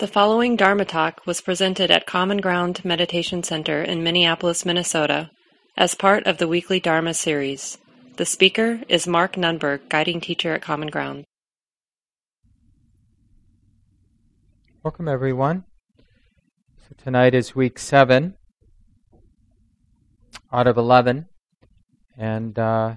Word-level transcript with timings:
The 0.00 0.06
following 0.06 0.56
Dharma 0.56 0.86
talk 0.86 1.26
was 1.26 1.42
presented 1.42 1.90
at 1.90 2.06
Common 2.06 2.38
Ground 2.38 2.82
Meditation 2.86 3.42
Center 3.42 3.82
in 3.82 4.02
Minneapolis, 4.02 4.64
Minnesota, 4.64 5.30
as 5.76 5.94
part 5.94 6.26
of 6.26 6.38
the 6.38 6.48
weekly 6.48 6.80
Dharma 6.80 7.12
series. 7.12 7.76
The 8.16 8.24
speaker 8.24 8.80
is 8.88 9.06
Mark 9.06 9.34
Nunberg, 9.34 9.90
guiding 9.90 10.22
teacher 10.22 10.54
at 10.54 10.62
Common 10.62 10.88
Ground. 10.88 11.26
Welcome, 14.82 15.06
everyone. 15.06 15.64
So, 16.78 16.94
tonight 16.96 17.34
is 17.34 17.54
week 17.54 17.78
seven 17.78 18.36
out 20.50 20.66
of 20.66 20.78
11. 20.78 21.26
And 22.16 22.58
uh, 22.58 22.94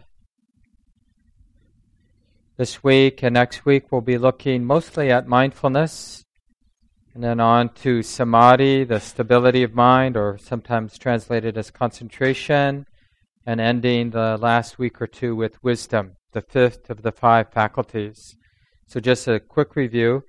this 2.56 2.82
week 2.82 3.22
and 3.24 3.34
next 3.34 3.66
week, 3.66 3.92
we'll 3.92 4.00
be 4.00 4.18
looking 4.18 4.64
mostly 4.64 5.12
at 5.12 5.28
mindfulness 5.28 6.24
and 7.14 7.24
then 7.24 7.40
on 7.40 7.70
to 7.70 8.02
samadhi, 8.02 8.84
the 8.84 9.00
stability 9.00 9.62
of 9.64 9.76
mind, 9.76 10.18
or 10.18 10.38
sometimes 10.38 10.98
translated 10.98 11.58
as 11.58 11.70
concentration, 11.70 12.88
and 13.46 13.62
ending 13.62 14.10
the 14.10 14.38
last 14.38 14.80
week 14.80 15.02
or 15.02 15.08
two 15.08 15.36
with 15.36 15.64
wisdom, 15.64 16.16
the 16.32 16.42
fifth 16.42 16.90
of 16.90 17.04
the 17.04 17.12
five 17.12 17.52
faculties. 17.52 18.36
So, 18.88 19.00
just 19.00 19.28
a 19.28 19.40
quick 19.40 19.76
review. 19.76 20.24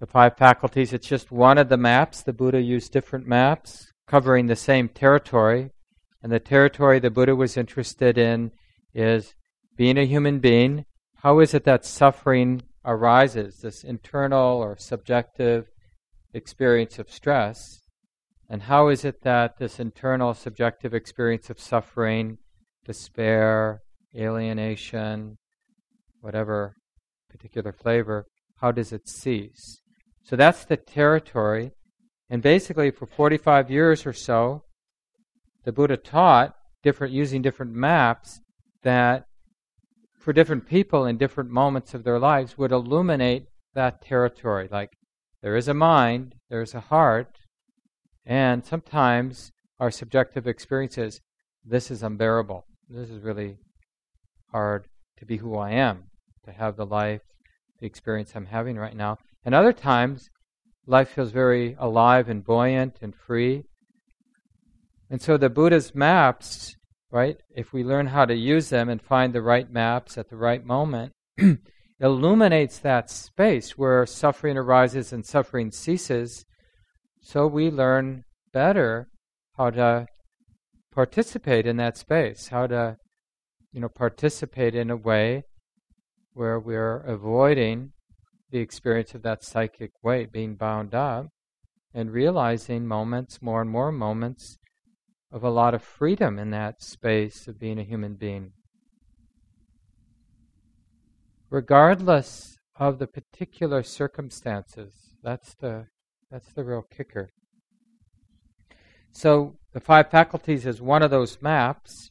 The 0.00 0.06
five 0.06 0.36
faculties, 0.36 0.92
it's 0.92 1.06
just 1.06 1.30
one 1.30 1.58
of 1.58 1.68
the 1.68 1.76
maps. 1.76 2.22
The 2.22 2.32
Buddha 2.32 2.60
used 2.60 2.92
different 2.92 3.26
maps 3.26 3.92
covering 4.06 4.46
the 4.46 4.56
same 4.56 4.88
territory. 4.88 5.70
And 6.22 6.32
the 6.32 6.40
territory 6.40 6.98
the 6.98 7.10
Buddha 7.10 7.36
was 7.36 7.56
interested 7.56 8.18
in 8.18 8.52
is 8.94 9.34
being 9.76 9.98
a 9.98 10.06
human 10.06 10.38
being. 10.38 10.86
How 11.16 11.40
is 11.40 11.54
it 11.54 11.64
that 11.64 11.84
suffering 11.84 12.62
arises, 12.84 13.60
this 13.60 13.84
internal 13.84 14.58
or 14.58 14.76
subjective 14.76 15.66
experience 16.34 16.98
of 16.98 17.10
stress, 17.10 17.80
and 18.48 18.64
how 18.64 18.88
is 18.88 19.04
it 19.04 19.22
that 19.22 19.58
this 19.58 19.80
internal 19.80 20.34
subjective 20.34 20.92
experience 20.92 21.48
of 21.48 21.58
suffering, 21.58 22.38
despair, 22.84 23.80
alienation, 24.14 25.38
whatever 26.20 26.76
particular 27.30 27.72
flavor, 27.72 28.26
how 28.60 28.70
does 28.70 28.92
it 28.92 29.08
cease? 29.08 29.80
So 30.22 30.36
that's 30.36 30.64
the 30.64 30.76
territory. 30.76 31.72
And 32.28 32.42
basically, 32.42 32.90
for 32.90 33.06
45 33.06 33.70
years 33.70 34.06
or 34.06 34.12
so, 34.12 34.64
the 35.64 35.72
Buddha 35.72 35.96
taught, 35.96 36.54
different, 36.82 37.12
using 37.12 37.42
different 37.42 37.72
maps, 37.72 38.40
that 38.82 39.24
for 40.22 40.32
different 40.32 40.68
people 40.68 41.04
in 41.04 41.18
different 41.18 41.50
moments 41.50 41.94
of 41.94 42.04
their 42.04 42.18
lives 42.18 42.56
would 42.56 42.70
illuminate 42.72 43.46
that 43.74 44.00
territory. 44.02 44.68
Like 44.70 44.90
there 45.42 45.56
is 45.56 45.66
a 45.68 45.74
mind, 45.74 46.36
there 46.48 46.62
is 46.62 46.74
a 46.74 46.80
heart, 46.80 47.38
and 48.24 48.64
sometimes 48.64 49.50
our 49.80 49.90
subjective 49.90 50.46
experiences, 50.46 51.20
this 51.64 51.90
is 51.90 52.02
unbearable. 52.02 52.64
This 52.88 53.10
is 53.10 53.22
really 53.22 53.56
hard 54.52 54.86
to 55.18 55.26
be 55.26 55.38
who 55.38 55.56
I 55.56 55.72
am, 55.72 56.04
to 56.44 56.52
have 56.52 56.76
the 56.76 56.86
life, 56.86 57.22
the 57.80 57.86
experience 57.86 58.32
I'm 58.34 58.46
having 58.46 58.76
right 58.76 58.96
now. 58.96 59.18
And 59.44 59.54
other 59.54 59.72
times, 59.72 60.30
life 60.86 61.08
feels 61.08 61.32
very 61.32 61.74
alive 61.80 62.28
and 62.28 62.44
buoyant 62.44 62.98
and 63.02 63.12
free. 63.14 63.64
And 65.10 65.20
so 65.20 65.36
the 65.36 65.50
Buddha's 65.50 65.94
maps 65.94 66.76
right? 67.12 67.36
If 67.54 67.74
we 67.74 67.84
learn 67.84 68.06
how 68.06 68.24
to 68.24 68.34
use 68.34 68.70
them 68.70 68.88
and 68.88 69.00
find 69.00 69.32
the 69.32 69.42
right 69.42 69.70
maps 69.70 70.16
at 70.16 70.30
the 70.30 70.36
right 70.36 70.64
moment, 70.64 71.12
illuminates 72.00 72.78
that 72.78 73.10
space 73.10 73.76
where 73.76 74.06
suffering 74.06 74.56
arises 74.56 75.12
and 75.12 75.24
suffering 75.24 75.70
ceases. 75.70 76.46
So 77.20 77.46
we 77.46 77.70
learn 77.70 78.24
better 78.52 79.08
how 79.56 79.70
to 79.70 80.06
participate 80.90 81.66
in 81.66 81.76
that 81.76 81.98
space, 81.98 82.48
how 82.48 82.66
to, 82.66 82.96
you 83.72 83.80
know, 83.80 83.90
participate 83.90 84.74
in 84.74 84.90
a 84.90 84.96
way 84.96 85.44
where 86.32 86.58
we're 86.58 86.96
avoiding 86.96 87.92
the 88.50 88.58
experience 88.58 89.14
of 89.14 89.22
that 89.22 89.44
psychic 89.44 89.90
weight 90.02 90.32
being 90.32 90.54
bound 90.54 90.94
up 90.94 91.26
and 91.92 92.10
realizing 92.10 92.86
moments, 92.86 93.42
more 93.42 93.60
and 93.60 93.70
more 93.70 93.92
moments, 93.92 94.58
of 95.32 95.42
a 95.42 95.50
lot 95.50 95.74
of 95.74 95.82
freedom 95.82 96.38
in 96.38 96.50
that 96.50 96.82
space 96.82 97.48
of 97.48 97.58
being 97.58 97.78
a 97.78 97.84
human 97.84 98.14
being. 98.14 98.52
Regardless 101.48 102.58
of 102.76 102.98
the 102.98 103.06
particular 103.06 103.82
circumstances, 103.82 104.92
that's 105.22 105.54
the, 105.54 105.86
that's 106.30 106.52
the 106.52 106.64
real 106.64 106.82
kicker. 106.82 107.30
So, 109.12 109.56
the 109.72 109.80
five 109.80 110.10
faculties 110.10 110.66
is 110.66 110.80
one 110.80 111.02
of 111.02 111.10
those 111.10 111.40
maps. 111.40 112.10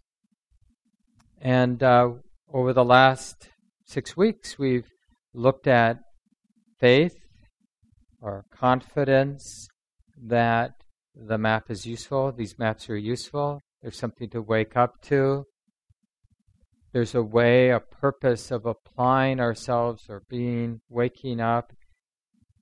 And 1.40 1.82
uh, 1.82 2.10
over 2.52 2.74
the 2.74 2.86
last 2.86 3.50
six 3.86 4.16
weeks, 4.18 4.58
we've 4.58 4.90
looked 5.34 5.68
at 5.68 6.00
faith 6.80 7.18
or 8.22 8.46
confidence 8.52 9.68
that 10.24 10.81
the 11.16 11.38
map 11.38 11.70
is 11.70 11.86
useful. 11.86 12.32
These 12.32 12.58
maps 12.58 12.90
are 12.90 12.98
useful. 12.98 13.62
There's 13.82 13.98
something 13.98 14.30
to 14.30 14.42
wake 14.42 14.78
up 14.78 15.02
to. 15.04 15.46
There's 16.94 17.16
a 17.16 17.24
way, 17.24 17.70
a 17.70 17.80
purpose 17.80 18.52
of 18.52 18.66
applying 18.66 19.40
ourselves 19.40 20.06
or 20.10 20.24
being, 20.30 20.82
waking 20.90 21.40
up, 21.40 21.72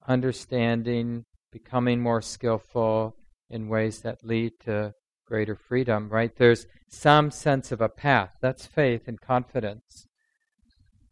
understanding, 0.08 1.26
becoming 1.52 2.00
more 2.00 2.22
skillful 2.22 3.16
in 3.50 3.70
ways 3.70 4.02
that 4.02 4.24
lead 4.24 4.54
to 4.66 4.94
greater 5.26 5.56
freedom, 5.56 6.10
right? 6.10 6.36
There's 6.36 6.68
some 6.88 7.32
sense 7.32 7.72
of 7.72 7.82
a 7.82 7.90
path. 7.90 8.38
That's 8.42 8.66
faith 8.66 9.08
and 9.08 9.20
confidence. 9.20 10.08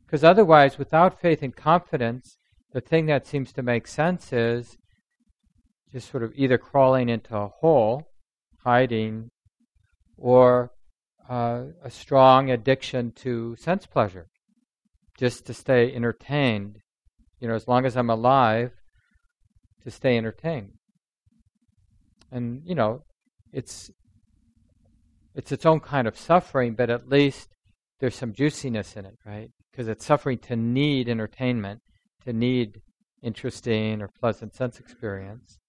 Because 0.06 0.24
otherwise, 0.24 0.78
without 0.78 1.20
faith 1.20 1.42
and 1.42 1.56
confidence, 1.56 2.38
the 2.72 2.82
thing 2.82 3.08
that 3.08 3.28
seems 3.28 3.52
to 3.54 3.64
make 3.64 3.88
sense 3.88 4.32
is 4.32 4.78
just 5.92 6.10
sort 6.10 6.24
of 6.24 6.32
either 6.36 6.58
crawling 6.58 7.10
into 7.10 7.36
a 7.36 7.48
hole, 7.48 8.08
hiding, 8.64 9.30
or 10.18 10.72
uh, 11.30 11.64
a 11.84 11.90
strong 11.90 12.50
addiction 12.50 13.12
to 13.12 13.56
sense 13.58 13.86
pleasure, 13.86 14.28
just 15.18 15.46
to 15.46 15.54
stay 15.54 15.94
entertained. 15.94 16.78
You 17.40 17.48
know, 17.48 17.56
as 17.56 17.68
long 17.68 17.86
as 17.86 17.96
I'm 17.96 18.10
alive, 18.10 18.72
to 19.84 19.92
stay 19.92 20.18
entertained. 20.18 20.72
And 22.32 22.62
you 22.66 22.76
know, 22.76 23.04
it's 23.54 23.92
it's 25.36 25.52
its 25.52 25.66
own 25.66 25.80
kind 25.80 26.08
of 26.08 26.18
suffering, 26.18 26.74
but 26.74 26.90
at 26.90 27.08
least 27.08 27.50
there's 28.00 28.16
some 28.16 28.34
juiciness 28.34 28.96
in 28.96 29.06
it, 29.06 29.16
right? 29.26 29.50
Because 29.72 29.88
it's 29.88 30.06
suffering 30.06 30.40
to 30.40 30.56
need 30.56 31.08
entertainment, 31.08 31.82
to 32.26 32.34
need 32.34 32.82
interesting 33.22 34.02
or 34.02 34.10
pleasant 34.20 34.56
sense 34.56 34.80
experience. 34.80 35.60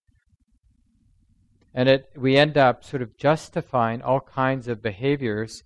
And 1.74 1.88
it, 1.88 2.10
we 2.16 2.36
end 2.36 2.56
up 2.56 2.84
sort 2.84 3.02
of 3.02 3.16
justifying 3.16 4.02
all 4.02 4.20
kinds 4.20 4.68
of 4.68 4.82
behaviors 4.82 5.62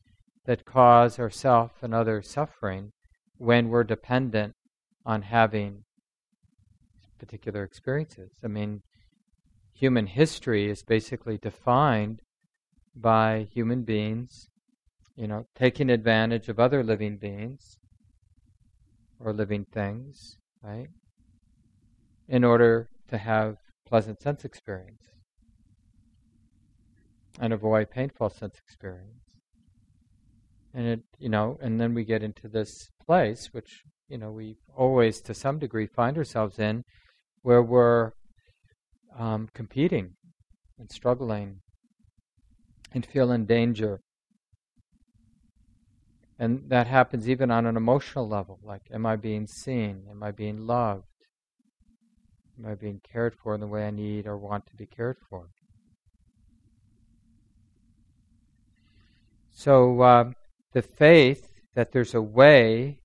that 0.46 0.64
cause 0.64 1.18
ourself 1.18 1.72
and 1.82 1.94
others 1.94 2.28
suffering 2.28 2.92
when 3.38 3.68
we're 3.68 3.84
dependent 3.84 4.54
on 5.06 5.22
having 5.22 5.84
particular 7.18 7.62
experiences. 7.62 8.32
I 8.42 8.48
mean, 8.48 8.82
human 9.72 10.06
history 10.06 10.68
is 10.68 10.82
basically 10.82 11.38
defined 11.38 12.20
by 12.96 13.46
human 13.52 13.82
beings, 13.82 14.48
you 15.16 15.28
know, 15.28 15.46
taking 15.54 15.88
advantage 15.88 16.48
of 16.48 16.58
other 16.58 16.82
living 16.82 17.16
beings 17.16 17.78
or 19.20 19.32
living 19.32 19.66
things, 19.72 20.36
right? 20.62 20.88
In 22.28 22.42
order 22.42 22.88
to 23.08 23.18
have 23.18 23.56
pleasant 23.86 24.20
sense 24.20 24.44
experience 24.44 25.11
and 27.40 27.52
avoid 27.52 27.90
painful 27.90 28.30
sense 28.30 28.58
experience. 28.58 29.22
And 30.74 30.86
it, 30.86 31.00
you 31.18 31.28
know, 31.28 31.58
and 31.60 31.80
then 31.80 31.94
we 31.94 32.04
get 32.04 32.22
into 32.22 32.48
this 32.48 32.90
place, 33.04 33.48
which 33.52 33.82
you 34.08 34.18
know 34.18 34.30
we 34.30 34.56
always, 34.76 35.20
to 35.22 35.34
some 35.34 35.58
degree, 35.58 35.86
find 35.86 36.16
ourselves 36.16 36.58
in, 36.58 36.84
where 37.42 37.62
we're 37.62 38.12
um, 39.18 39.48
competing 39.54 40.14
and 40.78 40.90
struggling 40.90 41.60
and 42.92 43.04
feel 43.04 43.30
in 43.32 43.46
danger. 43.46 44.00
And 46.38 46.68
that 46.68 46.86
happens 46.86 47.28
even 47.28 47.50
on 47.50 47.66
an 47.66 47.76
emotional 47.76 48.28
level. 48.28 48.58
Like, 48.62 48.82
am 48.92 49.06
I 49.06 49.16
being 49.16 49.46
seen? 49.46 50.04
Am 50.10 50.22
I 50.22 50.30
being 50.30 50.66
loved? 50.66 51.04
Am 52.58 52.66
I 52.66 52.74
being 52.74 53.00
cared 53.00 53.34
for 53.34 53.54
in 53.54 53.60
the 53.60 53.66
way 53.66 53.86
I 53.86 53.90
need 53.90 54.26
or 54.26 54.36
want 54.36 54.66
to 54.66 54.74
be 54.74 54.86
cared 54.86 55.18
for? 55.28 55.48
So 59.54 60.00
uh, 60.00 60.30
the 60.72 60.82
faith 60.82 61.52
that 61.74 61.92
there's 61.92 62.14
a 62.14 62.22
way 62.22 62.98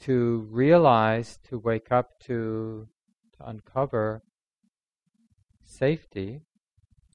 to 0.00 0.48
realize, 0.50 1.38
to 1.48 1.58
wake 1.58 1.90
up 1.90 2.18
to, 2.20 2.88
to 3.36 3.48
uncover 3.48 4.22
safety 5.64 6.40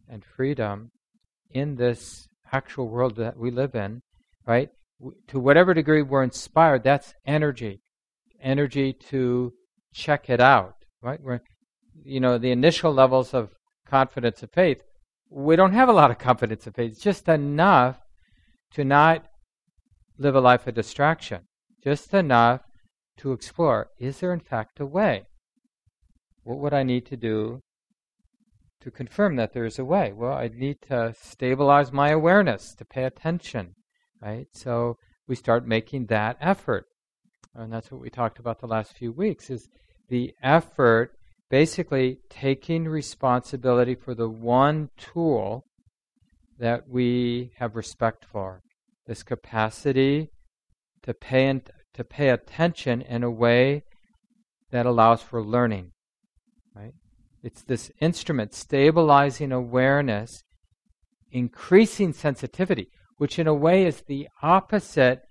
and 0.09 0.23
freedom 0.23 0.91
in 1.49 1.75
this 1.75 2.27
actual 2.51 2.87
world 2.87 3.15
that 3.15 3.37
we 3.37 3.51
live 3.51 3.75
in, 3.75 4.01
right? 4.45 4.69
To 5.27 5.39
whatever 5.39 5.73
degree 5.73 6.01
we're 6.01 6.23
inspired, 6.23 6.83
that's 6.83 7.13
energy. 7.25 7.81
Energy 8.41 8.93
to 9.09 9.53
check 9.93 10.29
it 10.29 10.39
out, 10.39 10.75
right? 11.01 11.21
We're, 11.21 11.41
you 12.03 12.19
know, 12.19 12.37
the 12.37 12.51
initial 12.51 12.93
levels 12.93 13.33
of 13.33 13.51
confidence 13.87 14.43
of 14.43 14.51
faith, 14.51 14.81
we 15.29 15.55
don't 15.55 15.73
have 15.73 15.89
a 15.89 15.93
lot 15.93 16.11
of 16.11 16.19
confidence 16.19 16.67
of 16.67 16.75
faith. 16.75 16.91
It's 16.91 17.01
just 17.01 17.27
enough 17.27 17.97
to 18.73 18.83
not 18.83 19.25
live 20.17 20.35
a 20.35 20.41
life 20.41 20.67
of 20.67 20.73
distraction. 20.73 21.41
Just 21.83 22.13
enough 22.13 22.61
to 23.17 23.31
explore 23.31 23.89
is 23.99 24.19
there 24.19 24.33
in 24.33 24.39
fact 24.39 24.79
a 24.79 24.85
way? 24.85 25.23
What 26.43 26.59
would 26.59 26.73
I 26.73 26.83
need 26.83 27.05
to 27.07 27.17
do 27.17 27.61
to 28.81 28.91
confirm 28.91 29.35
that 29.37 29.53
there 29.53 29.65
is 29.65 29.79
a 29.79 29.85
way? 29.85 30.11
Well, 30.13 30.33
I 30.33 30.49
need 30.49 30.77
to 30.89 31.13
stabilize 31.19 31.91
my 31.91 32.09
awareness, 32.09 32.75
to 32.75 32.85
pay 32.85 33.05
attention, 33.05 33.75
right? 34.21 34.47
So 34.51 34.97
we 35.27 35.35
start 35.35 35.65
making 35.65 36.07
that 36.07 36.37
effort. 36.41 36.85
And 37.55 37.71
that's 37.71 37.91
what 37.91 38.01
we 38.01 38.09
talked 38.09 38.39
about 38.39 38.59
the 38.59 38.67
last 38.67 38.97
few 38.97 39.11
weeks 39.11 39.49
is 39.49 39.69
the 40.09 40.33
effort 40.41 41.11
basically 41.49 42.17
taking 42.29 42.85
responsibility 42.85 43.95
for 43.95 44.15
the 44.15 44.29
one 44.29 44.89
tool 44.97 45.63
that 46.59 46.87
we 46.87 47.51
have 47.57 47.75
respect 47.75 48.25
for. 48.25 48.61
This 49.07 49.23
capacity 49.23 50.29
to 51.03 51.13
pay 51.13 51.47
and 51.47 51.61
to 51.93 52.03
pay 52.03 52.29
attention 52.29 53.01
in 53.01 53.23
a 53.23 53.29
way 53.29 53.83
that 54.71 54.85
allows 54.85 55.21
for 55.21 55.43
learning. 55.43 55.91
Right? 56.75 56.93
It's 57.43 57.61
this 57.61 57.91
instrument 57.99 58.53
stabilizing 58.53 59.51
awareness, 59.51 60.43
increasing 61.31 62.13
sensitivity, 62.13 62.87
which 63.17 63.37
in 63.37 63.47
a 63.47 63.53
way 63.53 63.85
is 63.85 64.03
the 64.07 64.27
opposite 64.41 65.21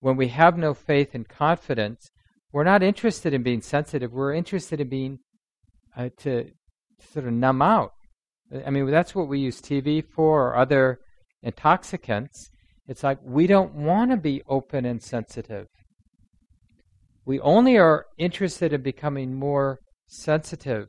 when 0.00 0.16
we 0.16 0.28
have 0.28 0.58
no 0.58 0.74
faith 0.74 1.14
and 1.14 1.28
confidence. 1.28 2.10
We're 2.52 2.64
not 2.64 2.82
interested 2.82 3.32
in 3.32 3.42
being 3.42 3.62
sensitive. 3.62 4.12
We're 4.12 4.34
interested 4.34 4.80
in 4.80 4.88
being 4.88 5.18
uh, 5.96 6.10
to 6.18 6.50
sort 7.12 7.26
of 7.26 7.32
numb 7.32 7.62
out. 7.62 7.92
I 8.66 8.70
mean, 8.70 8.90
that's 8.90 9.14
what 9.14 9.28
we 9.28 9.38
use 9.38 9.60
TV 9.60 10.04
for 10.04 10.48
or 10.48 10.56
other 10.56 11.00
intoxicants. 11.42 12.50
It's 12.86 13.02
like 13.02 13.18
we 13.22 13.46
don't 13.46 13.74
want 13.74 14.10
to 14.10 14.16
be 14.16 14.42
open 14.48 14.84
and 14.84 15.02
sensitive. 15.02 15.66
We 17.24 17.40
only 17.40 17.78
are 17.78 18.06
interested 18.18 18.72
in 18.72 18.82
becoming 18.82 19.34
more 19.34 19.80
sensitive, 20.06 20.88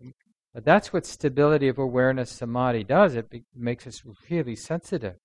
but 0.54 0.66
that's 0.66 0.92
what 0.92 1.06
stability 1.06 1.69
of 1.69 1.78
awareness 1.78 2.31
samadhi 2.31 2.84
does. 2.84 3.16
It 3.16 3.30
be- 3.30 3.46
makes 3.56 3.88
us 3.88 4.01
really 4.30 4.56
sensitive. 4.56 5.16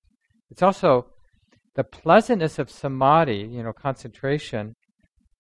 It's 0.50 0.62
also 0.62 1.06
the 1.74 1.84
pleasantness 1.84 2.58
of 2.58 2.70
samadhi, 2.70 3.48
you 3.50 3.62
know, 3.62 3.72
concentration, 3.72 4.74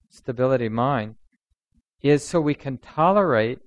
stability 0.08 0.68
mind, 0.68 1.14
is 2.02 2.26
so 2.26 2.40
we 2.40 2.54
can 2.54 2.78
tolerate 2.78 3.60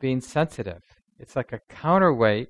being 0.00 0.20
sensitive. 0.20 0.82
It's 1.18 1.36
like 1.36 1.52
a 1.52 1.60
counterweight 1.70 2.48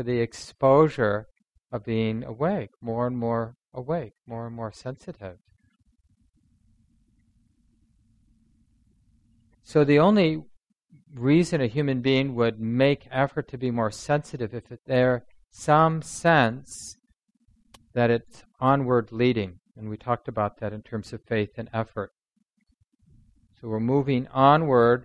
to 0.00 0.04
the 0.04 0.20
exposure 0.20 1.26
of 1.70 1.84
being 1.84 2.24
awake, 2.24 2.70
more 2.80 3.06
and 3.06 3.18
more 3.18 3.54
awake, 3.74 4.14
more 4.26 4.46
and 4.46 4.56
more 4.56 4.72
sensitive. 4.72 5.36
So 9.62 9.84
the 9.84 9.98
only 9.98 10.42
reason 11.14 11.60
a 11.60 11.66
human 11.66 12.00
being 12.00 12.34
would 12.34 12.58
make 12.58 13.08
effort 13.10 13.46
to 13.48 13.58
be 13.58 13.70
more 13.70 13.90
sensitive 13.90 14.54
if 14.54 14.64
there's 14.86 15.20
some 15.50 16.00
sense 16.00 16.96
that 17.92 18.10
it's 18.10 18.42
onward 18.58 19.12
leading. 19.12 19.58
And 19.76 19.90
we 19.90 19.98
talked 19.98 20.28
about 20.28 20.60
that 20.60 20.72
in 20.72 20.80
terms 20.80 21.12
of 21.12 21.20
faith 21.28 21.50
and 21.58 21.68
effort. 21.74 22.10
So 23.60 23.68
we're 23.68 23.80
moving 23.80 24.28
onward. 24.28 25.04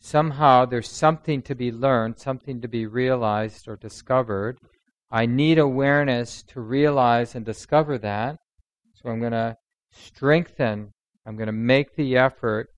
Somehow 0.00 0.64
there's 0.64 0.90
something 0.90 1.42
to 1.42 1.54
be 1.54 1.70
learned, 1.70 2.18
something 2.18 2.60
to 2.60 2.68
be 2.68 2.86
realized 2.86 3.68
or 3.68 3.76
discovered. 3.76 4.58
I 5.10 5.26
need 5.26 5.58
awareness 5.58 6.42
to 6.48 6.60
realize 6.60 7.34
and 7.34 7.44
discover 7.44 7.98
that. 7.98 8.36
So 8.94 9.10
I'm 9.10 9.20
going 9.20 9.32
to 9.32 9.56
strengthen, 9.92 10.92
I'm 11.26 11.36
going 11.36 11.46
to 11.46 11.52
make 11.52 11.94
the 11.96 12.16
effort, 12.16 12.68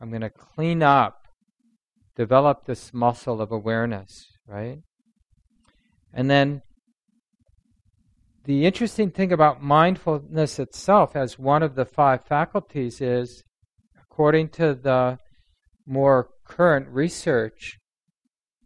I'm 0.00 0.10
going 0.10 0.22
to 0.22 0.30
clean 0.30 0.82
up 0.82 1.18
develop 2.18 2.66
this 2.66 2.92
muscle 2.92 3.40
of 3.40 3.52
awareness, 3.52 4.26
right? 4.44 4.80
And 6.12 6.28
then 6.28 6.62
the 8.44 8.66
interesting 8.66 9.10
thing 9.12 9.32
about 9.32 9.62
mindfulness 9.62 10.58
itself 10.58 11.14
as 11.14 11.38
one 11.38 11.62
of 11.62 11.76
the 11.76 11.84
five 11.84 12.24
faculties 12.26 13.00
is, 13.00 13.44
according 14.02 14.48
to 14.48 14.74
the 14.74 15.18
more 15.86 16.28
current 16.48 16.88
research, 16.88 17.78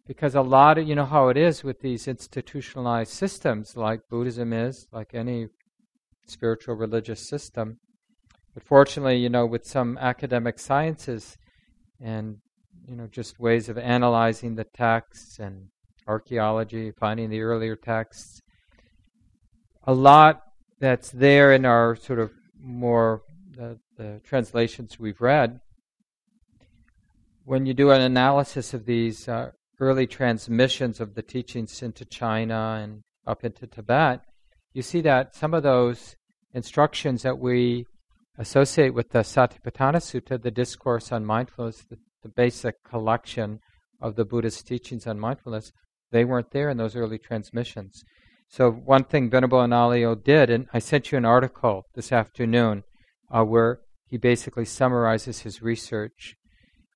because 0.06 0.34
a 0.34 0.42
lot 0.42 0.78
of, 0.78 0.88
you 0.88 0.94
know 0.94 1.04
how 1.04 1.28
it 1.28 1.36
is 1.36 1.62
with 1.62 1.80
these 1.80 2.08
institutionalized 2.08 3.12
systems 3.12 3.76
like 3.76 4.08
Buddhism 4.08 4.52
is, 4.52 4.86
like 4.92 5.10
any 5.14 5.48
spiritual 6.26 6.74
religious 6.76 7.28
system. 7.28 7.78
But 8.54 8.62
fortunately, 8.62 9.16
you 9.16 9.28
know, 9.28 9.46
with 9.46 9.66
some 9.66 9.98
academic 9.98 10.58
sciences 10.58 11.36
and 12.00 12.38
you 12.88 12.96
know, 12.96 13.06
just 13.06 13.38
ways 13.38 13.68
of 13.68 13.78
analyzing 13.78 14.54
the 14.54 14.64
texts 14.64 15.38
and 15.38 15.68
archaeology, 16.06 16.90
finding 16.90 17.30
the 17.30 17.40
earlier 17.40 17.76
texts. 17.76 18.40
A 19.84 19.94
lot 19.94 20.42
that's 20.80 21.10
there 21.10 21.52
in 21.52 21.64
our 21.64 21.96
sort 21.96 22.18
of 22.18 22.32
more 22.60 23.22
the, 23.56 23.78
the 23.96 24.20
translations 24.24 24.98
we've 24.98 25.20
read. 25.20 25.60
When 27.52 27.66
you 27.66 27.74
do 27.74 27.90
an 27.90 28.00
analysis 28.00 28.72
of 28.72 28.86
these 28.86 29.28
uh, 29.28 29.50
early 29.78 30.06
transmissions 30.06 31.00
of 31.00 31.14
the 31.14 31.20
teachings 31.20 31.82
into 31.82 32.06
China 32.06 32.80
and 32.82 33.02
up 33.26 33.44
into 33.44 33.66
Tibet, 33.66 34.22
you 34.72 34.80
see 34.80 35.02
that 35.02 35.34
some 35.34 35.52
of 35.52 35.62
those 35.62 36.16
instructions 36.54 37.20
that 37.24 37.38
we 37.38 37.84
associate 38.38 38.94
with 38.94 39.10
the 39.10 39.18
Satipatthana 39.18 40.00
Sutta, 40.00 40.42
the 40.42 40.50
discourse 40.50 41.12
on 41.12 41.26
mindfulness, 41.26 41.84
the 41.90 41.98
the 42.22 42.30
basic 42.30 42.82
collection 42.84 43.60
of 44.00 44.16
the 44.16 44.24
Buddhist 44.24 44.66
teachings 44.66 45.06
on 45.06 45.20
mindfulness, 45.20 45.72
they 46.10 46.24
weren't 46.24 46.52
there 46.52 46.70
in 46.70 46.78
those 46.78 46.96
early 46.96 47.18
transmissions. 47.18 48.02
So 48.48 48.70
one 48.70 49.04
thing 49.04 49.28
Venerable 49.28 49.58
Analayo 49.58 50.14
did, 50.14 50.48
and 50.48 50.68
I 50.72 50.78
sent 50.78 51.12
you 51.12 51.18
an 51.18 51.26
article 51.26 51.84
this 51.94 52.12
afternoon 52.12 52.84
uh, 53.30 53.44
where 53.44 53.80
he 54.06 54.16
basically 54.16 54.64
summarizes 54.64 55.40
his 55.40 55.60
research. 55.60 56.38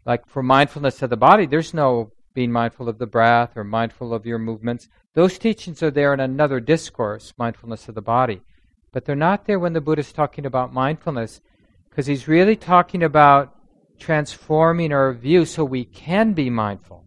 Like 0.06 0.26
for 0.26 0.42
mindfulness 0.42 1.02
of 1.02 1.10
the 1.10 1.16
body, 1.16 1.46
there's 1.46 1.74
no 1.74 2.12
being 2.32 2.52
mindful 2.52 2.88
of 2.88 2.98
the 2.98 3.06
breath 3.06 3.56
or 3.56 3.64
mindful 3.64 4.14
of 4.14 4.24
your 4.24 4.38
movements. 4.38 4.88
Those 5.14 5.38
teachings 5.38 5.82
are 5.82 5.90
there 5.90 6.14
in 6.14 6.20
another 6.20 6.60
discourse, 6.60 7.34
mindfulness 7.36 7.88
of 7.88 7.94
the 7.96 8.02
body. 8.02 8.42
But 8.92 9.04
they're 9.04 9.16
not 9.16 9.46
there 9.46 9.58
when 9.58 9.72
the 9.72 9.80
Buddha's 9.80 10.12
talking 10.12 10.46
about 10.46 10.72
mindfulness, 10.72 11.40
because 11.90 12.06
he's 12.06 12.28
really 12.28 12.56
talking 12.56 13.02
about 13.02 13.54
transforming 13.98 14.92
our 14.92 15.12
view 15.12 15.44
so 15.44 15.64
we 15.64 15.84
can 15.84 16.34
be 16.34 16.50
mindful. 16.50 17.04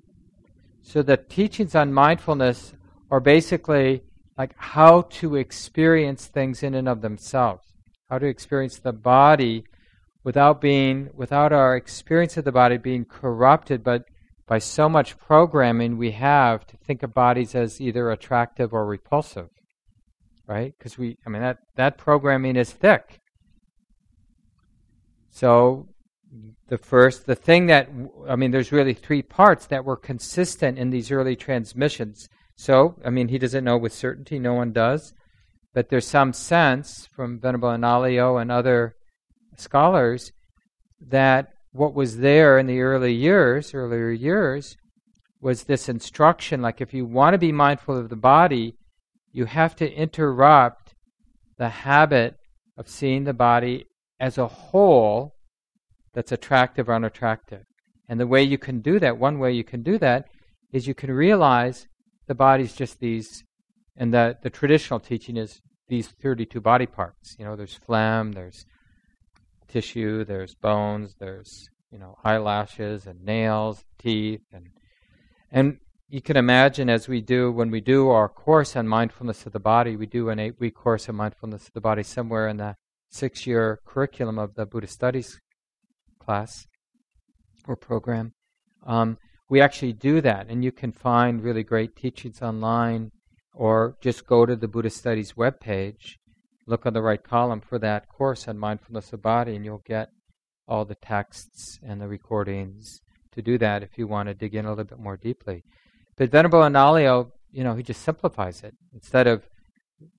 So 0.82 1.01
the 1.01 1.18
teachings 1.18 1.75
on 1.75 1.94
mindfulness 1.94 2.74
are 3.12 3.20
basically 3.20 4.03
like 4.38 4.53
how 4.58 5.03
to 5.03 5.36
experience 5.36 6.25
things 6.25 6.63
in 6.63 6.74
and 6.74 6.89
of 6.89 7.01
themselves, 7.01 7.65
how 8.10 8.18
to 8.18 8.25
experience 8.25 8.79
the 8.79 8.94
body 8.94 9.65
without 10.29 10.57
being 10.62 11.09
without 11.24 11.51
our 11.51 11.71
experience 11.75 12.38
of 12.38 12.45
the 12.45 12.59
body 12.62 12.77
being 12.77 13.05
corrupted 13.05 13.83
but 13.83 14.01
by 14.51 14.59
so 14.59 14.86
much 14.98 15.17
programming 15.17 15.98
we 15.98 16.12
have 16.12 16.57
to 16.67 16.75
think 16.77 17.03
of 17.03 17.13
bodies 17.13 17.55
as 17.55 17.81
either 17.81 18.03
attractive 18.12 18.69
or 18.74 18.86
repulsive 18.86 19.50
right? 20.50 20.74
Because 20.77 20.98
we 20.98 21.17
i 21.25 21.29
mean 21.29 21.41
that 21.41 21.59
that 21.75 21.98
programming 21.98 22.57
is 22.57 22.71
thick. 22.74 23.21
So 25.29 25.88
the 26.67 26.77
first, 26.77 27.25
the 27.25 27.36
thing 27.36 27.67
that, 27.67 27.89
I 28.27 28.36
mean, 28.36 28.51
there's 28.51 28.71
really 28.71 28.93
three 28.93 29.21
parts 29.21 29.67
that 29.67 29.86
were 29.86 29.95
consistent 29.95 30.77
in 30.77 30.89
these 30.89 31.12
early 31.12 31.36
transmissions. 31.36 32.27
So, 32.55 32.95
I 33.05 33.09
mean, 33.09 33.29
he 33.29 33.38
doesn't 33.38 33.63
know 33.63 33.77
with 33.77 33.93
certainty, 33.93 34.38
no 34.38 34.53
one 34.53 34.74
does, 34.74 35.13
but 35.74 35.89
there's 35.89 36.07
some 36.07 36.33
sense 36.33 37.07
from 37.15 37.39
Venerable 37.39 37.69
Analayo 37.69 38.39
and 38.41 38.51
other 38.51 38.95
scholars 39.60 40.32
that 41.00 41.50
what 41.72 41.94
was 41.94 42.18
there 42.18 42.58
in 42.58 42.68
the 42.68 42.82
early 42.82 43.13
years, 43.13 43.74
earlier 43.74 44.12
years, 44.12 44.75
was 45.42 45.63
this 45.63 45.88
instruction 45.88 46.62
like 46.62 46.82
if 46.82 46.94
you 46.94 47.06
want 47.06 47.34
to 47.34 47.38
be 47.38 47.51
mindful 47.51 47.98
of 47.98 48.10
the 48.10 48.16
body, 48.16 48.75
you 49.32 49.46
have 49.46 49.75
to 49.75 49.92
interrupt 49.92 50.94
the 51.58 51.70
habit 51.70 52.36
of 52.78 52.89
seeing 52.89 53.24
the 53.24 53.34
body 53.34 53.86
as 54.20 54.38
a 54.38 54.48
whole 54.48 55.36
that's 56.13 56.32
attractive 56.32 56.89
or 56.89 56.96
unattractive. 56.96 57.63
And 58.08 58.20
the 58.20 58.28
way 58.28 58.44
you 58.44 58.58
can 58.58 58.82
do 58.82 59.00
that, 59.00 59.18
one 59.18 59.39
way 59.39 59.51
you 59.51 59.63
can 59.63 59.84
do 59.84 59.98
that, 60.00 60.25
is 60.74 60.88
you 60.88 60.96
can 60.96 61.12
realize 61.12 61.88
the 62.28 62.36
body's 62.36 62.74
just 62.74 63.00
these, 63.00 63.44
and 63.96 64.13
the, 64.13 64.38
the 64.42 64.50
traditional 64.50 65.00
teaching 65.00 65.38
is 65.38 65.62
these 65.88 66.08
32 66.08 66.60
body 66.60 66.86
parts. 66.86 67.36
You 67.38 67.46
know, 67.46 67.56
there's 67.56 67.75
phlegm, 67.75 68.34
there's 68.34 68.66
tissue, 69.69 70.25
there's 70.25 70.55
bones, 70.55 71.15
there's, 71.19 71.69
you 71.91 71.99
know, 71.99 72.17
eyelashes 72.23 73.07
and 73.07 73.23
nails, 73.23 73.83
teeth, 73.97 74.41
and, 74.51 74.67
and 75.51 75.77
you 76.09 76.21
can 76.21 76.38
imagine 76.38 76.89
as 76.89 77.07
we 77.07 77.21
do 77.21 77.51
when 77.51 77.69
we 77.69 77.81
do 77.81 78.09
our 78.09 78.27
course 78.27 78.75
on 78.75 78.88
mindfulness 78.88 79.45
of 79.45 79.53
the 79.53 79.59
body, 79.59 79.95
we 79.95 80.07
do 80.07 80.29
an 80.29 80.39
eight 80.39 80.59
week 80.59 80.75
course 80.75 81.07
on 81.07 81.15
mindfulness 81.15 81.67
of 81.67 81.73
the 81.73 81.81
body 81.81 82.03
somewhere 82.03 82.47
in 82.47 82.57
the 82.57 82.75
six 83.09 83.45
year 83.45 83.79
curriculum 83.85 84.39
of 84.39 84.55
the 84.55 84.65
Buddhist 84.65 84.93
studies 84.93 85.39
class 86.19 86.67
or 87.67 87.75
program. 87.75 88.33
Um, 88.85 89.17
we 89.49 89.61
actually 89.61 89.93
do 89.93 90.21
that, 90.21 90.47
and 90.47 90.63
you 90.63 90.71
can 90.71 90.91
find 90.91 91.43
really 91.43 91.63
great 91.63 91.95
teachings 91.95 92.41
online 92.41 93.11
or 93.53 93.97
just 94.01 94.25
go 94.25 94.45
to 94.45 94.55
the 94.55 94.67
Buddhist 94.67 94.97
Studies 94.97 95.33
webpage, 95.33 96.15
look 96.69 96.85
on 96.85 96.93
the 96.93 97.01
right 97.01 97.21
column 97.21 97.61
for 97.61 97.79
that 97.79 98.07
course 98.07 98.47
on 98.47 98.57
mindfulness 98.57 99.11
of 99.11 99.21
body, 99.21 99.55
and 99.55 99.65
you'll 99.65 99.83
get 99.85 100.09
all 100.67 100.85
the 100.85 100.95
texts 100.95 101.79
and 101.83 101.99
the 101.99 102.07
recordings 102.07 103.01
to 103.31 103.41
do 103.41 103.57
that 103.57 103.83
if 103.83 103.97
you 103.97 104.07
want 104.07 104.27
to 104.27 104.33
dig 104.33 104.55
in 104.55 104.65
a 104.65 104.69
little 104.69 104.83
bit 104.83 104.99
more 104.99 105.17
deeply. 105.17 105.63
But 106.15 106.31
Venerable 106.31 106.59
Analayo, 106.59 107.31
you 107.51 107.63
know, 107.63 107.75
he 107.75 107.83
just 107.83 108.01
simplifies 108.01 108.63
it 108.63 108.75
instead 108.93 109.27
of 109.27 109.47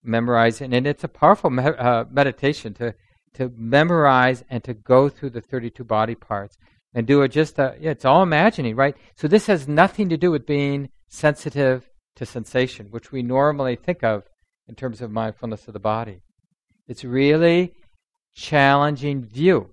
memorizing, 0.02 0.75
and 0.75 0.87
it's 0.87 1.04
a 1.04 1.09
powerful 1.09 1.50
me- 1.50 1.62
uh, 1.62 2.04
meditation 2.11 2.75
to 2.75 2.95
to 3.35 3.52
memorize 3.57 4.42
and 4.50 4.64
to 4.64 4.75
go 4.75 5.09
through 5.09 5.30
the 5.30 5.40
32 5.40 5.85
body 5.85 6.14
parts 6.14 6.59
and 6.95 7.07
do 7.07 7.23
it 7.23 7.28
just 7.28 7.59
a, 7.59 7.76
yeah, 7.80 7.90
it's 7.90 8.04
all 8.04 8.23
imagining, 8.23 8.75
right? 8.75 8.97
So 9.14 9.28
this 9.28 9.47
has 9.47 9.69
nothing 9.69 10.09
to 10.09 10.16
do 10.16 10.30
with 10.30 10.47
being 10.47 10.88
sensitive 11.09 11.88
to 12.16 12.26
sensation, 12.26 12.88
which 12.90 13.12
we 13.12 13.23
normally 13.23 13.76
think 13.76 14.02
of 14.02 14.25
in 14.69 14.75
terms 14.75 15.00
of 15.00 15.11
mindfulness 15.11 15.69
of 15.69 15.75
the 15.75 15.80
body. 15.80 16.23
It's 16.91 17.05
really 17.05 17.73
challenging 18.35 19.25
view. 19.25 19.71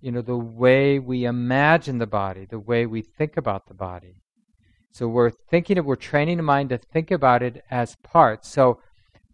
You 0.00 0.10
know, 0.10 0.22
the 0.22 0.36
way 0.36 0.98
we 0.98 1.24
imagine 1.24 1.98
the 1.98 2.06
body, 2.08 2.46
the 2.50 2.58
way 2.58 2.84
we 2.84 3.00
think 3.00 3.36
about 3.36 3.68
the 3.68 3.74
body. 3.74 4.16
So 4.90 5.06
we're 5.06 5.30
thinking 5.30 5.78
of, 5.78 5.84
we're 5.84 5.94
training 5.94 6.38
the 6.38 6.42
mind 6.42 6.70
to 6.70 6.78
think 6.78 7.12
about 7.12 7.44
it 7.44 7.62
as 7.70 7.94
parts. 8.02 8.48
So 8.48 8.80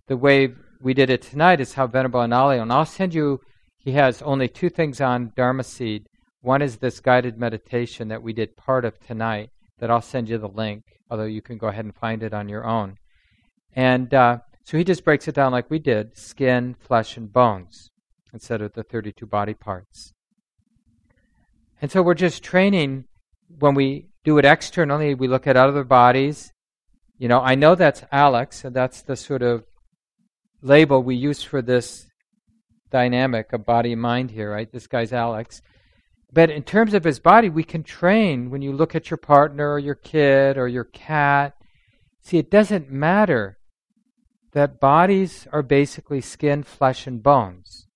the 0.07 0.19
way 0.19 0.53
we 0.83 0.93
did 0.93 1.09
it 1.09 1.23
tonight 1.23 1.63
is 1.63 1.73
how 1.73 1.87
Venerable 1.87 2.21
Analayo, 2.21 2.61
and 2.61 2.71
I'll 2.71 2.85
send 2.85 3.15
you, 3.15 3.41
he 3.79 3.93
has 3.93 4.21
only 4.21 4.47
two 4.47 4.69
things 4.69 5.01
on 5.01 5.33
Dharma 5.35 5.65
Seed. 5.65 6.05
One 6.43 6.61
is 6.61 6.77
this 6.77 7.01
guided 7.01 7.39
meditation 7.39 8.09
that 8.09 8.23
we 8.23 8.35
did 8.35 8.55
part 8.55 8.85
of 8.85 9.01
tonight, 9.01 9.49
that 9.79 9.91
I'll 9.91 10.03
send 10.03 10.29
you 10.29 10.37
the 10.37 10.47
link, 10.47 10.83
although 11.11 11.25
you 11.25 11.41
can 11.41 11.57
go 11.57 11.69
ahead 11.69 11.87
and 11.87 11.95
find 11.95 12.23
it 12.23 12.35
on 12.35 12.51
your 12.51 12.67
own. 12.67 12.99
And 13.75 14.13
uh, 14.13 14.41
so 14.69 14.77
he 14.77 14.85
just 14.85 15.03
breaks 15.03 15.27
it 15.27 15.35
down 15.35 15.51
like 15.51 15.71
we 15.71 15.79
did 15.79 16.15
skin, 16.15 16.77
flesh, 16.79 17.17
and 17.17 17.33
bones 17.33 17.89
instead 18.35 18.61
of 18.61 18.75
the 18.75 18.83
32 18.83 19.25
body 19.25 19.55
parts. 19.55 20.13
And 21.81 21.91
so 21.91 22.03
we're 22.03 22.13
just 22.13 22.43
training 22.43 23.07
when 23.59 23.75
we 23.75 24.11
do 24.25 24.37
it 24.37 24.45
externally, 24.45 25.15
we 25.15 25.27
look 25.27 25.47
at 25.47 25.57
other 25.57 25.85
bodies. 25.85 26.53
You 27.17 27.29
know, 27.29 27.41
I 27.41 27.55
know 27.55 27.77
that's 27.77 28.05
Alex, 28.13 28.63
and 28.63 28.77
that's 28.77 29.01
the 29.01 29.17
sort 29.17 29.41
of 29.41 29.65
label 30.61 31.03
we 31.03 31.17
use 31.17 31.43
for 31.43 31.63
this 31.63 32.07
dynamic 32.91 33.55
of 33.55 33.65
body 33.65 33.95
mind 33.95 34.33
here, 34.33 34.53
right? 34.53 34.71
This 34.71 34.87
guy's 34.87 35.15
Alex. 35.15 35.63
But 36.31 36.51
in 36.51 36.63
terms 36.63 36.93
of 36.93 37.05
his 37.05 37.21
body, 37.21 37.49
we 37.49 37.65
can 37.65 37.85
train 37.85 38.51
when 38.51 38.61
you 38.61 38.75
look 38.75 38.95
at 38.95 39.09
your 39.09 39.17
partner 39.17 39.73
or 39.73 39.79
your 39.79 39.95
kid 39.95 40.59
or 40.59 40.69
your 40.69 40.85
cat. 40.85 41.55
See, 42.21 42.37
it 42.37 42.51
doesn't 42.51 42.91
matter 42.91 43.58
that 44.59 44.81
bodies 44.81 45.47
are 45.53 45.63
basically 45.63 46.21
skin, 46.21 46.63
flesh, 46.63 47.07
and 47.07 47.23
bones. 47.23 47.87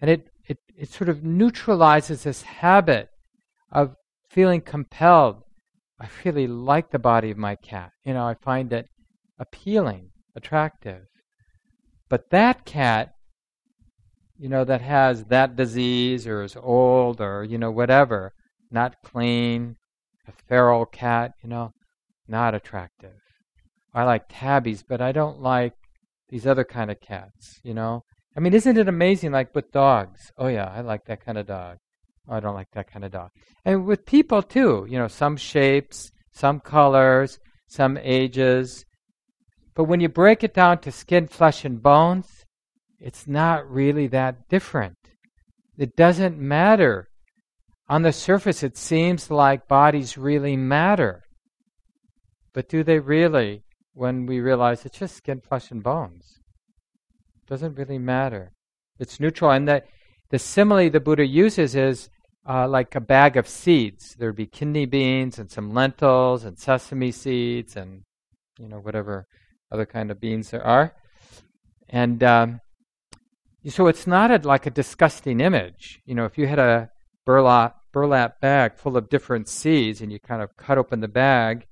And 0.00 0.10
it, 0.10 0.28
it, 0.46 0.58
it 0.76 0.90
sort 0.90 1.08
of 1.08 1.24
neutralizes 1.24 2.22
this 2.22 2.42
habit 2.42 3.08
of 3.72 3.96
feeling 4.30 4.60
compelled. 4.60 5.42
I 6.00 6.08
really 6.24 6.46
like 6.46 6.90
the 6.90 6.98
body 6.98 7.30
of 7.30 7.36
my 7.36 7.56
cat. 7.56 7.90
You 8.04 8.14
know, 8.14 8.26
I 8.26 8.34
find 8.34 8.72
it 8.72 8.86
appealing, 9.38 10.10
attractive. 10.34 11.06
But 12.08 12.30
that 12.30 12.64
cat 12.64 13.12
you 14.38 14.48
know, 14.48 14.64
that 14.64 14.82
has 14.82 15.24
that 15.24 15.56
disease 15.56 16.26
or 16.26 16.42
is 16.42 16.56
old 16.56 17.20
or, 17.20 17.42
you 17.42 17.58
know, 17.58 17.70
whatever, 17.70 18.32
not 18.70 18.96
clean, 19.02 19.76
a 20.28 20.32
feral 20.46 20.84
cat, 20.84 21.32
you 21.42 21.48
know, 21.48 21.72
not 22.28 22.54
attractive. 22.54 23.25
I 23.96 24.04
like 24.04 24.26
tabbies, 24.28 24.84
but 24.86 25.00
I 25.00 25.12
don't 25.12 25.40
like 25.40 25.72
these 26.28 26.46
other 26.46 26.64
kind 26.64 26.90
of 26.90 27.00
cats, 27.00 27.58
you 27.62 27.72
know. 27.72 28.04
I 28.36 28.40
mean, 28.40 28.52
isn't 28.52 28.76
it 28.76 28.88
amazing, 28.88 29.32
like 29.32 29.54
with 29.54 29.72
dogs? 29.72 30.30
Oh, 30.36 30.48
yeah, 30.48 30.66
I 30.66 30.82
like 30.82 31.06
that 31.06 31.24
kind 31.24 31.38
of 31.38 31.46
dog. 31.46 31.78
Oh, 32.28 32.34
I 32.34 32.40
don't 32.40 32.54
like 32.54 32.70
that 32.72 32.92
kind 32.92 33.06
of 33.06 33.12
dog. 33.12 33.30
And 33.64 33.86
with 33.86 34.04
people, 34.04 34.42
too, 34.42 34.86
you 34.86 34.98
know, 34.98 35.08
some 35.08 35.38
shapes, 35.38 36.10
some 36.30 36.60
colors, 36.60 37.38
some 37.68 37.96
ages. 37.96 38.84
But 39.74 39.84
when 39.84 40.00
you 40.00 40.10
break 40.10 40.44
it 40.44 40.52
down 40.52 40.80
to 40.80 40.92
skin, 40.92 41.26
flesh, 41.26 41.64
and 41.64 41.82
bones, 41.82 42.44
it's 43.00 43.26
not 43.26 43.66
really 43.70 44.08
that 44.08 44.46
different. 44.50 44.98
It 45.78 45.96
doesn't 45.96 46.38
matter. 46.38 47.08
On 47.88 48.02
the 48.02 48.12
surface, 48.12 48.62
it 48.62 48.76
seems 48.76 49.30
like 49.30 49.68
bodies 49.68 50.18
really 50.18 50.56
matter. 50.56 51.22
But 52.52 52.68
do 52.68 52.84
they 52.84 52.98
really 52.98 53.62
when 53.96 54.26
we 54.26 54.40
realize 54.40 54.84
it's 54.84 54.98
just 54.98 55.16
skin, 55.16 55.40
flesh, 55.40 55.70
and 55.70 55.82
bones? 55.82 56.40
It 57.42 57.48
doesn't 57.48 57.78
really 57.78 57.98
matter. 57.98 58.52
It's 58.98 59.18
neutral. 59.18 59.50
And 59.50 59.66
that 59.68 59.86
the 60.30 60.38
simile 60.38 60.90
the 60.90 61.00
Buddha 61.00 61.26
uses 61.26 61.74
is 61.74 62.10
uh, 62.46 62.68
like 62.68 62.94
a 62.94 63.00
bag 63.00 63.38
of 63.38 63.48
seeds. 63.48 64.14
There'd 64.18 64.36
be 64.36 64.46
kidney 64.46 64.84
beans 64.84 65.38
and 65.38 65.50
some 65.50 65.72
lentils 65.72 66.44
and 66.44 66.58
sesame 66.58 67.10
seeds 67.10 67.74
and 67.74 68.02
you 68.58 68.68
know 68.68 68.78
whatever 68.78 69.26
other 69.72 69.86
kind 69.86 70.10
of 70.10 70.20
beans 70.20 70.50
there 70.50 70.64
are. 70.64 70.94
And 71.88 72.22
um, 72.22 72.60
so 73.66 73.86
it's 73.86 74.06
not 74.06 74.30
a, 74.30 74.46
like 74.46 74.66
a 74.66 74.70
disgusting 74.70 75.40
image. 75.40 76.00
You 76.04 76.14
know, 76.14 76.26
if 76.26 76.36
you 76.36 76.46
had 76.46 76.58
a 76.58 76.90
burlap, 77.24 77.76
burlap 77.92 78.40
bag 78.40 78.76
full 78.76 78.96
of 78.96 79.08
different 79.08 79.48
seeds 79.48 80.02
and 80.02 80.12
you 80.12 80.20
kind 80.20 80.42
of 80.42 80.56
cut 80.58 80.76
open 80.76 81.00
the 81.00 81.08
bag 81.08 81.66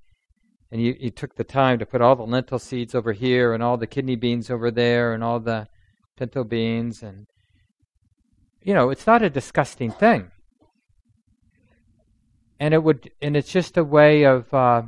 and 0.74 0.82
you, 0.82 0.96
you 0.98 1.10
took 1.12 1.36
the 1.36 1.44
time 1.44 1.78
to 1.78 1.86
put 1.86 2.00
all 2.00 2.16
the 2.16 2.24
lentil 2.24 2.58
seeds 2.58 2.96
over 2.96 3.12
here 3.12 3.54
and 3.54 3.62
all 3.62 3.76
the 3.76 3.86
kidney 3.86 4.16
beans 4.16 4.50
over 4.50 4.72
there 4.72 5.14
and 5.14 5.22
all 5.22 5.38
the 5.38 5.68
pinto 6.16 6.42
beans 6.42 7.00
and 7.00 7.28
you 8.60 8.74
know 8.74 8.90
it's 8.90 9.06
not 9.06 9.22
a 9.22 9.30
disgusting 9.30 9.92
thing 9.92 10.32
and 12.58 12.74
it 12.74 12.82
would 12.82 13.08
and 13.22 13.36
it's 13.36 13.52
just 13.52 13.76
a 13.76 13.84
way 13.84 14.24
of 14.24 14.52
uh, 14.52 14.82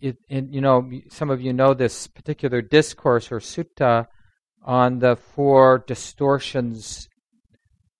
it, 0.00 0.16
and 0.30 0.54
you 0.54 0.60
know 0.60 0.88
some 1.10 1.28
of 1.28 1.40
you 1.40 1.52
know 1.52 1.74
this 1.74 2.06
particular 2.06 2.62
discourse 2.62 3.32
or 3.32 3.40
sutta 3.40 4.06
on 4.64 5.00
the 5.00 5.16
four 5.16 5.82
distortions 5.88 7.08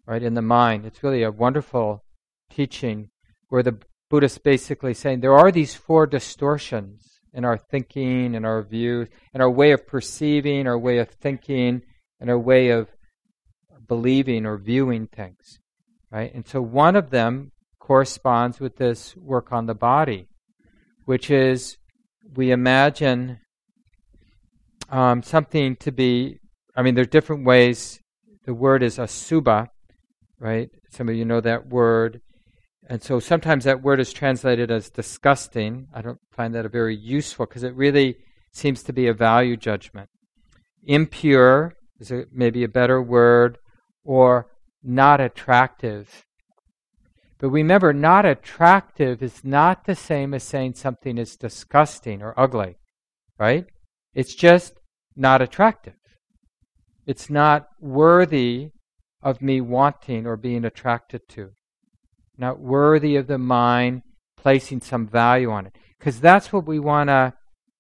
right 0.06 0.22
in 0.22 0.34
the 0.34 0.42
mind. 0.42 0.86
It's 0.86 1.02
really 1.02 1.24
a 1.24 1.32
wonderful 1.32 2.04
teaching 2.48 3.10
where 3.48 3.64
the 3.64 3.78
Buddhist 4.12 4.44
basically 4.44 4.92
saying 4.92 5.20
there 5.20 5.32
are 5.32 5.50
these 5.50 5.74
four 5.74 6.06
distortions 6.06 7.18
in 7.32 7.46
our 7.46 7.56
thinking 7.56 8.36
and 8.36 8.44
our 8.44 8.62
views 8.62 9.08
and 9.32 9.42
our 9.42 9.50
way 9.50 9.72
of 9.72 9.86
perceiving, 9.86 10.66
our 10.66 10.78
way 10.78 10.98
of 10.98 11.08
thinking, 11.08 11.80
and 12.20 12.28
our 12.28 12.38
way 12.38 12.68
of 12.68 12.88
believing 13.88 14.44
or 14.44 14.58
viewing 14.58 15.06
things. 15.06 15.58
Right? 16.10 16.30
And 16.34 16.46
so 16.46 16.60
one 16.60 16.94
of 16.94 17.08
them 17.08 17.52
corresponds 17.78 18.60
with 18.60 18.76
this 18.76 19.16
work 19.16 19.50
on 19.50 19.64
the 19.64 19.74
body, 19.74 20.28
which 21.06 21.30
is 21.30 21.78
we 22.36 22.50
imagine 22.50 23.40
um, 24.90 25.22
something 25.22 25.76
to 25.76 25.90
be 25.90 26.38
I 26.76 26.82
mean, 26.82 26.96
there 26.96 27.02
are 27.04 27.16
different 27.18 27.46
ways. 27.46 27.98
The 28.44 28.52
word 28.52 28.82
is 28.82 28.98
asubha, 28.98 29.68
right? 30.38 30.68
Some 30.90 31.08
of 31.08 31.14
you 31.14 31.24
know 31.24 31.40
that 31.40 31.68
word. 31.68 32.20
And 32.88 33.02
so 33.02 33.20
sometimes 33.20 33.64
that 33.64 33.82
word 33.82 34.00
is 34.00 34.12
translated 34.12 34.70
as 34.70 34.90
disgusting. 34.90 35.88
I 35.94 36.02
don't 36.02 36.20
find 36.32 36.54
that 36.54 36.66
a 36.66 36.68
very 36.68 36.96
useful 36.96 37.46
because 37.46 37.62
it 37.62 37.74
really 37.74 38.16
seems 38.52 38.82
to 38.84 38.92
be 38.92 39.06
a 39.06 39.14
value 39.14 39.56
judgment. 39.56 40.08
Impure 40.84 41.74
is 42.00 42.10
a, 42.10 42.24
maybe 42.32 42.64
a 42.64 42.68
better 42.68 43.00
word, 43.00 43.58
or 44.04 44.48
not 44.82 45.20
attractive. 45.20 46.24
But 47.38 47.50
remember, 47.50 47.92
not 47.92 48.26
attractive 48.26 49.22
is 49.22 49.44
not 49.44 49.84
the 49.84 49.94
same 49.94 50.34
as 50.34 50.42
saying 50.42 50.74
something 50.74 51.18
is 51.18 51.36
disgusting 51.36 52.20
or 52.20 52.38
ugly, 52.38 52.76
right? 53.38 53.66
It's 54.14 54.34
just 54.34 54.74
not 55.16 55.40
attractive. 55.40 55.94
It's 57.06 57.30
not 57.30 57.68
worthy 57.80 58.70
of 59.22 59.40
me 59.40 59.60
wanting 59.60 60.26
or 60.26 60.36
being 60.36 60.64
attracted 60.64 61.28
to. 61.30 61.50
Not 62.42 62.60
worthy 62.60 63.16
of 63.16 63.26
the 63.26 63.38
mind 63.38 64.02
placing 64.36 64.80
some 64.82 65.06
value 65.06 65.50
on 65.50 65.66
it. 65.66 65.74
Because 65.98 66.20
that's 66.20 66.52
what 66.52 66.66
we 66.66 66.78
want 66.78 67.08
to 67.08 67.32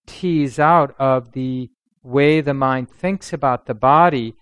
tease 0.06 0.58
out 0.58 0.94
of 0.98 1.32
the 1.32 1.70
way 2.02 2.40
the 2.40 2.54
mind 2.54 2.88
thinks 2.90 3.32
about 3.32 3.66
the 3.66 3.74
body 3.74 4.34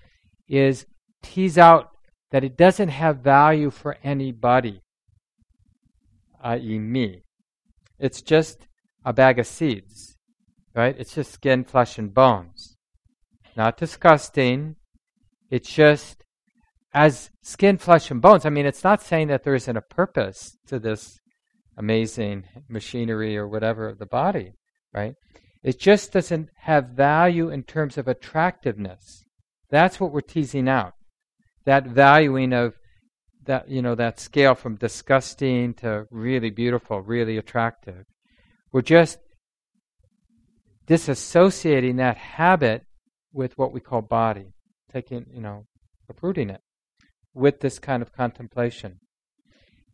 is 0.48 0.86
tease 1.22 1.58
out 1.58 1.90
that 2.30 2.44
it 2.44 2.56
doesn't 2.56 2.90
have 2.90 3.18
value 3.18 3.70
for 3.70 3.96
anybody, 4.04 4.82
i.e., 6.42 6.78
me. 6.78 7.22
It's 7.98 8.22
just 8.22 8.68
a 9.04 9.12
bag 9.12 9.38
of 9.38 9.46
seeds, 9.46 10.16
right? 10.74 10.94
It's 10.98 11.14
just 11.14 11.32
skin, 11.32 11.64
flesh, 11.64 11.98
and 11.98 12.14
bones. 12.14 12.76
Not 13.56 13.76
disgusting. 13.76 14.76
It's 15.50 15.68
just 15.68 16.22
as 16.92 17.30
skin, 17.42 17.78
flesh, 17.78 18.10
and 18.10 18.20
bones. 18.20 18.44
I 18.44 18.50
mean, 18.50 18.66
it's 18.66 18.84
not 18.84 19.02
saying 19.02 19.28
that 19.28 19.44
there 19.44 19.54
isn't 19.54 19.76
a 19.76 19.82
purpose 19.82 20.56
to 20.66 20.78
this 20.78 21.20
amazing 21.76 22.44
machinery 22.68 23.36
or 23.36 23.48
whatever 23.48 23.88
of 23.88 23.98
the 23.98 24.06
body, 24.06 24.52
right? 24.92 25.14
It 25.62 25.78
just 25.78 26.12
doesn't 26.12 26.48
have 26.62 26.88
value 26.88 27.50
in 27.50 27.62
terms 27.62 27.96
of 27.96 28.08
attractiveness. 28.08 29.24
That's 29.70 30.00
what 30.00 30.12
we're 30.12 30.20
teasing 30.20 30.68
out. 30.68 30.94
That 31.64 31.86
valuing 31.86 32.52
of 32.52 32.74
that, 33.44 33.68
you 33.68 33.82
know, 33.82 33.94
that 33.94 34.18
scale 34.18 34.54
from 34.54 34.76
disgusting 34.76 35.74
to 35.74 36.06
really 36.10 36.50
beautiful, 36.50 37.00
really 37.00 37.36
attractive. 37.36 38.04
We're 38.72 38.82
just 38.82 39.18
disassociating 40.86 41.98
that 41.98 42.16
habit 42.16 42.84
with 43.32 43.56
what 43.56 43.72
we 43.72 43.80
call 43.80 44.02
body, 44.02 44.54
taking, 44.92 45.26
you 45.32 45.40
know, 45.40 45.66
uprooting 46.08 46.50
it 46.50 46.60
with 47.34 47.60
this 47.60 47.78
kind 47.78 48.02
of 48.02 48.12
contemplation. 48.12 49.00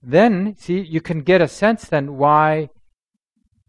Then, 0.03 0.57
see, 0.57 0.81
you 0.81 1.01
can 1.01 1.21
get 1.23 1.41
a 1.41 1.49
sense 1.49 1.87
then 1.87 2.17
why, 2.17 2.71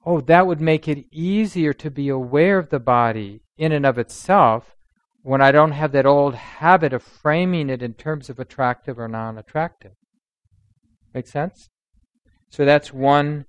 oh, 0.05 0.21
that 0.21 0.45
would 0.47 0.61
make 0.61 0.87
it 0.87 1.05
easier 1.11 1.73
to 1.73 1.89
be 1.89 2.09
aware 2.09 2.57
of 2.57 2.69
the 2.69 2.79
body 2.79 3.41
in 3.57 3.71
and 3.71 3.85
of 3.85 3.97
itself 3.97 4.75
when 5.23 5.41
I 5.41 5.51
don't 5.51 5.71
have 5.71 5.91
that 5.91 6.05
old 6.05 6.35
habit 6.35 6.93
of 6.93 7.03
framing 7.03 7.69
it 7.69 7.81
in 7.81 7.93
terms 7.93 8.29
of 8.29 8.39
attractive 8.39 8.99
or 8.99 9.07
non 9.07 9.37
attractive. 9.37 9.93
Make 11.13 11.27
sense? 11.27 11.69
So 12.49 12.63
that's 12.63 12.93
one 12.93 13.45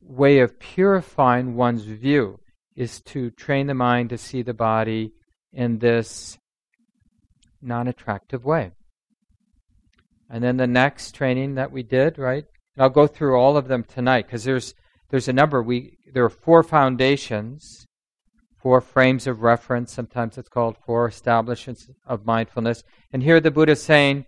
way 0.00 0.38
of 0.38 0.58
purifying 0.58 1.56
one's 1.56 1.82
view 1.82 2.38
is 2.74 3.00
to 3.00 3.30
train 3.30 3.66
the 3.66 3.74
mind 3.74 4.10
to 4.10 4.18
see 4.18 4.42
the 4.42 4.54
body 4.54 5.12
in 5.52 5.78
this 5.78 6.38
non 7.60 7.88
attractive 7.88 8.44
way. 8.44 8.72
And 10.30 10.42
then 10.42 10.56
the 10.56 10.66
next 10.66 11.14
training 11.14 11.54
that 11.54 11.70
we 11.70 11.82
did, 11.82 12.18
right? 12.18 12.44
And 12.74 12.82
I'll 12.82 12.90
go 12.90 13.06
through 13.06 13.36
all 13.36 13.56
of 13.56 13.68
them 13.68 13.84
tonight 13.84 14.26
because 14.26 14.44
there's 14.44 14.74
there's 15.10 15.28
a 15.28 15.32
number. 15.32 15.62
We 15.62 15.98
there 16.12 16.24
are 16.24 16.30
four 16.30 16.62
foundations, 16.62 17.86
four 18.60 18.80
frames 18.80 19.26
of 19.26 19.42
reference. 19.42 19.92
Sometimes 19.92 20.36
it's 20.36 20.48
called 20.48 20.76
four 20.84 21.06
establishments 21.06 21.88
of 22.06 22.26
mindfulness. 22.26 22.82
And 23.12 23.22
here 23.22 23.40
the 23.40 23.50
Buddha 23.50 23.72
is 23.72 23.82
saying 23.82 24.26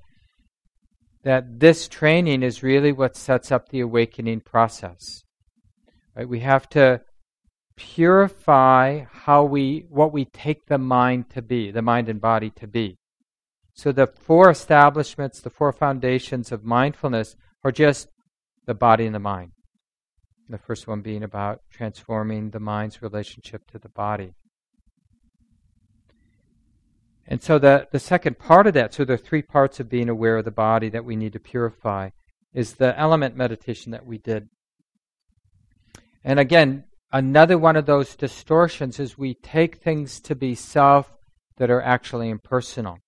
that 1.24 1.58
this 1.58 1.88
training 1.88 2.42
is 2.42 2.62
really 2.62 2.92
what 2.92 3.16
sets 3.16 3.50
up 3.50 3.68
the 3.68 3.80
awakening 3.80 4.40
process. 4.40 5.24
Right? 6.14 6.28
We 6.28 6.40
have 6.40 6.68
to 6.70 7.02
purify 7.76 9.04
how 9.12 9.44
we 9.44 9.84
what 9.88 10.12
we 10.12 10.24
take 10.24 10.66
the 10.66 10.78
mind 10.78 11.30
to 11.30 11.42
be, 11.42 11.70
the 11.70 11.82
mind 11.82 12.08
and 12.08 12.20
body 12.20 12.50
to 12.50 12.66
be. 12.66 12.96
So 13.78 13.92
the 13.92 14.08
four 14.08 14.50
establishments, 14.50 15.40
the 15.40 15.50
four 15.50 15.72
foundations 15.72 16.50
of 16.50 16.64
mindfulness 16.64 17.36
are 17.62 17.70
just 17.70 18.08
the 18.66 18.74
body 18.74 19.06
and 19.06 19.14
the 19.14 19.20
mind. 19.20 19.52
The 20.48 20.58
first 20.58 20.88
one 20.88 21.00
being 21.00 21.22
about 21.22 21.60
transforming 21.70 22.50
the 22.50 22.58
mind's 22.58 23.02
relationship 23.02 23.70
to 23.70 23.78
the 23.78 23.88
body. 23.88 24.32
And 27.24 27.40
so 27.40 27.60
the, 27.60 27.86
the 27.92 28.00
second 28.00 28.40
part 28.40 28.66
of 28.66 28.74
that, 28.74 28.94
so 28.94 29.04
there 29.04 29.14
are 29.14 29.16
three 29.16 29.42
parts 29.42 29.78
of 29.78 29.88
being 29.88 30.08
aware 30.08 30.38
of 30.38 30.44
the 30.44 30.50
body 30.50 30.88
that 30.88 31.04
we 31.04 31.14
need 31.14 31.34
to 31.34 31.38
purify, 31.38 32.10
is 32.52 32.74
the 32.74 32.98
element 32.98 33.36
meditation 33.36 33.92
that 33.92 34.04
we 34.04 34.18
did. 34.18 34.48
And 36.24 36.40
again, 36.40 36.82
another 37.12 37.56
one 37.56 37.76
of 37.76 37.86
those 37.86 38.16
distortions 38.16 38.98
is 38.98 39.16
we 39.16 39.34
take 39.34 39.76
things 39.76 40.18
to 40.22 40.34
be 40.34 40.56
self 40.56 41.16
that 41.58 41.70
are 41.70 41.82
actually 41.82 42.28
impersonal. 42.28 42.98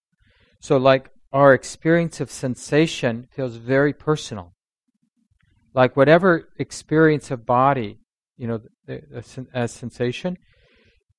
So, 0.61 0.77
like 0.77 1.11
our 1.33 1.55
experience 1.55 2.21
of 2.21 2.31
sensation 2.31 3.29
feels 3.33 3.57
very 3.57 3.93
personal. 3.93 4.53
Like 5.73 5.97
whatever 5.97 6.49
experience 6.59 7.31
of 7.31 7.47
body, 7.47 7.99
you 8.37 8.47
know, 8.47 8.61
as 9.55 9.73
sensation, 9.73 10.37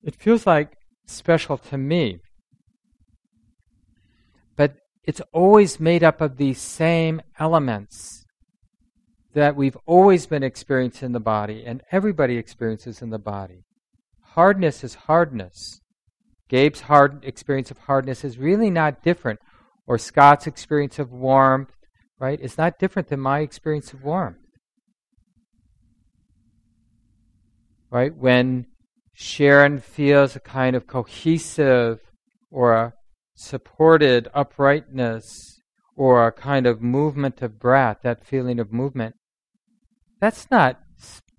it 0.02 0.14
feels 0.14 0.46
like 0.46 0.76
special 1.06 1.58
to 1.58 1.78
me. 1.78 2.18
But 4.56 4.76
it's 5.04 5.22
always 5.32 5.80
made 5.80 6.04
up 6.04 6.20
of 6.20 6.36
these 6.36 6.60
same 6.60 7.22
elements 7.38 8.24
that 9.34 9.56
we've 9.56 9.78
always 9.86 10.26
been 10.26 10.42
experiencing 10.42 11.06
in 11.06 11.12
the 11.12 11.20
body 11.20 11.64
and 11.66 11.82
everybody 11.90 12.36
experiences 12.36 13.00
in 13.00 13.10
the 13.10 13.18
body. 13.18 13.64
Hardness 14.20 14.84
is 14.84 14.94
hardness. 14.94 15.81
Gabe's 16.52 16.82
hard 16.82 17.24
experience 17.24 17.70
of 17.70 17.78
hardness 17.78 18.24
is 18.24 18.36
really 18.36 18.68
not 18.68 19.02
different, 19.02 19.40
or 19.86 19.96
Scott's 19.96 20.46
experience 20.46 20.98
of 20.98 21.10
warmth, 21.10 21.74
right, 22.18 22.38
is 22.38 22.58
not 22.58 22.78
different 22.78 23.08
than 23.08 23.20
my 23.20 23.38
experience 23.38 23.94
of 23.94 24.04
warmth. 24.04 24.36
Right? 27.90 28.14
When 28.14 28.66
Sharon 29.14 29.78
feels 29.78 30.36
a 30.36 30.40
kind 30.40 30.76
of 30.76 30.86
cohesive 30.86 32.00
or 32.50 32.74
a 32.74 32.92
supported 33.34 34.28
uprightness 34.34 35.58
or 35.96 36.26
a 36.26 36.32
kind 36.32 36.66
of 36.66 36.82
movement 36.82 37.40
of 37.40 37.58
breath, 37.58 38.00
that 38.02 38.26
feeling 38.26 38.60
of 38.60 38.74
movement, 38.74 39.14
that's 40.20 40.50
not 40.50 40.80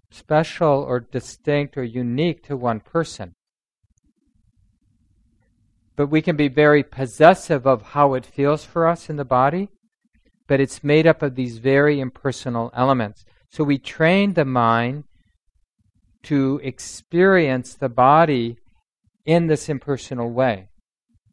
special 0.09 0.81
or 0.81 0.99
distinct 0.99 1.77
or 1.77 1.83
unique 1.83 2.43
to 2.45 2.57
one 2.57 2.79
person 2.79 3.35
but 5.95 6.07
we 6.07 6.21
can 6.21 6.35
be 6.35 6.47
very 6.47 6.83
possessive 6.83 7.67
of 7.67 7.81
how 7.93 8.13
it 8.13 8.25
feels 8.25 8.65
for 8.65 8.87
us 8.87 9.09
in 9.09 9.15
the 9.15 9.25
body, 9.25 9.69
but 10.47 10.59
it's 10.59 10.83
made 10.83 11.05
up 11.05 11.21
of 11.21 11.35
these 11.35 11.59
very 11.59 11.99
impersonal 11.99 12.71
elements. 12.75 13.25
So 13.49 13.63
we 13.63 13.77
train 13.77 14.33
the 14.33 14.45
mind 14.45 15.03
to 16.23 16.59
experience 16.63 17.75
the 17.75 17.89
body 17.89 18.57
in 19.25 19.47
this 19.47 19.69
impersonal 19.69 20.31
way. 20.31 20.69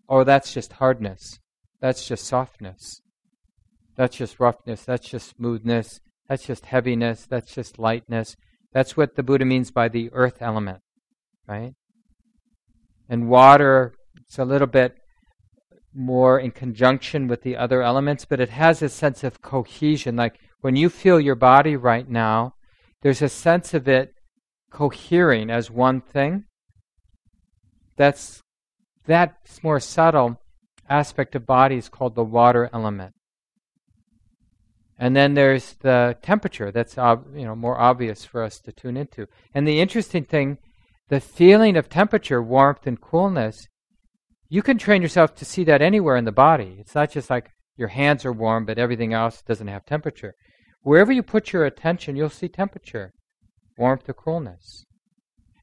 Oh, 0.09 0.25
that's 0.25 0.53
just 0.53 0.75
hardness. 0.75 1.39
That's 1.81 2.07
just 2.07 2.25
softness. 2.25 3.01
That's 3.97 4.17
just 4.17 4.41
roughness. 4.41 4.85
That's 4.85 5.09
just 5.09 5.37
smoothness. 5.37 6.01
That's 6.29 6.45
just 6.45 6.67
heaviness. 6.67 7.27
That's 7.27 7.55
just 7.55 7.79
lightness. 7.79 8.37
That's 8.73 8.97
what 8.97 9.17
the 9.17 9.23
Buddha 9.23 9.45
means 9.45 9.71
by 9.71 9.89
the 9.89 10.11
earth 10.13 10.39
element, 10.41 10.81
right? 11.47 11.75
And 13.09 13.29
water 13.29 13.95
it's 14.31 14.39
a 14.39 14.45
little 14.45 14.69
bit 14.69 14.97
more 15.93 16.39
in 16.39 16.53
conjunction 16.53 17.27
with 17.27 17.43
the 17.43 17.57
other 17.57 17.83
elements, 17.83 18.25
but 18.25 18.39
it 18.39 18.51
has 18.51 18.81
a 18.81 18.89
sense 18.89 19.25
of 19.25 19.43
cohesion. 19.43 20.15
Like 20.15 20.39
when 20.61 20.77
you 20.77 20.89
feel 20.89 21.19
your 21.19 21.35
body 21.35 21.75
right 21.75 22.09
now, 22.09 22.55
there's 23.03 23.23
a 23.23 23.29
sense 23.29 23.75
of 23.75 23.89
it 23.89 24.15
cohering 24.71 25.51
as 25.51 25.69
one 25.69 26.01
thing. 26.01 26.45
That's 27.97 28.41
that 29.07 29.35
more 29.65 29.81
subtle 29.81 30.41
aspect 30.89 31.35
of 31.35 31.45
body 31.45 31.75
is 31.75 31.89
called 31.89 32.15
the 32.15 32.23
water 32.23 32.71
element. 32.73 33.15
And 34.97 35.17
then 35.17 35.35
there's 35.35 35.75
the 35.81 36.17
temperature 36.23 36.71
that's 36.71 36.97
you 36.97 37.47
know 37.47 37.57
more 37.57 37.81
obvious 37.81 38.25
for 38.25 38.45
us 38.45 38.61
to 38.61 38.71
tune 38.71 38.97
into. 38.97 39.27
And 39.53 39.67
the 39.67 39.81
interesting 39.81 40.23
thing, 40.23 40.59
the 41.09 41.19
feeling 41.19 41.77
of 41.77 41.89
temperature, 41.89 42.41
warmth 42.41 42.87
and 42.87 43.01
coolness 43.01 43.67
you 44.53 44.63
can 44.63 44.77
train 44.77 45.01
yourself 45.01 45.37
to 45.37 45.45
see 45.45 45.63
that 45.65 45.81
anywhere 45.81 46.17
in 46.17 46.25
the 46.25 46.33
body. 46.33 46.77
It's 46.81 46.95
not 46.95 47.13
just 47.13 47.31
like 47.31 47.53
your 47.77 47.89
hands 47.89 48.25
are 48.25 48.33
warm, 48.33 48.67
but 48.67 48.79
everything 48.79 49.15
else 49.15 49.43
doesn't 49.43 49.69
have 49.69 49.87
temperature. 49.87 50.35
Wherever 50.83 51.13
you 51.13 51.23
put 51.23 51.53
your 51.53 51.65
attention, 51.65 52.17
you'll 52.17 52.31
see 52.31 52.49
temperature, 52.49 53.13
warmth 53.79 54.09
or 54.09 54.13
coolness. 54.13 54.85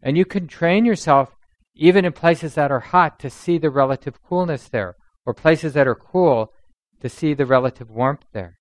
And 0.01 0.17
you 0.17 0.23
can 0.23 0.47
train 0.47 0.85
yourself, 0.85 1.35
even 1.75 2.05
in 2.05 2.13
places 2.13 2.55
that 2.55 2.71
are 2.71 2.79
hot, 2.79 3.19
to 3.19 3.29
see 3.29 3.57
the 3.57 3.69
relative 3.69 4.23
coolness 4.23 4.69
there, 4.69 4.95
or 5.25 5.33
places 5.33 5.73
that 5.73 5.87
are 5.87 5.95
cool, 5.95 6.53
to 7.01 7.09
see 7.09 7.33
the 7.33 7.45
relative 7.45 7.91
warmth 7.91 8.23
there. 8.31 8.57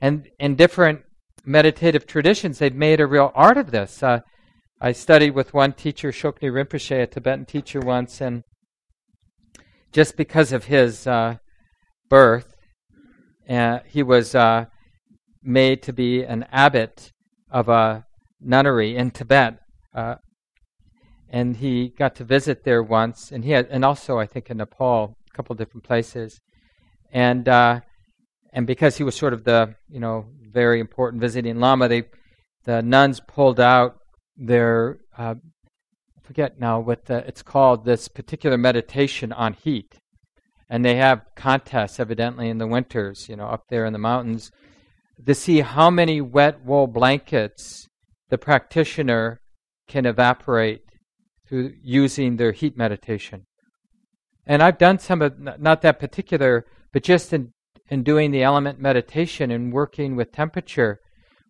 And 0.00 0.28
in 0.38 0.54
different 0.54 1.02
meditative 1.44 2.06
traditions, 2.06 2.58
they've 2.58 2.72
made 2.74 3.00
a 3.00 3.06
real 3.06 3.32
art 3.34 3.56
of 3.56 3.72
this. 3.72 4.00
Uh, 4.00 4.20
I 4.80 4.92
studied 4.92 5.30
with 5.30 5.54
one 5.54 5.72
teacher, 5.72 6.12
Tsoknyi 6.12 6.52
Rinpoche, 6.52 7.02
a 7.02 7.06
Tibetan 7.06 7.46
teacher 7.46 7.80
once, 7.80 8.20
and 8.20 8.44
just 9.96 10.14
because 10.14 10.52
of 10.52 10.66
his 10.66 11.06
uh, 11.06 11.36
birth, 12.10 12.54
uh, 13.48 13.78
he 13.86 14.02
was 14.02 14.34
uh, 14.34 14.66
made 15.42 15.82
to 15.82 15.90
be 15.90 16.22
an 16.22 16.44
abbot 16.52 17.12
of 17.50 17.70
a 17.70 18.04
nunnery 18.38 18.94
in 18.94 19.10
Tibet. 19.10 19.58
Uh, 19.94 20.16
and 21.30 21.56
he 21.56 21.88
got 21.88 22.14
to 22.16 22.24
visit 22.24 22.62
there 22.62 22.82
once, 22.82 23.32
and 23.32 23.42
he 23.42 23.52
had, 23.52 23.68
and 23.70 23.86
also 23.86 24.18
I 24.18 24.26
think 24.26 24.50
in 24.50 24.58
Nepal, 24.58 25.16
a 25.32 25.34
couple 25.34 25.56
different 25.56 25.84
places, 25.84 26.40
and 27.10 27.48
uh, 27.48 27.80
and 28.52 28.66
because 28.66 28.98
he 28.98 29.04
was 29.04 29.16
sort 29.16 29.32
of 29.32 29.44
the 29.44 29.76
you 29.88 29.98
know 29.98 30.26
very 30.52 30.78
important 30.78 31.22
visiting 31.22 31.58
lama, 31.58 31.88
they 31.88 32.04
the 32.64 32.82
nuns 32.82 33.18
pulled 33.26 33.60
out 33.60 33.96
their 34.36 34.98
uh, 35.16 35.36
forget 36.26 36.58
now 36.58 36.80
what 36.80 37.06
the, 37.06 37.18
it's 37.26 37.42
called 37.42 37.84
this 37.84 38.08
particular 38.08 38.58
meditation 38.58 39.32
on 39.32 39.52
heat, 39.52 40.00
and 40.68 40.84
they 40.84 40.96
have 40.96 41.22
contests 41.36 42.00
evidently 42.00 42.48
in 42.48 42.58
the 42.58 42.66
winters, 42.66 43.28
you 43.28 43.36
know, 43.36 43.46
up 43.46 43.64
there 43.68 43.86
in 43.86 43.92
the 43.92 43.98
mountains, 43.98 44.50
to 45.24 45.34
see 45.34 45.60
how 45.60 45.90
many 45.90 46.20
wet 46.20 46.64
wool 46.64 46.86
blankets 46.86 47.88
the 48.28 48.38
practitioner 48.38 49.40
can 49.88 50.04
evaporate 50.04 50.82
through 51.48 51.72
using 51.82 52.36
their 52.36 52.52
heat 52.52 52.76
meditation. 52.76 53.46
And 54.46 54.62
I've 54.62 54.78
done 54.78 54.98
some 54.98 55.22
of 55.22 55.38
not 55.38 55.82
that 55.82 55.98
particular, 55.98 56.66
but 56.92 57.02
just 57.02 57.32
in 57.32 57.52
in 57.88 58.02
doing 58.02 58.32
the 58.32 58.42
element 58.42 58.80
meditation 58.80 59.50
and 59.50 59.72
working 59.72 60.16
with 60.16 60.32
temperature, 60.32 60.98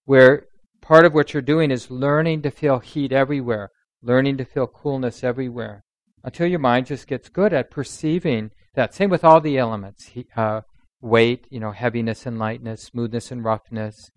where 0.04 0.46
part 0.82 1.06
of 1.06 1.14
what 1.14 1.32
you're 1.32 1.40
doing 1.40 1.70
is 1.70 1.90
learning 1.90 2.42
to 2.42 2.50
feel 2.50 2.78
heat 2.78 3.10
everywhere, 3.10 3.70
learning 4.02 4.36
to 4.38 4.44
feel 4.44 4.66
coolness 4.66 5.24
everywhere, 5.24 5.84
until 6.24 6.46
your 6.46 6.58
mind 6.58 6.86
just 6.86 7.06
gets 7.06 7.28
good 7.28 7.52
at 7.52 7.70
perceiving 7.70 8.50
that. 8.74 8.94
Same 8.94 9.10
with 9.10 9.24
all 9.24 9.40
the 9.40 9.58
elements: 9.58 10.10
uh, 10.36 10.62
weight, 11.00 11.46
you 11.50 11.60
know, 11.60 11.72
heaviness 11.72 12.26
and 12.26 12.38
lightness, 12.38 12.82
smoothness 12.82 13.30
and 13.30 13.44
roughness, 13.44 14.10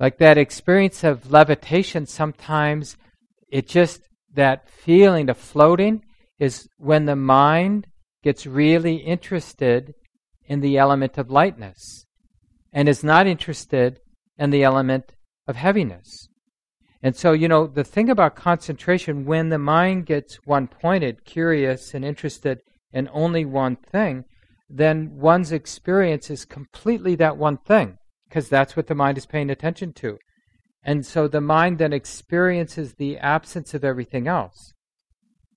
like 0.00 0.16
that 0.16 0.38
experience 0.38 1.04
of 1.04 1.30
levitation, 1.30 2.06
sometimes 2.06 2.96
it 3.50 3.68
just, 3.68 4.00
that 4.32 4.66
feeling 4.66 5.28
of 5.28 5.36
floating 5.36 6.02
is 6.38 6.66
when 6.78 7.04
the 7.04 7.14
mind 7.14 7.86
gets 8.24 8.46
really 8.46 8.96
interested 8.96 9.92
in 10.46 10.60
the 10.60 10.78
element 10.78 11.18
of 11.18 11.30
lightness 11.30 12.06
and 12.72 12.88
is 12.88 13.04
not 13.04 13.26
interested 13.26 14.00
in 14.38 14.48
the 14.48 14.62
element 14.62 15.12
of 15.46 15.56
heaviness. 15.56 16.29
And 17.02 17.16
so, 17.16 17.32
you 17.32 17.48
know, 17.48 17.66
the 17.66 17.84
thing 17.84 18.10
about 18.10 18.36
concentration, 18.36 19.24
when 19.24 19.48
the 19.48 19.58
mind 19.58 20.06
gets 20.06 20.36
one 20.44 20.68
pointed, 20.68 21.24
curious, 21.24 21.94
and 21.94 22.04
interested 22.04 22.60
in 22.92 23.08
only 23.12 23.44
one 23.44 23.76
thing, 23.76 24.24
then 24.68 25.10
one's 25.14 25.50
experience 25.50 26.30
is 26.30 26.44
completely 26.44 27.14
that 27.16 27.36
one 27.36 27.56
thing 27.56 27.96
because 28.28 28.48
that's 28.48 28.76
what 28.76 28.86
the 28.86 28.94
mind 28.94 29.18
is 29.18 29.26
paying 29.26 29.50
attention 29.50 29.92
to. 29.94 30.18
And 30.82 31.04
so 31.04 31.26
the 31.26 31.40
mind 31.40 31.78
then 31.78 31.92
experiences 31.92 32.94
the 32.94 33.18
absence 33.18 33.74
of 33.74 33.84
everything 33.84 34.28
else. 34.28 34.72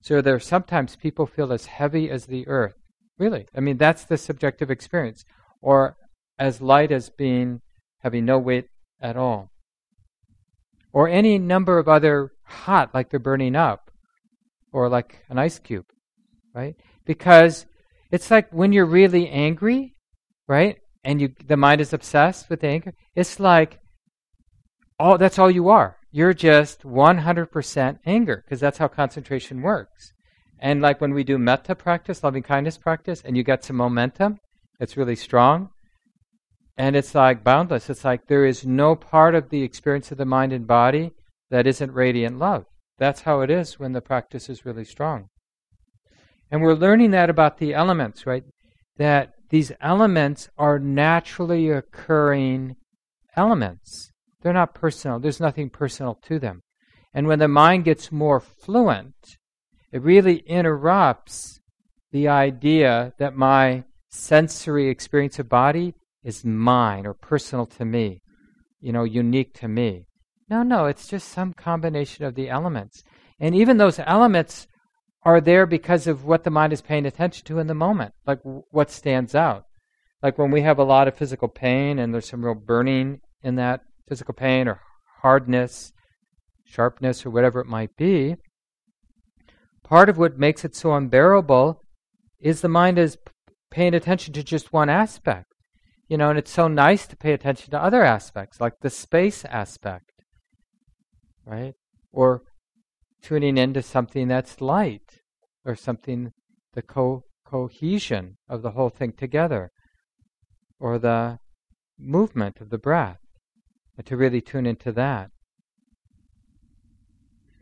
So 0.02 0.20
there 0.20 0.34
are 0.34 0.40
sometimes 0.40 0.96
people 0.96 1.26
feel 1.26 1.52
as 1.52 1.66
heavy 1.66 2.10
as 2.10 2.26
the 2.26 2.46
earth. 2.48 2.74
Really. 3.18 3.46
I 3.56 3.60
mean, 3.60 3.76
that's 3.76 4.04
the 4.04 4.18
subjective 4.18 4.70
experience. 4.70 5.24
Or 5.62 5.96
as 6.38 6.60
light 6.60 6.90
as 6.90 7.10
being 7.10 7.60
having 8.00 8.24
no 8.24 8.38
weight 8.38 8.66
at 9.00 9.16
all. 9.16 9.50
Or 10.94 11.08
any 11.08 11.38
number 11.38 11.78
of 11.78 11.88
other 11.88 12.32
hot, 12.44 12.94
like 12.94 13.10
they're 13.10 13.20
burning 13.20 13.56
up, 13.56 13.90
or 14.72 14.88
like 14.88 15.24
an 15.28 15.38
ice 15.38 15.58
cube, 15.58 15.86
right? 16.54 16.76
Because 17.04 17.66
it's 18.10 18.30
like 18.30 18.50
when 18.50 18.72
you're 18.72 18.86
really 18.86 19.28
angry, 19.28 19.94
right? 20.48 20.78
and 21.04 21.20
you 21.20 21.34
the 21.46 21.56
mind 21.56 21.80
is 21.80 21.92
obsessed 21.92 22.48
with 22.48 22.64
anger, 22.64 22.94
it's 23.14 23.38
like 23.38 23.78
all 24.98 25.18
that's 25.18 25.38
all 25.38 25.50
you 25.50 25.68
are. 25.68 25.96
You're 26.10 26.34
just 26.34 26.82
100% 26.82 27.98
anger 28.06 28.44
because 28.44 28.60
that's 28.60 28.78
how 28.78 28.88
concentration 28.88 29.62
works. 29.62 30.12
And 30.60 30.80
like 30.80 31.00
when 31.00 31.12
we 31.12 31.24
do 31.24 31.38
metta 31.38 31.74
practice, 31.74 32.22
loving 32.22 32.44
kindness 32.44 32.78
practice, 32.78 33.20
and 33.24 33.36
you 33.36 33.42
get 33.42 33.64
some 33.64 33.76
momentum, 33.76 34.38
it's 34.78 34.96
really 34.96 35.16
strong. 35.16 35.70
And 36.76 36.96
it's 36.96 37.14
like 37.14 37.44
boundless. 37.44 37.88
It's 37.88 38.04
like 38.04 38.26
there 38.26 38.44
is 38.44 38.66
no 38.66 38.96
part 38.96 39.34
of 39.34 39.50
the 39.50 39.62
experience 39.62 40.10
of 40.10 40.18
the 40.18 40.24
mind 40.24 40.52
and 40.52 40.66
body 40.66 41.12
that 41.50 41.66
isn't 41.66 41.92
radiant 41.92 42.38
love. 42.38 42.66
That's 42.98 43.22
how 43.22 43.40
it 43.40 43.50
is 43.50 43.78
when 43.78 43.92
the 43.92 44.00
practice 44.00 44.48
is 44.48 44.66
really 44.66 44.84
strong. 44.84 45.28
And 46.50 46.62
we're 46.62 46.74
learning 46.74 47.12
that 47.12 47.30
about 47.30 47.58
the 47.58 47.74
elements, 47.74 48.26
right? 48.26 48.44
That 48.96 49.34
these 49.50 49.72
elements 49.80 50.48
are 50.58 50.78
naturally 50.78 51.70
occurring 51.70 52.76
elements. 53.36 54.10
They're 54.42 54.52
not 54.52 54.74
personal. 54.74 55.18
There's 55.18 55.40
nothing 55.40 55.70
personal 55.70 56.18
to 56.26 56.38
them. 56.38 56.62
And 57.12 57.26
when 57.26 57.38
the 57.38 57.48
mind 57.48 57.84
gets 57.84 58.10
more 58.10 58.40
fluent, 58.40 59.36
it 59.92 60.02
really 60.02 60.38
interrupts 60.46 61.60
the 62.10 62.28
idea 62.28 63.12
that 63.18 63.36
my 63.36 63.84
sensory 64.10 64.88
experience 64.88 65.38
of 65.38 65.48
body 65.48 65.94
is 66.24 66.44
mine 66.44 67.06
or 67.06 67.14
personal 67.14 67.66
to 67.66 67.84
me, 67.84 68.22
you 68.80 68.92
know, 68.92 69.04
unique 69.04 69.54
to 69.54 69.68
me. 69.68 70.06
No, 70.48 70.62
no, 70.62 70.86
it's 70.86 71.06
just 71.06 71.28
some 71.28 71.52
combination 71.52 72.24
of 72.24 72.34
the 72.34 72.48
elements. 72.48 73.04
And 73.38 73.54
even 73.54 73.76
those 73.76 74.00
elements 74.00 74.66
are 75.22 75.40
there 75.40 75.66
because 75.66 76.06
of 76.06 76.24
what 76.24 76.44
the 76.44 76.50
mind 76.50 76.72
is 76.72 76.82
paying 76.82 77.06
attention 77.06 77.44
to 77.46 77.58
in 77.58 77.66
the 77.66 77.74
moment, 77.74 78.14
like 78.26 78.40
what 78.42 78.90
stands 78.90 79.34
out. 79.34 79.64
Like 80.22 80.38
when 80.38 80.50
we 80.50 80.62
have 80.62 80.78
a 80.78 80.84
lot 80.84 81.08
of 81.08 81.16
physical 81.16 81.48
pain 81.48 81.98
and 81.98 82.12
there's 82.12 82.28
some 82.28 82.44
real 82.44 82.54
burning 82.54 83.20
in 83.42 83.56
that 83.56 83.82
physical 84.08 84.34
pain 84.34 84.68
or 84.68 84.80
hardness, 85.22 85.92
sharpness, 86.64 87.24
or 87.24 87.30
whatever 87.30 87.60
it 87.60 87.66
might 87.66 87.96
be, 87.96 88.36
part 89.82 90.08
of 90.08 90.18
what 90.18 90.38
makes 90.38 90.64
it 90.64 90.74
so 90.74 90.94
unbearable 90.94 91.80
is 92.40 92.60
the 92.60 92.68
mind 92.68 92.98
is 92.98 93.18
paying 93.70 93.94
attention 93.94 94.32
to 94.34 94.42
just 94.42 94.72
one 94.72 94.88
aspect. 94.88 95.53
You 96.08 96.18
know, 96.18 96.30
and 96.30 96.38
it's 96.38 96.50
so 96.50 96.68
nice 96.68 97.06
to 97.06 97.16
pay 97.16 97.32
attention 97.32 97.70
to 97.70 97.82
other 97.82 98.02
aspects, 98.02 98.60
like 98.60 98.80
the 98.80 98.90
space 98.90 99.44
aspect, 99.46 100.12
right? 101.46 101.74
Or 102.12 102.42
tuning 103.22 103.56
into 103.56 103.82
something 103.82 104.28
that's 104.28 104.60
light 104.60 105.22
or 105.64 105.74
something, 105.74 106.32
the 106.74 106.82
co- 106.82 107.24
cohesion 107.46 108.36
of 108.48 108.60
the 108.60 108.72
whole 108.72 108.90
thing 108.90 109.12
together, 109.12 109.70
or 110.78 110.98
the 110.98 111.38
movement 111.98 112.60
of 112.60 112.68
the 112.68 112.78
breath, 112.78 113.20
and 113.96 114.06
to 114.06 114.16
really 114.16 114.42
tune 114.42 114.66
into 114.66 114.92
that. 114.92 115.30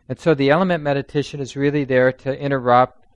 And 0.09 0.19
so 0.19 0.35
the 0.35 0.51
element 0.51 0.83
meditation 0.83 1.41
is 1.41 1.57
really 1.57 1.85
there 1.85 2.13
to 2.13 2.39
interrupt 2.39 3.07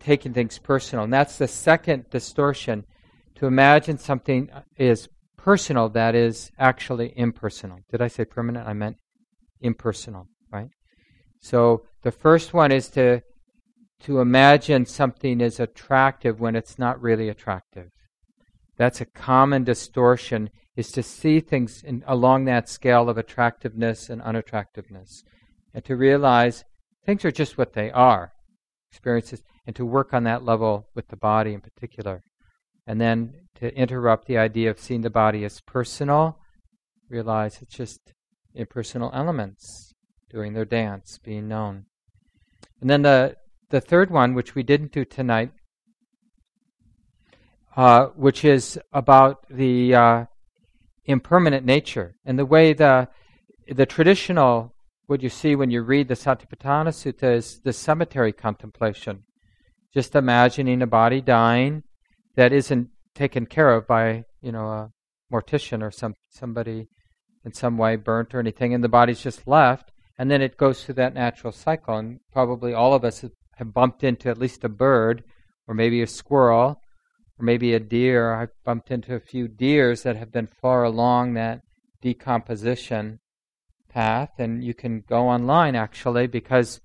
taking 0.00 0.32
things 0.32 0.58
personal. 0.58 1.04
And 1.04 1.12
that's 1.12 1.38
the 1.38 1.46
second 1.46 2.08
distortion 2.10 2.84
to 3.42 3.48
imagine 3.48 3.98
something 3.98 4.48
is 4.76 5.08
personal 5.36 5.88
that 5.88 6.14
is 6.14 6.52
actually 6.60 7.12
impersonal. 7.16 7.80
Did 7.90 8.00
I 8.00 8.06
say 8.06 8.24
permanent? 8.24 8.68
I 8.68 8.72
meant 8.72 8.98
impersonal, 9.60 10.28
right? 10.52 10.68
So 11.40 11.82
the 12.02 12.12
first 12.12 12.54
one 12.54 12.70
is 12.70 12.88
to 12.90 13.22
to 14.02 14.20
imagine 14.20 14.86
something 14.86 15.40
is 15.40 15.58
attractive 15.58 16.38
when 16.38 16.54
it's 16.54 16.78
not 16.78 17.02
really 17.02 17.28
attractive. 17.28 17.90
That's 18.76 19.00
a 19.00 19.06
common 19.06 19.64
distortion 19.64 20.50
is 20.76 20.92
to 20.92 21.02
see 21.02 21.40
things 21.40 21.82
in, 21.82 22.04
along 22.06 22.44
that 22.44 22.68
scale 22.68 23.08
of 23.08 23.18
attractiveness 23.18 24.08
and 24.08 24.22
unattractiveness 24.22 25.24
and 25.74 25.84
to 25.84 25.96
realize 25.96 26.64
things 27.04 27.24
are 27.24 27.32
just 27.32 27.58
what 27.58 27.72
they 27.72 27.90
are 27.90 28.34
experiences 28.88 29.42
and 29.66 29.74
to 29.74 29.84
work 29.84 30.14
on 30.14 30.22
that 30.24 30.44
level 30.44 30.86
with 30.94 31.08
the 31.08 31.16
body 31.16 31.54
in 31.54 31.60
particular 31.60 32.22
and 32.86 33.00
then 33.00 33.34
to 33.56 33.74
interrupt 33.76 34.26
the 34.26 34.38
idea 34.38 34.70
of 34.70 34.80
seeing 34.80 35.02
the 35.02 35.10
body 35.10 35.44
as 35.44 35.60
personal 35.60 36.38
realize 37.08 37.60
it's 37.60 37.74
just 37.74 38.14
impersonal 38.54 39.10
elements 39.14 39.92
doing 40.30 40.54
their 40.54 40.64
dance, 40.64 41.18
being 41.22 41.46
known. 41.46 41.84
And 42.80 42.88
then 42.88 43.02
the, 43.02 43.36
the 43.70 43.80
third 43.80 44.10
one, 44.10 44.34
which 44.34 44.54
we 44.54 44.62
didn't 44.62 44.92
do 44.92 45.04
tonight, 45.04 45.52
uh, 47.76 48.06
which 48.16 48.44
is 48.44 48.78
about 48.92 49.46
the 49.48 49.94
uh, 49.94 50.24
impermanent 51.04 51.64
nature 51.64 52.14
and 52.24 52.38
the 52.38 52.46
way 52.46 52.72
the 52.72 53.08
the 53.68 53.86
traditional 53.86 54.74
what 55.06 55.22
you 55.22 55.28
see 55.28 55.54
when 55.54 55.70
you 55.70 55.82
read 55.82 56.08
the 56.08 56.14
Satipatthana 56.14 56.88
Sutta 56.88 57.34
is 57.34 57.60
the 57.64 57.72
cemetery 57.72 58.32
contemplation, 58.32 59.24
just 59.92 60.14
imagining 60.14 60.82
a 60.82 60.86
body 60.86 61.20
dying 61.20 61.82
that 62.36 62.52
isn't 62.52 62.88
taken 63.14 63.46
care 63.46 63.72
of 63.72 63.86
by 63.86 64.24
you 64.40 64.52
know 64.52 64.66
a 64.68 64.90
mortician 65.32 65.82
or 65.82 65.90
some 65.90 66.14
somebody 66.30 66.88
in 67.44 67.52
some 67.52 67.76
way 67.76 67.96
burnt 67.96 68.34
or 68.34 68.40
anything, 68.40 68.72
and 68.74 68.84
the 68.84 68.88
body's 68.88 69.20
just 69.20 69.46
left, 69.46 69.90
and 70.18 70.30
then 70.30 70.42
it 70.42 70.56
goes 70.56 70.84
through 70.84 70.94
that 70.94 71.14
natural 71.14 71.52
cycle. 71.52 71.96
And 71.96 72.20
probably 72.32 72.72
all 72.72 72.94
of 72.94 73.04
us 73.04 73.24
have 73.56 73.74
bumped 73.74 74.04
into 74.04 74.28
at 74.28 74.38
least 74.38 74.64
a 74.64 74.68
bird, 74.68 75.24
or 75.66 75.74
maybe 75.74 76.02
a 76.02 76.06
squirrel, 76.06 76.80
or 77.38 77.44
maybe 77.44 77.74
a 77.74 77.80
deer. 77.80 78.32
I've 78.32 78.50
bumped 78.64 78.90
into 78.90 79.14
a 79.14 79.20
few 79.20 79.48
deers 79.48 80.02
that 80.02 80.16
have 80.16 80.30
been 80.30 80.46
far 80.46 80.84
along 80.84 81.34
that 81.34 81.62
decomposition 82.00 83.18
path, 83.88 84.30
and 84.38 84.62
you 84.64 84.74
can 84.74 85.02
go 85.08 85.28
online 85.28 85.74
actually 85.74 86.26
because 86.26 86.80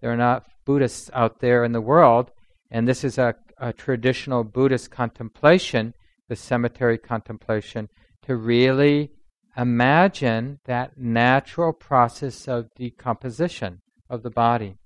there 0.00 0.12
are 0.12 0.16
not 0.16 0.46
Buddhists 0.64 1.10
out 1.14 1.40
there 1.40 1.64
in 1.64 1.72
the 1.72 1.80
world, 1.80 2.30
and 2.70 2.86
this 2.86 3.02
is 3.02 3.18
a, 3.18 3.34
a 3.60 3.72
traditional 3.72 4.44
Buddhist 4.44 4.90
contemplation, 4.90 5.94
the 6.28 6.36
cemetery 6.36 6.98
contemplation, 6.98 7.88
to 8.22 8.36
really 8.36 9.10
imagine 9.56 10.60
that 10.64 10.96
natural 10.96 11.72
process 11.72 12.46
of 12.46 12.72
decomposition 12.74 13.80
of 14.08 14.22
the 14.22 14.30
body. 14.30 14.76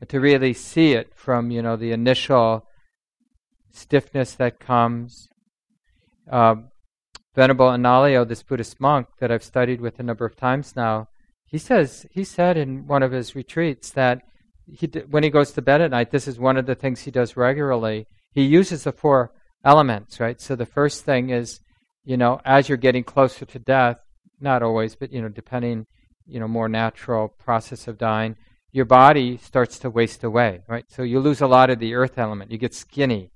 And 0.00 0.08
to 0.10 0.20
really 0.20 0.52
see 0.52 0.92
it 0.92 1.12
from, 1.14 1.50
you 1.50 1.62
know, 1.62 1.76
the 1.76 1.92
initial 1.92 2.66
stiffness 3.72 4.34
that 4.34 4.60
comes. 4.60 5.28
Uh, 6.30 6.56
Venerable 7.34 7.66
Analayo, 7.66 8.26
this 8.26 8.42
Buddhist 8.42 8.80
monk 8.80 9.08
that 9.20 9.30
I've 9.30 9.44
studied 9.44 9.80
with 9.80 9.98
a 9.98 10.02
number 10.02 10.24
of 10.24 10.36
times 10.36 10.74
now, 10.74 11.08
he 11.44 11.58
says 11.58 12.06
he 12.10 12.24
said 12.24 12.56
in 12.56 12.86
one 12.86 13.02
of 13.02 13.12
his 13.12 13.34
retreats 13.34 13.90
that 13.90 14.22
he, 14.66 14.86
when 15.10 15.22
he 15.22 15.30
goes 15.30 15.52
to 15.52 15.62
bed 15.62 15.80
at 15.80 15.90
night, 15.90 16.10
this 16.10 16.26
is 16.26 16.38
one 16.38 16.56
of 16.56 16.66
the 16.66 16.74
things 16.74 17.02
he 17.02 17.10
does 17.10 17.36
regularly. 17.36 18.06
He 18.32 18.42
uses 18.42 18.84
the 18.84 18.92
four 18.92 19.32
elements, 19.64 20.20
right? 20.20 20.40
So 20.40 20.56
the 20.56 20.66
first 20.66 21.04
thing 21.04 21.30
is, 21.30 21.60
you 22.04 22.16
know, 22.16 22.40
as 22.44 22.68
you're 22.68 22.78
getting 22.78 23.04
closer 23.04 23.44
to 23.44 23.58
death, 23.58 23.98
not 24.40 24.62
always, 24.62 24.94
but 24.94 25.12
you 25.12 25.22
know, 25.22 25.28
depending, 25.28 25.86
you 26.26 26.40
know, 26.40 26.48
more 26.48 26.68
natural 26.68 27.28
process 27.28 27.88
of 27.88 27.98
dying, 27.98 28.36
your 28.72 28.84
body 28.84 29.38
starts 29.38 29.78
to 29.80 29.90
waste 29.90 30.22
away, 30.22 30.62
right? 30.68 30.84
So 30.88 31.02
you 31.02 31.20
lose 31.20 31.40
a 31.40 31.46
lot 31.46 31.70
of 31.70 31.78
the 31.78 31.94
earth 31.94 32.18
element. 32.18 32.50
You 32.50 32.58
get 32.58 32.74
skinny, 32.74 33.30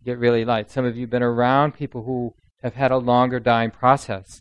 you 0.00 0.04
get 0.04 0.18
really 0.18 0.44
light. 0.44 0.70
Some 0.70 0.84
of 0.84 0.96
you 0.96 1.02
have 1.02 1.10
been 1.10 1.22
around 1.22 1.72
people 1.72 2.04
who 2.04 2.34
have 2.62 2.74
had 2.74 2.90
a 2.90 2.96
longer 2.96 3.38
dying 3.38 3.70
process. 3.70 4.40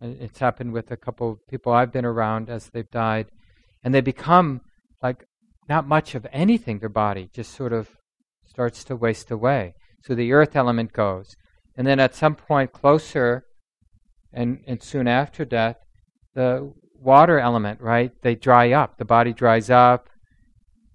Uh, 0.00 0.08
it's 0.20 0.38
happened 0.38 0.72
with 0.72 0.90
a 0.90 0.96
couple 0.96 1.32
of 1.32 1.46
people 1.48 1.72
I've 1.72 1.92
been 1.92 2.04
around 2.04 2.48
as 2.50 2.68
they've 2.68 2.90
died, 2.90 3.26
and 3.82 3.94
they 3.94 4.00
become 4.00 4.60
like 5.02 5.26
not 5.68 5.86
much 5.86 6.14
of 6.14 6.26
anything. 6.32 6.78
Their 6.78 6.88
body 6.88 7.30
just 7.32 7.54
sort 7.54 7.72
of 7.72 7.88
starts 8.46 8.84
to 8.84 8.96
waste 8.96 9.30
away. 9.30 9.74
So 10.02 10.14
the 10.14 10.32
earth 10.32 10.54
element 10.54 10.92
goes, 10.92 11.34
and 11.76 11.86
then 11.86 11.98
at 11.98 12.14
some 12.14 12.34
point 12.34 12.72
closer, 12.72 13.46
and, 14.32 14.62
and 14.66 14.82
soon 14.82 15.08
after 15.08 15.44
death, 15.44 15.76
the 16.34 16.72
water 17.00 17.38
element, 17.38 17.80
right? 17.80 18.12
They 18.22 18.34
dry 18.34 18.72
up. 18.72 18.98
The 18.98 19.04
body 19.04 19.32
dries 19.32 19.70
up. 19.70 20.08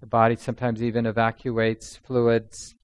The 0.00 0.06
body 0.06 0.36
sometimes 0.36 0.82
even 0.82 1.06
evacuates 1.06 1.96
fluids. 1.96 2.74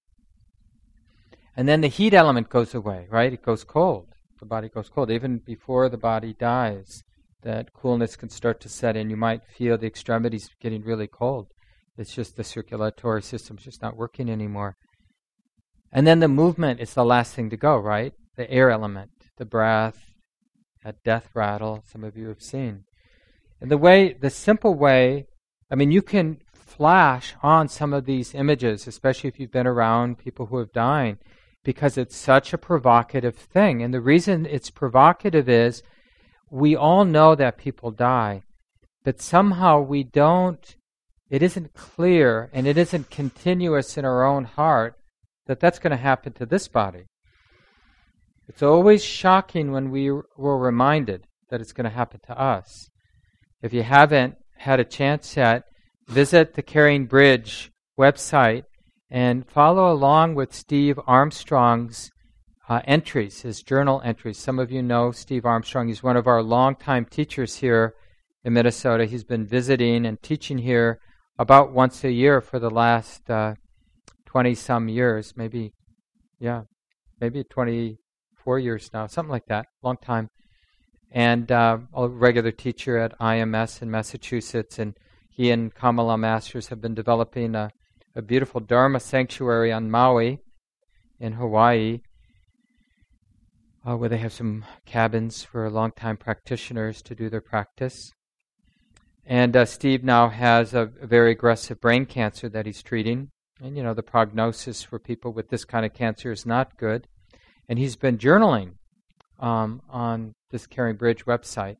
And 1.57 1.69
then 1.69 1.81
the 1.81 1.89
heat 1.89 2.13
element 2.13 2.51
goes 2.51 2.75
away, 2.75 3.07
right? 3.11 3.33
It 3.33 3.43
goes 3.43 3.65
cold. 3.65 4.09
The 4.41 4.47
body 4.47 4.69
goes 4.69 4.89
cold. 4.89 5.11
Even 5.11 5.39
before 5.39 5.89
the 5.89 5.97
body 5.97 6.35
dies, 6.39 7.03
that 7.43 7.73
coolness 7.73 8.17
can 8.17 8.29
start 8.29 8.61
to 8.61 8.69
set 8.69 8.97
in. 8.97 9.09
You 9.09 9.17
might 9.17 9.47
feel 9.47 9.79
the 9.79 9.87
extremities 9.87 10.51
getting 10.61 10.83
really 10.83 11.07
cold. 11.07 11.47
It's 11.99 12.15
just 12.15 12.37
the 12.37 12.45
circulatory 12.45 13.23
system's 13.23 13.65
just 13.65 13.83
not 13.83 13.97
working 13.97 14.29
anymore. 14.29 14.77
And 15.93 16.07
then 16.07 16.21
the 16.21 16.29
movement 16.29 16.81
is 16.81 16.93
the 16.95 17.05
last 17.05 17.35
thing 17.35 17.49
to 17.51 17.57
go, 17.57 17.77
right? 17.77 18.13
The 18.37 18.51
air 18.51 18.71
element, 18.71 19.11
the 19.39 19.47
breath, 19.47 19.99
that 20.85 21.03
death 21.05 21.31
rattle, 21.35 21.83
some 21.91 22.05
of 22.05 22.17
you 22.17 22.29
have 22.29 22.43
seen. 22.43 22.85
And 23.61 23.71
the 23.71 23.79
way, 23.79 24.13
the 24.13 24.31
simple 24.31 24.75
way, 24.75 25.27
I 25.71 25.75
mean, 25.75 25.91
you 25.91 26.03
can 26.03 26.39
flash 26.53 27.35
on 27.43 27.69
some 27.69 27.93
of 27.93 28.05
these 28.05 28.35
images, 28.35 28.87
especially 28.87 29.29
if 29.29 29.41
you've 29.41 29.51
been 29.51 29.67
around 29.67 30.19
people 30.19 30.47
who 30.47 30.59
have 30.59 30.73
died, 30.73 31.17
because 31.65 31.97
it's 31.97 32.17
such 32.17 32.53
a 32.53 32.59
provocative 32.59 33.37
thing. 33.37 33.83
And 33.83 33.95
the 33.95 34.01
reason 34.01 34.47
it's 34.47 34.71
provocative 34.71 35.49
is 35.49 35.83
we 36.51 36.77
all 36.77 37.05
know 37.05 37.35
that 37.35 37.59
people 37.59 37.91
die, 37.91 38.43
but 39.03 39.21
somehow 39.21 39.81
we 39.81 40.05
don't, 40.05 40.77
it 41.29 41.43
isn't 41.43 41.75
clear 41.75 42.51
and 42.53 42.67
it 42.67 42.79
isn't 42.79 43.11
continuous 43.11 43.99
in 43.99 44.05
our 44.05 44.25
own 44.25 44.45
heart 44.45 44.95
that 45.47 45.61
that's 45.61 45.79
going 45.79 45.91
to 45.91 45.97
happen 45.97 46.33
to 46.35 46.47
this 46.47 46.69
body. 46.69 47.07
It's 48.49 48.63
always 48.63 49.05
shocking 49.05 49.73
when 49.73 49.91
we 49.91 50.11
were 50.11 50.59
reminded 50.59 51.27
that 51.51 51.61
it's 51.61 51.73
going 51.73 51.85
to 51.85 51.91
happen 51.91 52.21
to 52.27 52.41
us. 52.41 52.91
If 53.63 53.73
you 53.73 53.83
haven't 53.83 54.37
had 54.59 54.79
a 54.79 54.85
chance 54.85 55.37
yet, 55.37 55.65
visit 56.07 56.55
the 56.55 56.63
Caring 56.63 57.07
Bridge 57.07 57.73
website 57.99 58.65
and 59.11 59.49
follow 59.49 59.93
along 59.93 60.35
with 60.35 60.55
Steve 60.55 60.99
Armstrong's 61.07 62.11
uh, 62.69 62.81
entries, 62.85 63.43
his 63.43 63.63
journal 63.63 64.01
entries. 64.05 64.39
Some 64.39 64.59
of 64.59 64.71
you 64.71 64.83
know 64.83 65.13
Steve 65.13 65.45
Armstrong. 65.45 65.89
He's 65.89 66.03
one 66.03 66.17
of 66.17 66.27
our 66.27 66.43
longtime 66.43 67.07
teachers 67.07 67.57
here 67.57 67.95
in 68.45 68.53
Minnesota. 68.53 69.07
He's 69.07 69.25
been 69.25 69.47
visiting 69.47 70.05
and 70.05 70.21
teaching 70.23 70.59
here 70.59 71.01
about 71.39 71.73
once 71.73 72.05
a 72.05 72.11
year 72.11 72.41
for 72.41 72.59
the 72.59 72.71
last 72.71 73.27
20 73.27 74.51
uh, 74.51 74.55
some 74.55 74.89
years, 74.89 75.35
maybe, 75.37 75.73
yeah, 76.39 76.63
maybe 77.21 77.45
24 77.45 78.59
years 78.59 78.91
now, 78.93 79.07
something 79.07 79.31
like 79.31 79.47
that, 79.47 79.67
long 79.83 79.97
time 79.97 80.31
and 81.11 81.51
uh, 81.51 81.79
a 81.95 82.09
regular 82.09 82.51
teacher 82.51 82.99
at 82.99 83.19
IMS 83.19 83.83
in 83.83 83.91
Massachusetts. 83.91 84.79
And 84.79 84.95
he 85.31 85.51
and 85.51 85.75
Kamala 85.75 86.19
Masters 86.19 86.69
have 86.69 86.81
been 86.81 86.95
developing 86.95 87.55
a, 87.55 87.71
a 88.15 88.23
beautiful 88.23 88.61
Dharma 88.61 89.01
sanctuary 89.01 89.73
on 89.73 89.91
Maui 89.91 90.41
in 91.19 91.33
Hawaii, 91.33 92.01
uh, 93.87 93.97
where 93.97 94.09
they 94.09 94.19
have 94.19 94.33
some 94.33 94.65
cabins 94.85 95.45
for 95.45 95.71
long-time 95.71 96.17
practitioners 96.17 97.01
to 97.03 97.15
do 97.15 97.31
their 97.31 97.41
practice. 97.41 98.13
And 99.27 99.57
uh, 99.57 99.65
Steve 99.65 100.05
now 100.05 100.29
has 100.29 100.73
a, 100.73 100.87
very 100.87 101.33
aggressive 101.33 101.81
brain 101.81 102.07
cancer 102.07 102.49
that 102.49 102.65
he's 102.65 102.83
treating. 102.83 103.31
And, 103.61 103.77
you 103.77 103.83
know, 103.83 103.93
the 103.93 104.03
prognosis 104.03 104.83
for 104.83 104.99
people 104.99 105.33
with 105.33 105.49
this 105.49 105.65
kind 105.65 105.85
of 105.85 105.93
cancer 105.93 106.31
is 106.31 106.47
not 106.47 106.77
good. 106.77 107.09
And 107.69 107.79
he's 107.79 107.97
been 107.97 108.19
journaling 108.19 108.75
um, 109.41 109.83
on 109.89 110.35
this 110.51 110.67
CaringBridge 110.67 111.25
website, 111.25 111.77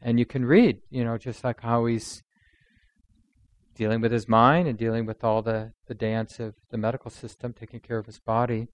and 0.00 0.18
you 0.18 0.26
can 0.26 0.44
read, 0.44 0.78
you 0.90 1.04
know, 1.04 1.18
just 1.18 1.42
like 1.42 1.60
how 1.60 1.86
he's 1.86 2.22
dealing 3.74 4.00
with 4.00 4.12
his 4.12 4.28
mind 4.28 4.68
and 4.68 4.78
dealing 4.78 5.04
with 5.04 5.24
all 5.24 5.42
the, 5.42 5.72
the 5.88 5.94
dance 5.94 6.38
of 6.38 6.54
the 6.70 6.78
medical 6.78 7.10
system, 7.10 7.52
taking 7.52 7.80
care 7.80 7.98
of 7.98 8.06
his 8.06 8.20
body. 8.20 8.68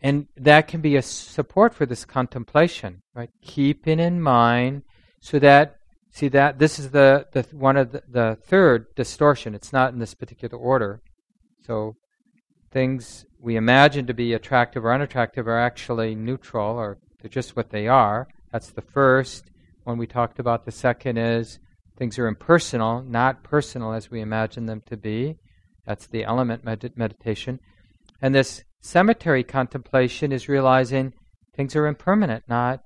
And 0.00 0.28
that 0.36 0.66
can 0.68 0.80
be 0.80 0.96
a 0.96 1.02
support 1.02 1.74
for 1.74 1.86
this 1.86 2.04
contemplation, 2.04 3.02
right? 3.14 3.30
Keeping 3.42 4.00
in 4.00 4.20
mind 4.20 4.82
so 5.20 5.38
that 5.38 5.76
see 6.14 6.28
that 6.28 6.60
this 6.60 6.78
is 6.78 6.92
the, 6.92 7.26
the 7.32 7.42
one 7.52 7.76
of 7.76 7.90
the, 7.90 8.02
the 8.08 8.38
third 8.44 8.86
distortion. 8.94 9.54
It's 9.54 9.72
not 9.72 9.92
in 9.92 9.98
this 9.98 10.14
particular 10.14 10.56
order. 10.56 11.02
So 11.66 11.96
things 12.70 13.26
we 13.40 13.56
imagine 13.56 14.06
to 14.06 14.14
be 14.14 14.32
attractive 14.32 14.84
or 14.84 14.92
unattractive 14.92 15.48
are 15.48 15.58
actually 15.58 16.14
neutral 16.14 16.78
or 16.78 16.98
they're 17.20 17.28
just 17.28 17.56
what 17.56 17.70
they 17.70 17.88
are. 17.88 18.28
That's 18.52 18.70
the 18.70 18.82
first 18.82 19.50
one 19.82 19.98
we 19.98 20.06
talked 20.06 20.38
about. 20.38 20.64
The 20.64 20.70
second 20.70 21.18
is 21.18 21.58
things 21.98 22.16
are 22.18 22.28
impersonal, 22.28 23.02
not 23.02 23.42
personal 23.42 23.92
as 23.92 24.08
we 24.08 24.20
imagine 24.20 24.66
them 24.66 24.82
to 24.86 24.96
be. 24.96 25.36
That's 25.84 26.06
the 26.06 26.22
element 26.22 26.64
med- 26.64 26.96
meditation. 26.96 27.58
And 28.22 28.32
this 28.32 28.62
cemetery 28.80 29.42
contemplation 29.42 30.30
is 30.30 30.48
realizing 30.48 31.12
things 31.56 31.74
are 31.74 31.86
impermanent, 31.86 32.44
not 32.48 32.84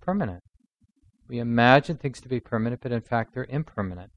permanent. 0.00 0.42
We 1.30 1.38
imagine 1.38 1.96
things 1.96 2.20
to 2.20 2.28
be 2.28 2.40
permanent, 2.40 2.82
but 2.82 2.92
in 2.92 3.00
fact 3.00 3.32
they're 3.32 3.46
impermanent. 3.48 4.10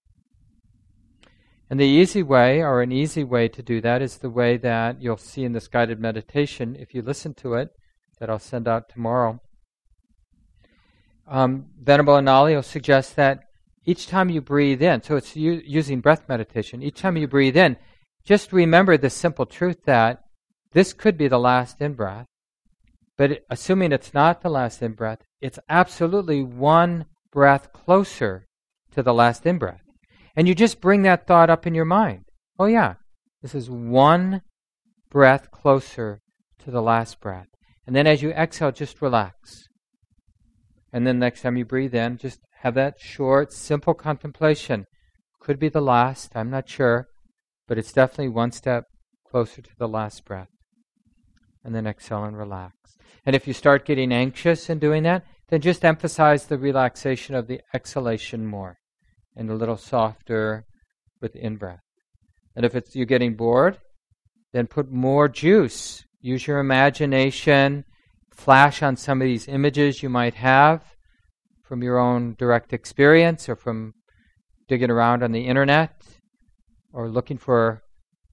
And 1.69 1.80
the 1.80 1.86
easy 1.86 2.21
way, 2.21 2.62
or 2.62 2.82
an 2.82 2.91
easy 2.91 3.23
way 3.23 3.47
to 3.47 3.63
do 3.63 3.80
that, 3.80 4.02
is 4.02 4.17
the 4.17 4.30
way 4.30 4.58
that 4.58 5.02
you'll 5.02 5.15
see 5.15 5.45
in 5.45 5.54
this 5.54 5.69
guided 5.69 5.99
meditation, 5.99 6.76
if 6.78 6.93
you 6.93 7.02
listen 7.02 7.34
to 7.36 7.54
it, 7.54 7.69
that 8.19 8.30
I'll 8.30 8.38
send 8.38 8.67
out 8.67 8.89
tomorrow 8.89 9.39
um, 11.28 11.67
Venerable 11.82 12.15
Analayo 12.15 12.63
suggests 12.63 13.13
that 13.13 13.43
each 13.86 14.08
time 14.08 14.30
you 14.30 14.41
breathe 14.41 14.82
in, 14.82 15.02
so 15.02 15.15
it's 15.15 15.36
u- 15.36 15.62
using 15.65 16.02
breath 16.02 16.28
meditation, 16.28 16.82
each 16.82 16.99
time 16.99 17.17
you 17.17 17.28
breathe 17.28 17.58
in, 17.58 17.78
just 18.23 18.54
remember 18.54 18.97
the 18.97 19.10
simple 19.10 19.45
truth 19.45 19.84
that 19.86 20.23
this 20.71 20.93
could 20.93 21.17
be 21.17 21.28
the 21.28 21.39
last 21.39 21.82
in 21.82 21.93
breath. 21.93 22.28
But 23.17 23.43
assuming 23.49 23.91
it's 23.91 24.13
not 24.13 24.41
the 24.41 24.49
last 24.49 24.82
in 24.82 24.93
breath, 24.93 25.19
it's 25.43 25.60
absolutely 25.67 26.41
one 26.41 27.06
breath 27.29 27.73
closer 27.73 28.47
to 28.91 29.03
the 29.03 29.13
last 29.13 29.45
in 29.45 29.58
breath. 29.58 29.84
And 30.38 30.47
you 30.47 30.56
just 30.56 30.79
bring 30.79 31.01
that 31.01 31.27
thought 31.27 31.49
up 31.49 31.67
in 31.67 31.75
your 31.75 31.84
mind. 31.84 32.23
Oh, 32.58 32.65
yeah, 32.65 32.95
this 33.41 33.53
is 33.53 33.69
one 33.69 34.41
breath 35.10 35.51
closer 35.51 36.21
to 36.60 36.71
the 36.71 36.82
last 36.82 37.19
breath. 37.19 37.47
And 37.86 37.93
then 37.93 38.08
as 38.08 38.21
you 38.21 38.32
exhale, 38.32 38.71
just 38.71 39.01
relax. 39.01 39.67
And 40.93 41.06
then 41.06 41.19
next 41.19 41.41
time 41.41 41.58
you 41.58 41.65
breathe 41.65 41.93
in, 41.93 42.17
just 42.17 42.39
have 42.62 42.75
that 42.75 43.01
short, 43.01 43.51
simple 43.51 43.93
contemplation. 43.93 44.86
Could 45.41 45.60
be 45.60 45.67
the 45.67 45.82
last, 45.82 46.32
I'm 46.36 46.51
not 46.51 46.69
sure, 46.69 47.10
but 47.67 47.77
it's 47.77 47.91
definitely 47.91 48.29
one 48.29 48.53
step 48.53 48.86
closer 49.29 49.62
to 49.62 49.75
the 49.77 49.89
last 49.89 50.23
breath. 50.23 50.47
And 51.65 51.75
then 51.75 51.86
exhale 51.86 52.23
and 52.23 52.38
relax. 52.38 52.75
And 53.25 53.36
if 53.36 53.45
you 53.45 53.53
start 53.53 53.86
getting 53.86 54.13
anxious 54.13 54.69
in 54.69 54.79
doing 54.79 55.03
that, 55.03 55.25
then 55.49 55.62
just 55.62 55.86
emphasize 55.86 56.45
the 56.45 56.58
relaxation 56.58 57.36
of 57.36 57.47
the 57.47 57.62
exhalation 57.73 58.45
more 58.45 58.77
and 59.36 59.49
a 59.49 59.56
little 59.56 59.77
softer 59.77 60.65
with 61.21 61.36
in 61.36 61.58
breath. 61.58 61.82
And 62.56 62.65
if 62.65 62.75
it's 62.75 62.95
you're 62.95 63.06
getting 63.06 63.36
bored, 63.36 63.77
then 64.51 64.67
put 64.67 64.91
more 64.91 65.27
juice. 65.27 66.06
Use 66.21 66.47
your 66.47 66.60
imagination. 66.60 67.86
Flash 68.32 68.82
on 68.82 68.95
some 68.95 69.21
of 69.21 69.25
these 69.25 69.47
images 69.47 70.01
you 70.01 70.10
might 70.10 70.36
have 70.36 70.84
from 71.63 71.82
your 71.82 71.99
own 71.99 72.36
direct 72.38 72.73
experience 72.73 73.49
or 73.49 73.56
from 73.56 73.93
digging 74.67 74.91
around 74.91 75.23
on 75.23 75.32
the 75.32 75.47
internet 75.47 76.01
or 76.93 77.10
looking 77.10 77.38
for 77.38 77.82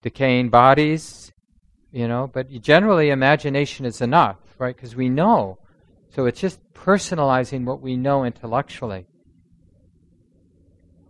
decaying 0.03 0.51
bodies, 0.51 1.33
you 1.91 2.07
know. 2.07 2.31
But 2.33 2.51
generally, 2.61 3.11
imagination 3.11 3.87
is 3.87 4.01
enough, 4.01 4.39
right? 4.59 4.75
Because 4.75 4.95
we 4.95 5.09
know. 5.09 5.59
So 6.11 6.27
it's 6.27 6.41
just 6.41 6.61
personalizing 6.75 7.65
what 7.65 7.81
we 7.81 7.97
know 7.97 8.25
intellectually. 8.25 9.07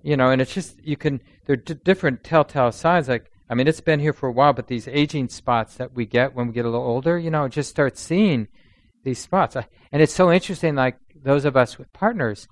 You 0.03 0.17
know, 0.17 0.31
and 0.31 0.41
it's 0.41 0.55
just, 0.55 0.83
you 0.83 0.97
can, 0.97 1.21
there 1.47 1.55
are 1.55 1.57
d- 1.57 1.75
different 1.85 2.25
telltale 2.25 2.73
signs. 2.73 3.09
Like, 3.09 3.31
I 3.49 3.55
mean, 3.55 3.69
it's 3.69 3.81
been 3.81 4.01
here 4.01 4.13
for 4.13 4.29
a 4.29 4.33
while, 4.33 4.53
but 4.53 4.69
these 4.69 4.89
aging 4.89 5.29
spots 5.29 5.77
that 5.77 5.95
we 5.95 6.07
get 6.07 6.35
when 6.35 6.49
we 6.49 6.53
get 6.53 6.65
a 6.65 6.71
little 6.71 6.87
older, 6.87 7.19
you 7.19 7.31
know, 7.31 7.49
just 7.49 7.71
start 7.71 7.99
seeing 7.99 8.49
these 9.05 9.19
spots. 9.19 9.57
And 9.57 10.03
it's 10.03 10.15
so 10.15 10.31
interesting, 10.31 10.75
like 10.75 10.99
those 11.23 11.45
of 11.45 11.57
us 11.57 11.79
with 11.79 11.93
partners, 11.93 12.49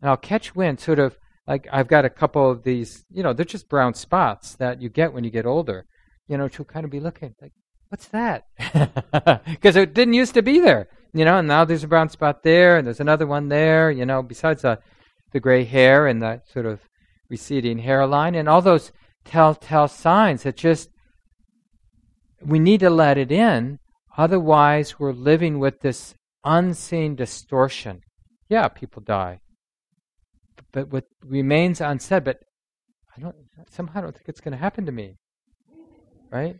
and 0.00 0.10
I'll 0.10 0.16
catch 0.16 0.54
wind 0.54 0.80
sort 0.80 0.98
of 0.98 1.16
like 1.46 1.66
I've 1.72 1.88
got 1.88 2.04
a 2.04 2.10
couple 2.10 2.50
of 2.50 2.62
these, 2.62 3.04
you 3.10 3.22
know, 3.22 3.32
they're 3.32 3.44
just 3.44 3.68
brown 3.68 3.94
spots 3.94 4.54
that 4.56 4.80
you 4.80 4.88
get 4.88 5.12
when 5.12 5.24
you 5.24 5.30
get 5.30 5.46
older. 5.46 5.86
You 6.28 6.38
know, 6.38 6.48
to 6.48 6.64
kind 6.64 6.84
of 6.84 6.90
be 6.90 7.00
looking 7.00 7.34
like, 7.40 7.52
what's 7.88 8.06
that? 8.08 8.46
Because 9.46 9.76
it 9.76 9.92
didn't 9.92 10.14
used 10.14 10.34
to 10.34 10.42
be 10.42 10.60
there, 10.60 10.88
you 11.12 11.24
know, 11.24 11.38
and 11.38 11.48
now 11.48 11.64
there's 11.64 11.84
a 11.84 11.88
brown 11.88 12.08
spot 12.08 12.42
there, 12.42 12.76
and 12.76 12.86
there's 12.86 13.00
another 13.00 13.26
one 13.26 13.48
there, 13.48 13.90
you 13.90 14.06
know, 14.06 14.22
besides 14.22 14.62
the, 14.62 14.78
the 15.32 15.40
gray 15.40 15.64
hair 15.64 16.06
and 16.06 16.22
that 16.22 16.48
sort 16.48 16.66
of 16.66 16.80
receding 17.28 17.78
hairline, 17.78 18.34
and 18.34 18.48
all 18.48 18.62
those 18.62 18.92
telltale 19.24 19.88
signs 19.88 20.42
that 20.42 20.56
just 20.56 20.90
we 22.44 22.58
need 22.58 22.80
to 22.80 22.90
let 22.90 23.18
it 23.18 23.30
in, 23.30 23.78
otherwise, 24.16 24.98
we're 24.98 25.12
living 25.12 25.58
with 25.58 25.80
this 25.80 26.14
unseen 26.44 27.14
distortion. 27.14 28.00
Yeah, 28.48 28.68
people 28.68 29.02
die 29.02 29.40
but 30.72 30.90
what 30.90 31.04
remains 31.24 31.80
unsaid, 31.80 32.24
but 32.24 32.40
I 33.16 33.20
don't 33.20 33.36
somehow 33.70 33.98
I 33.98 34.02
don't 34.02 34.12
think 34.14 34.28
it's 34.28 34.40
going 34.40 34.52
to 34.52 34.58
happen 34.58 34.86
to 34.86 34.92
me. 34.92 35.16
Right? 36.30 36.56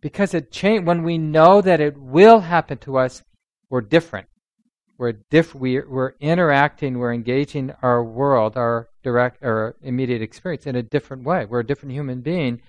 Because 0.00 0.34
it 0.34 0.50
change 0.50 0.84
when 0.84 1.02
we 1.02 1.18
know 1.18 1.60
that 1.60 1.80
it 1.80 1.96
will 1.98 2.40
happen 2.40 2.78
to 2.78 2.96
us, 2.96 3.22
we're 3.68 3.82
different. 3.82 4.26
We're 4.98 5.12
diff- 5.12 5.54
we, 5.54 5.80
we're 5.80 6.12
interacting, 6.20 6.98
we're 6.98 7.12
engaging 7.12 7.72
our 7.82 8.04
world, 8.04 8.56
our 8.56 8.88
direct 9.02 9.42
or 9.42 9.76
immediate 9.82 10.22
experience 10.22 10.66
in 10.66 10.76
a 10.76 10.82
different 10.82 11.24
way. 11.24 11.46
We're 11.46 11.60
a 11.60 11.66
different 11.66 11.94
human 11.94 12.20
being 12.20 12.60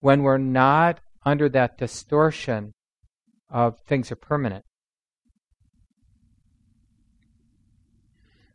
when 0.00 0.22
we're 0.22 0.38
not 0.38 1.00
under 1.24 1.48
that 1.50 1.78
distortion 1.78 2.72
of 3.50 3.78
things 3.80 4.10
are 4.10 4.16
permanent. 4.16 4.64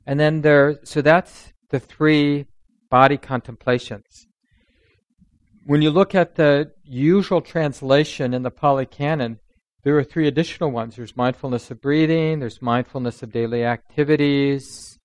And 0.05 0.19
then 0.19 0.41
there, 0.41 0.79
so 0.83 1.01
that's 1.01 1.53
the 1.69 1.79
three 1.79 2.47
body 2.89 3.17
contemplations. 3.17 4.27
When 5.65 5.83
you 5.83 5.91
look 5.91 6.15
at 6.15 6.35
the 6.35 6.71
usual 6.83 7.39
translation 7.39 8.33
in 8.33 8.41
the 8.41 8.49
Pali 8.49 8.87
Canon, 8.87 9.39
there 9.83 9.95
are 9.97 10.03
three 10.03 10.27
additional 10.27 10.71
ones. 10.71 10.95
There's 10.95 11.15
mindfulness 11.15 11.69
of 11.69 11.81
breathing, 11.81 12.39
there's 12.39 12.61
mindfulness 12.63 13.21
of 13.21 13.31
daily 13.31 13.63
activities. 13.63 14.97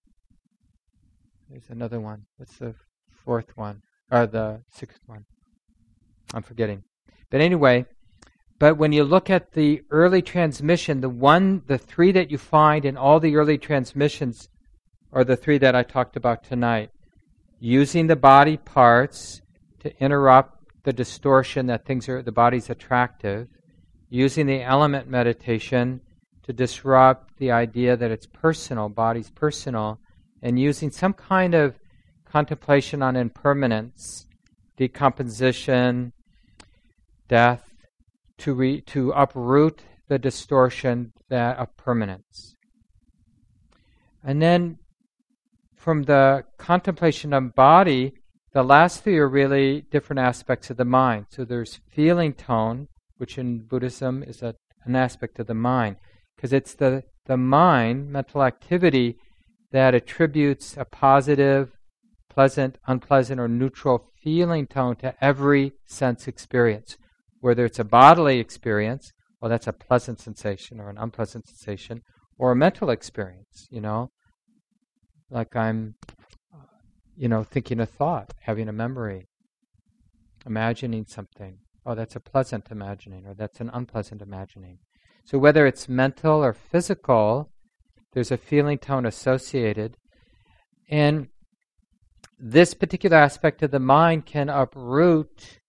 There's 1.51 1.69
another 1.69 2.01
one. 2.01 2.25
What's 2.39 2.57
the 2.57 2.75
fourth 3.11 3.57
one? 3.57 3.83
Or 4.11 4.27
the 4.27 4.63
sixth 4.71 5.01
one? 5.07 5.27
I'm 6.33 6.43
forgetting. 6.43 6.85
But 7.31 7.43
anyway, 7.43 7.85
but 8.59 8.79
when 8.79 8.93
you 8.93 9.05
look 9.05 9.29
at 9.29 9.53
the 9.53 9.83
early 9.91 10.23
transmission, 10.23 11.03
the 11.03 11.11
one, 11.11 11.63
the 11.67 11.79
three 11.79 12.13
that 12.13 12.31
you 12.31 12.39
find 12.39 12.87
in 12.87 12.97
all 12.97 13.21
the 13.21 13.37
early 13.37 13.59
transmissions 13.59 14.49
are 15.13 15.25
the 15.25 15.37
three 15.37 15.59
that 15.59 15.77
I 15.77 15.83
talked 15.83 16.17
about 16.17 16.45
tonight. 16.45 16.91
Using 17.61 18.07
the 18.07 18.17
body 18.17 18.57
parts 18.57 19.43
to 19.87 20.05
interrupt 20.05 20.65
the 20.83 20.93
distortion 20.93 21.67
that 21.67 21.85
things 21.85 22.09
are 22.09 22.23
the 22.23 22.33
body's 22.33 22.71
attractive, 22.71 23.49
using 24.11 24.47
the 24.47 24.63
element 24.63 25.09
meditation 25.09 26.01
to 26.43 26.53
disrupt 26.53 27.37
the 27.39 27.51
idea 27.51 27.97
that 27.97 28.11
it's 28.11 28.27
personal, 28.27 28.89
body's 28.89 29.31
personal, 29.31 29.99
and 30.43 30.59
using 30.59 30.91
some 30.91 31.13
kind 31.13 31.55
of 31.55 31.79
contemplation 32.25 33.03
on 33.03 33.17
impermanence, 33.17 34.27
decomposition, 34.77 36.13
death, 37.29 37.73
to 38.39 38.55
re, 38.55 38.81
to 38.83 39.11
uproot 39.13 39.83
the 40.09 40.19
distortion 40.19 41.13
that 41.29 41.57
of 41.59 41.77
permanence. 41.77 42.57
And 44.23 44.43
then 44.43 44.79
from 45.77 46.03
the 46.05 46.45
contemplation 46.59 47.33
of 47.33 47.55
body, 47.55 48.15
the 48.57 48.63
last 48.63 49.05
three 49.05 49.19
are 49.19 49.29
really 49.29 49.83
different 49.91 50.19
aspects 50.19 50.71
of 50.71 50.79
the 50.79 50.85
mind. 50.87 51.27
So 51.29 51.45
there's 51.45 51.81
feeling 51.95 52.33
tone, 52.33 52.89
which 53.19 53.37
in 53.37 53.67
Buddhism 53.67 54.23
is 54.23 54.41
a, 54.41 54.55
an 54.87 54.97
aspect 54.97 55.39
of 55.39 55.47
the 55.47 55.53
mind, 55.53 55.97
because 56.35 56.55
it's 56.55 56.73
the, 56.73 57.03
the 57.27 57.37
mind, 57.37 58.09
mental 58.09 58.43
activity, 58.43 59.19
that 59.73 59.95
attributes 59.95 60.75
a 60.79 60.87
positive, 60.87 61.73
pleasant, 62.31 62.79
unpleasant, 62.87 63.39
or 63.39 63.47
neutral 63.47 64.11
feeling 64.25 64.67
tone 64.67 64.97
to 64.97 65.15
every 65.23 65.73
sense 65.85 66.27
experience. 66.27 66.97
Whether 67.41 67.67
it's 67.67 67.79
a 67.79 67.85
bodily 67.85 68.39
experience, 68.39 69.13
well, 69.39 69.51
that's 69.51 69.67
a 69.67 69.73
pleasant 69.75 70.19
sensation 70.19 70.81
or 70.81 70.89
an 70.89 70.97
unpleasant 70.97 71.47
sensation, 71.47 72.01
or 72.39 72.53
a 72.53 72.57
mental 72.57 72.89
experience, 72.89 73.69
you 73.71 73.83
know 73.83 74.13
like 75.31 75.57
I'm, 75.57 75.95
you 77.17 77.29
know, 77.29 77.43
thinking 77.43 77.81
a 77.81 77.87
thought, 77.87 78.35
having 78.43 78.69
a 78.69 78.73
memory, 78.73 79.27
imagining 80.45 81.07
something. 81.07 81.59
Oh, 81.85 81.95
that's 81.95 82.17
a 82.17 82.21
pleasant 82.21 82.69
imagining, 82.71 83.27
or 83.27 83.35
that's 83.35 83.61
an 83.61 83.71
unpleasant 83.73 84.21
imagining. 84.21 84.79
So 85.25 85.39
whether 85.39 85.67
it's 85.67 85.89
mental 85.89 86.45
or 86.45 86.53
physical, 86.53 87.51
there's 88.13 88.31
a 88.31 88.37
feeling 88.37 88.79
tone 88.79 89.07
associated. 89.07 89.97
And 90.89 91.29
this 92.39 92.75
particular 92.75 93.17
aspect 93.17 93.63
of 93.63 93.71
the 93.71 93.81
mind 93.81 94.27
can 94.27 94.49
uproot 94.49 95.61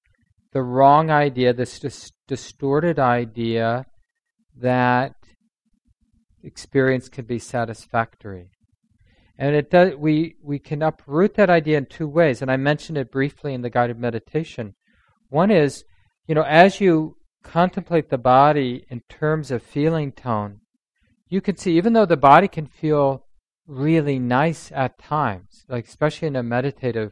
the 0.53 0.61
wrong 0.61 1.09
idea, 1.09 1.53
this 1.53 1.79
dis- 1.79 2.11
distorted 2.27 2.99
idea 2.99 3.85
that 4.55 5.13
experience 6.43 7.09
can 7.09 7.25
be 7.25 7.39
satisfactory. 7.39 8.51
And 9.37 9.55
it 9.55 9.69
does, 9.69 9.93
we, 9.95 10.35
we 10.43 10.59
can 10.59 10.81
uproot 10.81 11.35
that 11.35 11.49
idea 11.49 11.77
in 11.77 11.85
two 11.85 12.07
ways, 12.07 12.41
and 12.41 12.49
I 12.49 12.57
mentioned 12.57 12.97
it 12.97 13.11
briefly 13.11 13.53
in 13.53 13.61
the 13.61 13.69
guided 13.69 13.99
meditation. 13.99 14.73
One 15.29 15.51
is, 15.51 15.83
you 16.27 16.33
know, 16.33 16.43
as 16.43 16.81
you 16.81 17.17
contemplate 17.43 18.09
the 18.09 18.17
body 18.17 18.85
in 18.89 19.01
terms 19.09 19.51
of 19.51 19.61
feeling 19.61 20.11
tone, 20.11 20.61
you 21.29 21.41
can 21.41 21.57
see, 21.57 21.77
even 21.77 21.93
though 21.93 22.05
the 22.05 22.17
body 22.17 22.47
can 22.47 22.65
feel 22.65 23.25
really 23.67 24.17
nice 24.17 24.71
at 24.73 24.97
times, 24.97 25.65
like 25.67 25.85
especially 25.85 26.29
in 26.29 26.35
a 26.35 26.43
meditative 26.43 27.11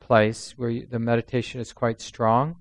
place 0.00 0.54
where 0.56 0.70
you, 0.70 0.86
the 0.86 0.98
meditation 0.98 1.60
is 1.60 1.72
quite 1.72 2.00
strong, 2.00 2.56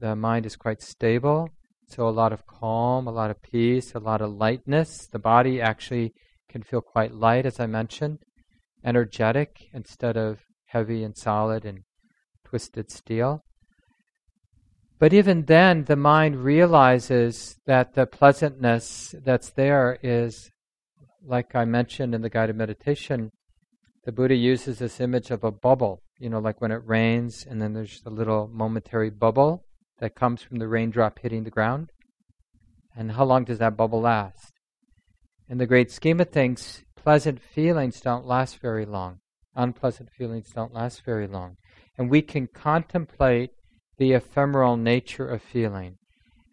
the 0.00 0.16
mind 0.16 0.46
is 0.46 0.56
quite 0.56 0.80
stable, 0.80 1.50
so 1.88 2.08
a 2.08 2.10
lot 2.10 2.32
of 2.32 2.46
calm, 2.46 3.06
a 3.06 3.12
lot 3.12 3.30
of 3.30 3.42
peace, 3.42 3.94
a 3.94 3.98
lot 3.98 4.20
of 4.20 4.32
lightness. 4.32 5.06
The 5.06 5.18
body 5.18 5.60
actually 5.60 6.14
can 6.48 6.62
feel 6.62 6.80
quite 6.80 7.14
light, 7.14 7.46
as 7.46 7.60
I 7.60 7.66
mentioned, 7.66 8.18
energetic 8.84 9.68
instead 9.72 10.16
of 10.16 10.40
heavy 10.66 11.02
and 11.02 11.16
solid 11.16 11.64
and 11.64 11.84
twisted 12.44 12.90
steel. 12.90 13.42
But 14.98 15.12
even 15.12 15.44
then, 15.44 15.84
the 15.84 15.96
mind 15.96 16.42
realizes 16.42 17.56
that 17.66 17.94
the 17.94 18.06
pleasantness 18.06 19.14
that's 19.24 19.50
there 19.50 19.98
is, 20.02 20.50
like 21.24 21.54
I 21.54 21.64
mentioned 21.64 22.14
in 22.14 22.22
the 22.22 22.30
guided 22.30 22.56
meditation, 22.56 23.30
the 24.04 24.12
Buddha 24.12 24.34
uses 24.34 24.78
this 24.78 25.00
image 25.00 25.30
of 25.30 25.44
a 25.44 25.52
bubble, 25.52 26.02
you 26.18 26.28
know, 26.28 26.40
like 26.40 26.60
when 26.60 26.72
it 26.72 26.82
rains 26.84 27.46
and 27.48 27.62
then 27.62 27.74
there's 27.74 28.02
a 28.06 28.10
little 28.10 28.48
momentary 28.52 29.10
bubble 29.10 29.64
that 29.98 30.16
comes 30.16 30.42
from 30.42 30.58
the 30.58 30.68
raindrop 30.68 31.20
hitting 31.20 31.44
the 31.44 31.50
ground. 31.50 31.92
And 32.96 33.12
how 33.12 33.24
long 33.24 33.44
does 33.44 33.58
that 33.58 33.76
bubble 33.76 34.00
last? 34.00 34.57
In 35.48 35.58
the 35.58 35.66
great 35.66 35.90
scheme 35.90 36.20
of 36.20 36.30
things, 36.30 36.82
pleasant 36.96 37.40
feelings 37.40 38.00
don't 38.00 38.26
last 38.26 38.58
very 38.58 38.84
long. 38.84 39.20
Unpleasant 39.54 40.10
feelings 40.10 40.50
don't 40.54 40.74
last 40.74 41.04
very 41.04 41.26
long. 41.26 41.56
And 41.96 42.10
we 42.10 42.22
can 42.22 42.46
contemplate 42.46 43.50
the 43.96 44.12
ephemeral 44.12 44.76
nature 44.76 45.28
of 45.28 45.42
feeling. 45.42 45.98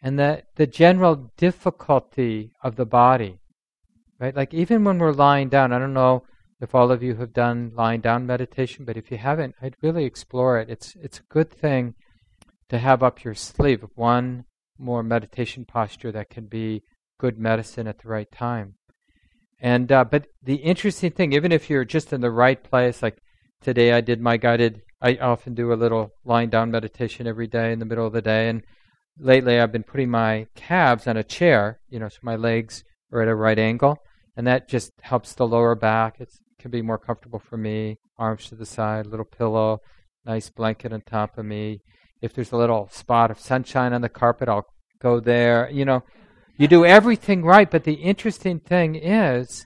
and 0.05 0.19
the, 0.19 0.43
the 0.55 0.67
general 0.67 1.31
difficulty 1.35 2.51
of 2.63 2.75
the 2.75 2.85
body. 2.85 3.39
Right? 4.19 4.35
Like 4.35 4.53
even 4.53 4.83
when 4.83 4.99
we're 4.99 5.11
lying 5.11 5.49
down, 5.49 5.73
I 5.73 5.79
don't 5.79 5.93
know 5.93 6.23
if 6.61 6.75
all 6.75 6.91
of 6.91 7.01
you 7.01 7.15
have 7.15 7.33
done 7.33 7.71
lying 7.75 8.01
down 8.01 8.25
meditation, 8.27 8.85
but 8.85 8.97
if 8.97 9.09
you 9.09 9.17
haven't, 9.17 9.55
I'd 9.61 9.75
really 9.81 10.05
explore 10.05 10.59
it. 10.59 10.69
It's 10.69 10.95
it's 11.01 11.19
a 11.19 11.33
good 11.33 11.51
thing 11.51 11.95
to 12.69 12.77
have 12.77 13.03
up 13.03 13.23
your 13.23 13.33
sleeve 13.33 13.83
one 13.95 14.45
more 14.77 15.03
meditation 15.03 15.65
posture 15.65 16.11
that 16.11 16.29
can 16.29 16.45
be 16.45 16.83
good 17.19 17.39
medicine 17.39 17.87
at 17.87 17.99
the 17.99 18.07
right 18.07 18.31
time. 18.31 18.75
And 19.59 19.91
uh, 19.91 20.03
but 20.03 20.27
the 20.43 20.55
interesting 20.55 21.11
thing, 21.11 21.33
even 21.33 21.51
if 21.51 21.69
you're 21.69 21.85
just 21.85 22.13
in 22.13 22.21
the 22.21 22.31
right 22.31 22.61
place, 22.61 23.01
like 23.01 23.17
today, 23.61 23.93
I 23.93 24.01
did 24.01 24.21
my 24.21 24.37
guided. 24.37 24.81
I 25.01 25.15
often 25.15 25.53
do 25.53 25.71
a 25.71 25.75
little 25.75 26.11
lying 26.23 26.49
down 26.49 26.71
meditation 26.71 27.27
every 27.27 27.47
day 27.47 27.71
in 27.71 27.79
the 27.79 27.85
middle 27.85 28.07
of 28.07 28.13
the 28.13 28.21
day, 28.21 28.49
and 28.49 28.63
lately 29.19 29.59
I've 29.59 29.71
been 29.71 29.83
putting 29.83 30.09
my 30.09 30.47
calves 30.55 31.07
on 31.07 31.17
a 31.17 31.23
chair, 31.23 31.79
you 31.89 31.99
know, 31.99 32.09
so 32.09 32.17
my 32.21 32.35
legs 32.35 32.83
are 33.11 33.21
at 33.21 33.27
a 33.27 33.35
right 33.35 33.59
angle, 33.59 33.97
and 34.35 34.47
that 34.47 34.67
just 34.67 34.91
helps 35.01 35.33
the 35.33 35.47
lower 35.47 35.75
back. 35.75 36.19
It 36.19 36.29
can 36.59 36.71
be 36.71 36.81
more 36.81 36.97
comfortable 36.97 37.39
for 37.39 37.57
me. 37.57 37.97
Arms 38.17 38.49
to 38.49 38.55
the 38.55 38.65
side, 38.65 39.05
little 39.05 39.25
pillow, 39.25 39.81
nice 40.25 40.49
blanket 40.49 40.93
on 40.93 41.01
top 41.01 41.37
of 41.37 41.45
me. 41.45 41.81
If 42.21 42.33
there's 42.33 42.51
a 42.51 42.57
little 42.57 42.89
spot 42.91 43.29
of 43.31 43.39
sunshine 43.39 43.93
on 43.93 44.01
the 44.01 44.09
carpet, 44.09 44.49
I'll 44.49 44.65
go 44.99 45.19
there. 45.19 45.69
You 45.69 45.85
know, 45.85 46.03
you 46.57 46.67
do 46.67 46.85
everything 46.85 47.43
right, 47.43 47.69
but 47.69 47.83
the 47.83 47.93
interesting 47.93 48.59
thing 48.59 48.95
is 48.95 49.65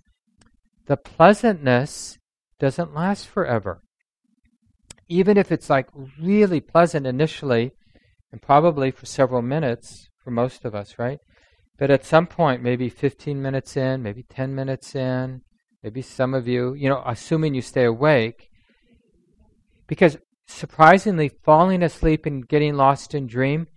the 0.87 0.97
pleasantness 0.97 2.17
doesn't 2.59 2.93
last 2.93 3.27
forever. 3.27 3.81
Even 5.07 5.37
if 5.37 5.51
it's 5.51 5.69
like 5.69 5.87
really 6.19 6.59
pleasant 6.59 7.05
initially, 7.05 7.71
and 8.31 8.41
probably 8.41 8.91
for 8.91 9.05
several 9.05 9.41
minutes 9.41 10.09
for 10.23 10.31
most 10.31 10.65
of 10.65 10.75
us, 10.75 10.99
right? 10.99 11.19
But 11.77 11.89
at 11.89 12.05
some 12.05 12.27
point, 12.27 12.61
maybe 12.61 12.89
15 12.89 13.41
minutes 13.41 13.77
in, 13.77 14.03
maybe 14.03 14.23
10 14.23 14.53
minutes 14.53 14.95
in, 14.95 15.41
maybe 15.81 16.01
some 16.01 16.33
of 16.33 16.47
you, 16.47 16.73
you 16.73 16.89
know, 16.89 17.01
assuming 17.05 17.55
you 17.55 17.61
stay 17.61 17.85
awake, 17.85 18.49
because 19.87 20.17
surprisingly, 20.47 21.29
falling 21.43 21.81
asleep 21.81 22.25
and 22.25 22.47
getting 22.47 22.75
lost 22.75 23.15
in 23.15 23.27
dream 23.27 23.67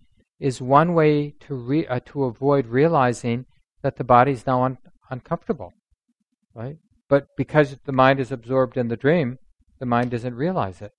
is 0.43 0.61
one 0.61 0.93
way 0.93 1.33
to 1.39 1.55
re, 1.55 1.87
uh, 1.87 2.01
to 2.05 2.25
avoid 2.25 2.67
realizing 2.67 3.47
that 3.83 3.95
the 3.95 4.03
body 4.03 4.33
is 4.33 4.45
now 4.45 4.65
un- 4.65 4.79
uncomfortable, 5.09 5.73
right? 6.53 6.79
But 7.09 7.29
because 7.37 7.77
the 7.85 7.93
mind 7.93 8.19
is 8.19 8.33
absorbed 8.33 8.77
in 8.77 8.89
the 8.89 8.97
dream, 8.97 9.39
the 9.79 9.87
mind 9.87 10.11
doesn't 10.11 10.35
realize 10.35 10.83
it. 10.83 10.93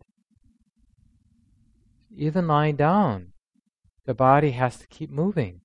Even 2.15 2.47
lying 2.47 2.77
down, 2.77 3.33
the 4.05 4.13
body 4.13 4.51
has 4.51 4.77
to 4.77 4.87
keep 4.87 5.09
moving. 5.09 5.59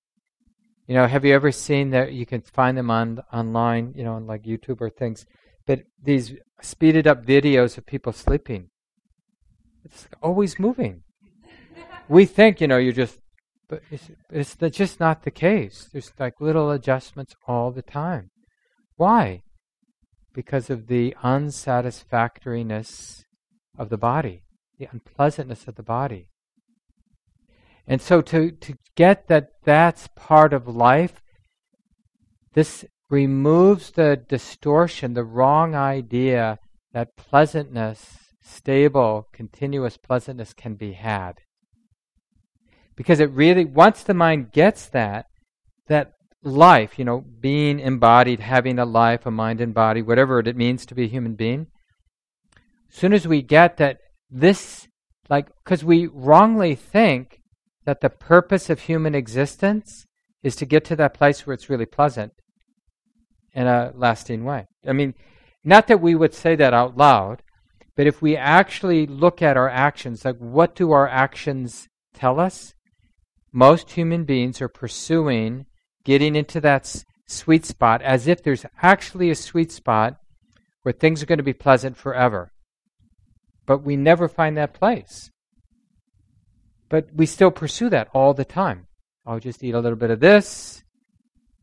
You 0.89 0.95
know, 0.97 1.07
have 1.07 1.25
you 1.25 1.33
ever 1.33 1.53
seen 1.53 1.91
that? 1.91 2.13
You 2.13 2.27
can 2.27 2.41
find 2.41 2.77
them 2.77 2.91
on 2.91 3.23
online, 3.33 3.93
you 3.95 4.03
know, 4.03 4.15
on 4.15 4.27
like 4.27 4.43
YouTube 4.43 4.81
or 4.81 4.91
things. 4.91 5.25
But 5.67 5.83
these 6.03 6.35
speeded 6.61 7.07
up 7.07 7.25
videos 7.25 7.79
of 7.79 7.87
people 7.87 8.13
sleeping. 8.13 8.71
It's 9.85 10.09
always 10.21 10.59
moving. 10.59 11.03
we 12.09 12.25
think, 12.25 12.61
you 12.61 12.67
know, 12.67 12.79
you're 12.79 12.93
just 12.93 13.21
but 13.69 13.83
it's, 13.91 14.11
it's 14.31 14.57
just 14.77 14.99
not 14.99 15.23
the 15.23 15.31
case. 15.31 15.89
There's 15.93 16.13
like 16.19 16.41
little 16.41 16.71
adjustments 16.71 17.35
all 17.47 17.71
the 17.71 17.83
time. 17.83 18.31
Why? 18.97 19.43
Because 20.35 20.71
of 20.71 20.87
the 20.87 21.15
unsatisfactoriness 21.23 23.25
of 23.79 23.91
the 23.91 23.99
body, 23.99 24.43
the 24.79 24.89
unpleasantness 24.91 25.69
of 25.69 25.75
the 25.75 25.83
body. 25.83 26.29
And 27.87 28.03
so 28.03 28.21
to, 28.23 28.51
to 28.51 28.75
get 28.97 29.29
that 29.29 29.51
that's 29.65 30.09
part 30.15 30.53
of 30.53 30.69
life, 30.69 31.23
this 32.55 32.85
removes 33.11 33.93
the 33.93 34.23
distortion, 34.29 35.15
the 35.15 35.25
wrong 35.25 35.75
idea 35.75 36.59
that 36.93 37.17
pleasantness, 37.17 38.19
stable, 38.43 39.29
continuous 39.33 39.97
pleasantness 39.97 40.53
can 40.53 40.75
be 40.75 40.93
had. 40.93 41.41
Because 42.99 43.21
it 43.21 43.31
really, 43.31 43.65
once 43.65 44.03
the 44.03 44.13
mind 44.13 44.51
gets 44.51 44.89
that, 44.89 45.27
that 45.87 46.15
life, 46.43 46.99
you 46.99 47.05
know, 47.05 47.21
being 47.21 47.79
embodied, 47.79 48.41
having 48.41 48.77
a 48.81 48.85
life, 48.85 49.25
a 49.25 49.31
mind 49.31 49.61
and 49.61 49.73
body, 49.73 50.03
whatever 50.03 50.41
it 50.41 50.57
means 50.57 50.85
to 50.85 50.97
be 50.97 51.05
a 51.05 51.09
human 51.09 51.37
being, 51.37 51.69
as 52.91 52.97
soon 52.97 53.13
as 53.13 53.29
we 53.29 53.41
get 53.41 53.77
that 53.77 53.99
this, 54.29 54.89
like, 55.31 55.47
because 55.63 55.85
we 55.85 56.09
wrongly 56.09 56.75
think 56.75 57.39
that 57.85 58.01
the 58.01 58.11
purpose 58.11 58.69
of 58.69 58.81
human 58.81 59.15
existence 59.15 60.05
is 60.43 60.57
to 60.57 60.67
get 60.67 60.85
to 60.87 60.97
that 60.97 61.15
place 61.15 61.47
where 61.47 61.55
it's 61.55 61.71
really 61.71 61.87
pleasant 61.87 62.33
in 63.55 63.69
a 63.69 63.93
lasting 63.95 64.45
way. 64.45 64.67
I 64.85 64.93
mean, 64.93 65.15
not 65.63 65.87
that 65.87 66.01
we 66.01 66.17
would 66.17 66.35
say 66.35 66.57
that 66.57 66.75
out 66.75 66.97
loud, 66.97 67.45
but 67.95 68.09
if 68.09 68.21
we 68.21 68.37
actually 68.37 69.07
look 69.07 69.41
at 69.41 69.57
our 69.57 69.69
actions, 69.69 70.25
like 70.25 70.39
what 70.39 70.75
do 70.75 70.91
our 70.91 71.07
actions 71.07 71.87
tell 72.13 72.41
us? 72.41 72.75
Most 73.53 73.93
human 73.93 74.25
beings 74.25 74.61
are 74.61 74.69
pursuing 74.69 75.67
getting 76.05 76.37
into 76.37 76.61
that 76.61 77.05
sweet 77.27 77.65
spot 77.65 78.01
as 78.03 78.27
if 78.27 78.43
there's 78.43 78.65
actually 78.83 79.31
a 79.31 79.35
sweet 79.35 79.71
spot 79.71 80.17
where 80.83 80.93
things 80.93 81.23
are 81.23 81.27
going 81.27 81.39
to 81.39 81.43
be 81.45 81.53
pleasant 81.53 81.97
forever. 81.97 82.53
But 83.67 83.83
we 83.83 83.97
never 83.97 84.29
find 84.29 84.57
that 84.57 84.73
place. 84.73 85.31
But 86.89 87.09
we 87.15 87.27
still 87.27 87.51
pursue 87.51 87.91
that 87.91 88.09
all 88.15 88.33
the 88.33 88.45
time. 88.45 88.87
I'll 89.27 89.41
just 89.41 89.63
eat 89.63 89.75
a 89.75 89.81
little 89.81 89.99
bit 89.99 90.11
of 90.11 90.21
this. 90.21 90.83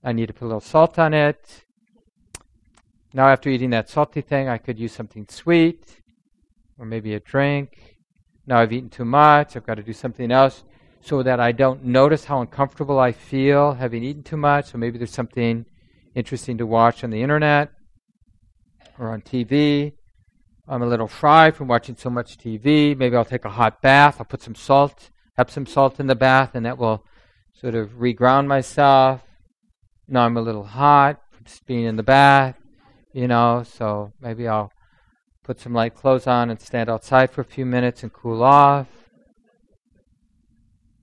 I 0.04 0.14
need 0.14 0.28
to 0.28 0.34
put 0.34 0.46
a 0.46 0.48
little 0.48 0.62
salt 0.62 1.00
on 1.00 1.16
it. 1.16 1.64
Now, 3.12 3.30
after 3.30 3.50
eating 3.50 3.72
that 3.72 3.90
salty 3.90 4.22
thing, 4.22 4.48
I 4.48 4.60
could 4.60 4.78
use 4.78 4.92
something 4.92 5.26
sweet 5.28 6.02
or 6.78 6.86
maybe 6.86 7.16
a 7.16 7.20
drink. 7.20 7.98
Now 8.46 8.60
I've 8.60 8.74
eaten 8.74 8.90
too 8.90 9.06
much. 9.06 9.56
I've 9.56 9.66
got 9.66 9.76
to 9.76 9.84
do 9.84 9.94
something 9.94 10.32
else 10.32 10.64
so 11.06 11.22
that 11.22 11.40
I 11.40 11.52
don't 11.52 11.86
notice 11.86 12.26
how 12.26 12.42
uncomfortable 12.42 12.98
I 12.98 13.12
feel 13.12 13.74
having 13.74 14.04
eaten 14.04 14.24
too 14.24 14.38
much. 14.38 14.72
So 14.72 14.80
maybe 14.80 14.98
there's 14.98 15.14
something 15.14 15.66
interesting 16.16 16.58
to 16.58 16.66
watch 16.66 17.04
on 17.04 17.12
the 17.12 17.22
internet 17.22 17.70
or 18.98 19.10
on 19.10 19.22
TV. 19.22 19.94
I'm 20.68 20.82
a 20.82 20.88
little 20.88 21.08
fried 21.08 21.56
from 21.56 21.68
watching 21.68 21.96
so 21.96 22.10
much 22.10 22.40
TV. 22.40 22.98
Maybe 22.98 23.16
I'll 23.16 23.24
take 23.24 23.46
a 23.46 23.52
hot 23.52 23.84
bath. 23.84 24.16
I'll 24.18 24.26
put 24.26 24.42
some 24.42 24.56
salt, 24.56 25.12
have 25.38 25.52
some 25.52 25.68
salt 25.68 26.00
in 26.00 26.08
the 26.08 26.16
bath, 26.16 26.56
and 26.56 26.66
that 26.66 26.80
will 26.80 27.06
sort 27.54 27.76
of 27.76 28.00
reground 28.00 28.48
myself. 28.48 29.22
Now 30.08 30.26
I'm 30.26 30.38
a 30.38 30.42
little 30.42 30.64
hot 30.64 31.22
from 31.30 31.46
just 31.46 31.68
being 31.68 31.86
in 31.86 31.98
the 31.98 32.04
bath, 32.04 32.56
you 33.14 33.28
know, 33.28 33.62
so 33.64 34.12
maybe 34.20 34.48
I'll 34.48 34.72
put 35.44 35.60
some 35.60 35.74
light 35.74 35.94
clothes 35.94 36.26
on 36.26 36.50
and 36.50 36.60
stand 36.60 36.90
outside 36.90 37.30
for 37.30 37.42
a 37.42 37.46
few 37.46 37.66
minutes 37.66 38.02
and 38.02 38.12
cool 38.12 38.42
off 38.42 39.05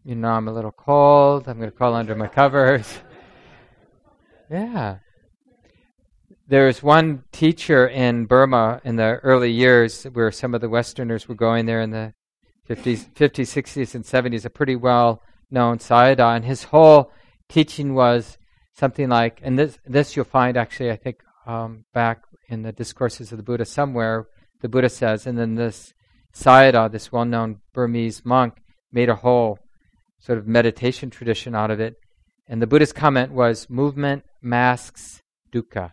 you 0.04 0.14
know, 0.16 0.30
I'm 0.30 0.48
a 0.48 0.52
little 0.52 0.72
cold. 0.72 1.48
I'm 1.48 1.58
going 1.58 1.70
to 1.70 1.76
crawl 1.76 1.94
under 1.94 2.14
my 2.14 2.26
covers. 2.40 2.98
yeah. 4.50 4.98
There's 6.48 6.82
one 6.82 7.24
teacher 7.32 7.86
in 7.86 8.26
Burma 8.26 8.80
in 8.84 8.96
the 8.96 9.20
early 9.22 9.50
years 9.50 10.04
where 10.04 10.32
some 10.32 10.54
of 10.54 10.60
the 10.60 10.68
Westerners 10.68 11.28
were 11.28 11.34
going 11.34 11.66
there 11.66 11.80
in 11.80 11.90
the 11.90 12.14
50s, 12.68 13.10
50s 13.14 13.62
60s, 13.62 13.94
and 13.94 14.04
70s, 14.04 14.44
a 14.44 14.50
pretty 14.50 14.76
well 14.76 15.22
known 15.50 15.78
Sayadaw. 15.78 16.36
And 16.36 16.44
his 16.44 16.64
whole 16.64 17.12
teaching 17.48 17.94
was 17.94 18.38
something 18.74 19.08
like, 19.08 19.40
and 19.42 19.58
this, 19.58 19.78
this 19.86 20.16
you'll 20.16 20.24
find 20.24 20.56
actually, 20.56 20.90
I 20.90 20.96
think, 20.96 21.22
um, 21.46 21.84
back 21.94 22.22
in 22.48 22.62
the 22.62 22.72
discourses 22.72 23.32
of 23.32 23.38
the 23.38 23.44
Buddha 23.44 23.64
somewhere, 23.64 24.26
the 24.60 24.68
Buddha 24.68 24.88
says, 24.88 25.26
and 25.26 25.38
then 25.38 25.54
this 25.54 25.94
Sayadaw, 26.34 26.90
this 26.90 27.12
well 27.12 27.24
known 27.24 27.60
Burmese 27.72 28.24
monk, 28.24 28.54
made 28.92 29.08
a 29.08 29.16
whole 29.16 29.58
sort 30.22 30.38
of 30.38 30.46
meditation 30.46 31.10
tradition 31.10 31.54
out 31.54 31.70
of 31.70 31.80
it. 31.80 31.96
And 32.48 32.62
the 32.62 32.66
Buddhist 32.66 32.94
comment 32.94 33.32
was 33.32 33.68
movement 33.68 34.24
masks 34.40 35.20
dukkha. 35.52 35.92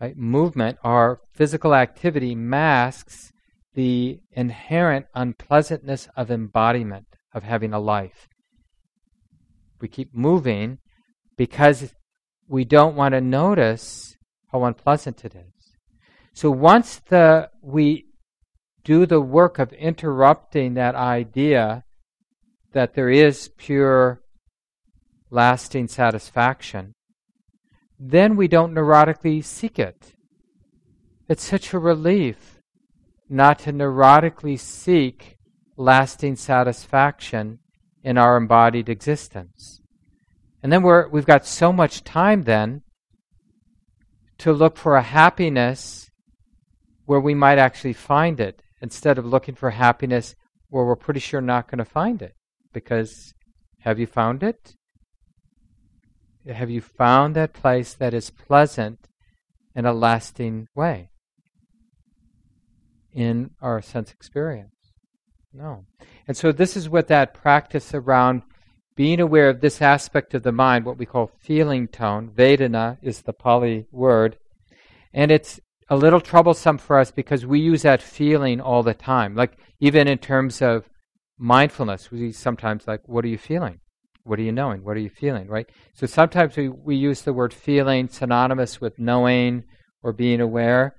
Right? 0.00 0.16
Movement 0.16 0.78
or 0.84 1.22
physical 1.34 1.74
activity 1.74 2.34
masks 2.34 3.32
the 3.74 4.20
inherent 4.32 5.06
unpleasantness 5.14 6.08
of 6.16 6.30
embodiment, 6.30 7.06
of 7.32 7.42
having 7.42 7.72
a 7.72 7.80
life. 7.80 8.28
We 9.80 9.88
keep 9.88 10.14
moving 10.14 10.78
because 11.36 11.94
we 12.48 12.64
don't 12.64 12.96
want 12.96 13.12
to 13.12 13.20
notice 13.20 14.16
how 14.52 14.64
unpleasant 14.64 15.24
it 15.24 15.34
is. 15.34 15.74
So 16.32 16.50
once 16.50 17.00
the 17.08 17.50
we 17.62 18.06
do 18.84 19.06
the 19.06 19.20
work 19.20 19.58
of 19.58 19.72
interrupting 19.72 20.74
that 20.74 20.94
idea 20.94 21.84
that 22.72 22.94
there 22.94 23.10
is 23.10 23.48
pure, 23.56 24.20
lasting 25.30 25.88
satisfaction, 25.88 26.94
then 27.98 28.36
we 28.36 28.48
don't 28.48 28.74
neurotically 28.74 29.42
seek 29.44 29.78
it. 29.78 30.14
It's 31.28 31.44
such 31.44 31.72
a 31.72 31.78
relief 31.78 32.60
not 33.28 33.58
to 33.60 33.72
neurotically 33.72 34.58
seek 34.58 35.36
lasting 35.76 36.36
satisfaction 36.36 37.58
in 38.02 38.16
our 38.16 38.36
embodied 38.36 38.88
existence. 38.88 39.80
And 40.62 40.72
then 40.72 40.82
we're, 40.82 41.08
we've 41.08 41.26
got 41.26 41.46
so 41.46 41.72
much 41.72 42.04
time 42.04 42.42
then 42.42 42.82
to 44.38 44.52
look 44.52 44.76
for 44.76 44.96
a 44.96 45.02
happiness 45.02 46.10
where 47.04 47.20
we 47.20 47.34
might 47.34 47.58
actually 47.58 47.92
find 47.92 48.40
it 48.40 48.62
instead 48.80 49.18
of 49.18 49.26
looking 49.26 49.54
for 49.54 49.70
happiness 49.70 50.34
where 50.68 50.84
we're 50.84 50.96
pretty 50.96 51.20
sure 51.20 51.40
not 51.40 51.68
going 51.68 51.78
to 51.78 51.84
find 51.84 52.22
it. 52.22 52.34
Because 52.72 53.34
have 53.80 53.98
you 53.98 54.06
found 54.06 54.42
it? 54.42 54.74
Have 56.46 56.70
you 56.70 56.80
found 56.80 57.36
that 57.36 57.52
place 57.52 57.94
that 57.94 58.14
is 58.14 58.30
pleasant 58.30 59.08
in 59.74 59.84
a 59.84 59.92
lasting 59.92 60.68
way 60.74 61.10
in 63.12 63.50
our 63.60 63.82
sense 63.82 64.12
experience? 64.12 64.74
No. 65.52 65.84
And 66.26 66.36
so 66.36 66.52
this 66.52 66.76
is 66.76 66.88
what 66.88 67.08
that 67.08 67.34
practice 67.34 67.94
around 67.94 68.42
being 68.96 69.20
aware 69.20 69.48
of 69.48 69.60
this 69.60 69.80
aspect 69.80 70.34
of 70.34 70.42
the 70.42 70.52
mind, 70.52 70.84
what 70.84 70.98
we 70.98 71.06
call 71.06 71.30
feeling 71.38 71.86
tone, 71.86 72.30
Vedana 72.30 72.98
is 73.00 73.22
the 73.22 73.32
Pali 73.32 73.86
word, 73.92 74.36
and 75.14 75.30
it's 75.30 75.60
a 75.88 75.96
little 75.96 76.20
troublesome 76.20 76.78
for 76.78 76.98
us 76.98 77.10
because 77.10 77.46
we 77.46 77.60
use 77.60 77.82
that 77.82 78.02
feeling 78.02 78.60
all 78.60 78.82
the 78.82 78.94
time. 78.94 79.34
Like 79.34 79.56
even 79.80 80.08
in 80.08 80.18
terms 80.18 80.60
of 80.60 80.88
mindfulness, 81.38 82.10
we 82.10 82.32
sometimes 82.32 82.86
like, 82.86 83.08
what 83.08 83.24
are 83.24 83.28
you 83.28 83.38
feeling? 83.38 83.80
What 84.24 84.38
are 84.38 84.42
you 84.42 84.52
knowing? 84.52 84.84
What 84.84 84.96
are 84.96 85.00
you 85.00 85.10
feeling? 85.10 85.46
Right? 85.46 85.68
So 85.94 86.06
sometimes 86.06 86.56
we, 86.56 86.68
we 86.68 86.96
use 86.96 87.22
the 87.22 87.32
word 87.32 87.54
feeling 87.54 88.08
synonymous 88.08 88.80
with 88.80 88.98
knowing 88.98 89.64
or 90.02 90.12
being 90.12 90.40
aware. 90.40 90.96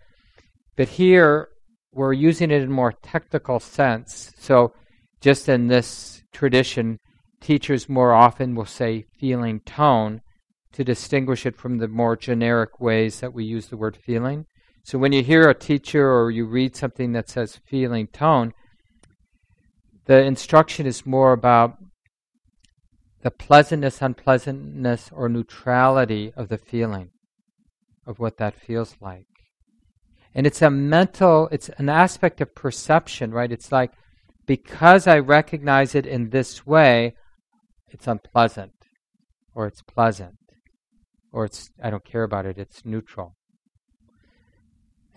But 0.76 0.90
here 0.90 1.50
we're 1.92 2.14
using 2.14 2.52
it 2.52 2.62
in 2.62 2.70
a 2.70 2.72
more 2.72 2.94
technical 2.94 3.60
sense. 3.60 4.34
So 4.40 4.74
just 5.22 5.50
in 5.50 5.68
this 5.68 6.24
tradition, 6.32 7.00
teachers 7.42 7.90
more 7.90 8.14
often 8.14 8.56
will 8.56 8.66
say 8.66 9.06
feeling 9.20 9.60
tone 9.62 10.22
to 10.72 10.84
distinguish 10.84 11.46
it 11.46 11.58
from 11.58 11.78
the 11.78 11.88
more 11.88 12.16
generic 12.16 12.80
ways 12.80 13.20
that 13.20 13.34
we 13.34 13.44
use 13.44 13.68
the 13.68 13.78
word 13.78 13.98
feeling. 13.98 14.46
So 14.84 14.98
when 14.98 15.12
you 15.12 15.24
hear 15.24 15.50
a 15.50 15.54
teacher 15.54 16.10
or 16.10 16.32
you 16.32 16.46
read 16.46 16.76
something 16.76 17.12
that 17.14 17.30
says 17.30 17.60
feeling 17.66 18.08
tone, 18.08 18.54
the 20.10 20.24
instruction 20.24 20.88
is 20.88 21.06
more 21.06 21.34
about 21.34 21.78
the 23.22 23.30
pleasantness, 23.30 24.02
unpleasantness, 24.02 25.12
or 25.14 25.30
neutrality 25.30 26.34
of 26.36 26.50
the 26.50 26.58
feeling, 26.58 27.12
of 28.08 28.18
what 28.18 28.38
that 28.38 28.56
feels 28.56 28.96
like. 29.00 29.28
And 30.34 30.48
it's 30.48 30.64
a 30.64 30.72
mental, 30.72 31.48
it's 31.52 31.70
an 31.78 31.90
aspect 31.90 32.42
of 32.42 32.56
perception, 32.56 33.30
right? 33.30 33.52
It's 33.52 33.72
like, 33.72 33.92
because 34.48 35.06
I 35.06 35.20
recognize 35.20 35.94
it 35.94 36.08
in 36.08 36.32
this 36.32 36.66
way, 36.66 37.14
it's 37.90 38.08
unpleasant, 38.08 38.74
or 39.54 39.68
it's 39.68 39.84
pleasant, 39.84 40.40
or 41.32 41.46
it's, 41.46 41.70
I 41.84 41.92
don't 41.92 42.04
care 42.04 42.24
about 42.24 42.48
it, 42.48 42.58
it's 42.58 42.84
neutral. 42.84 43.36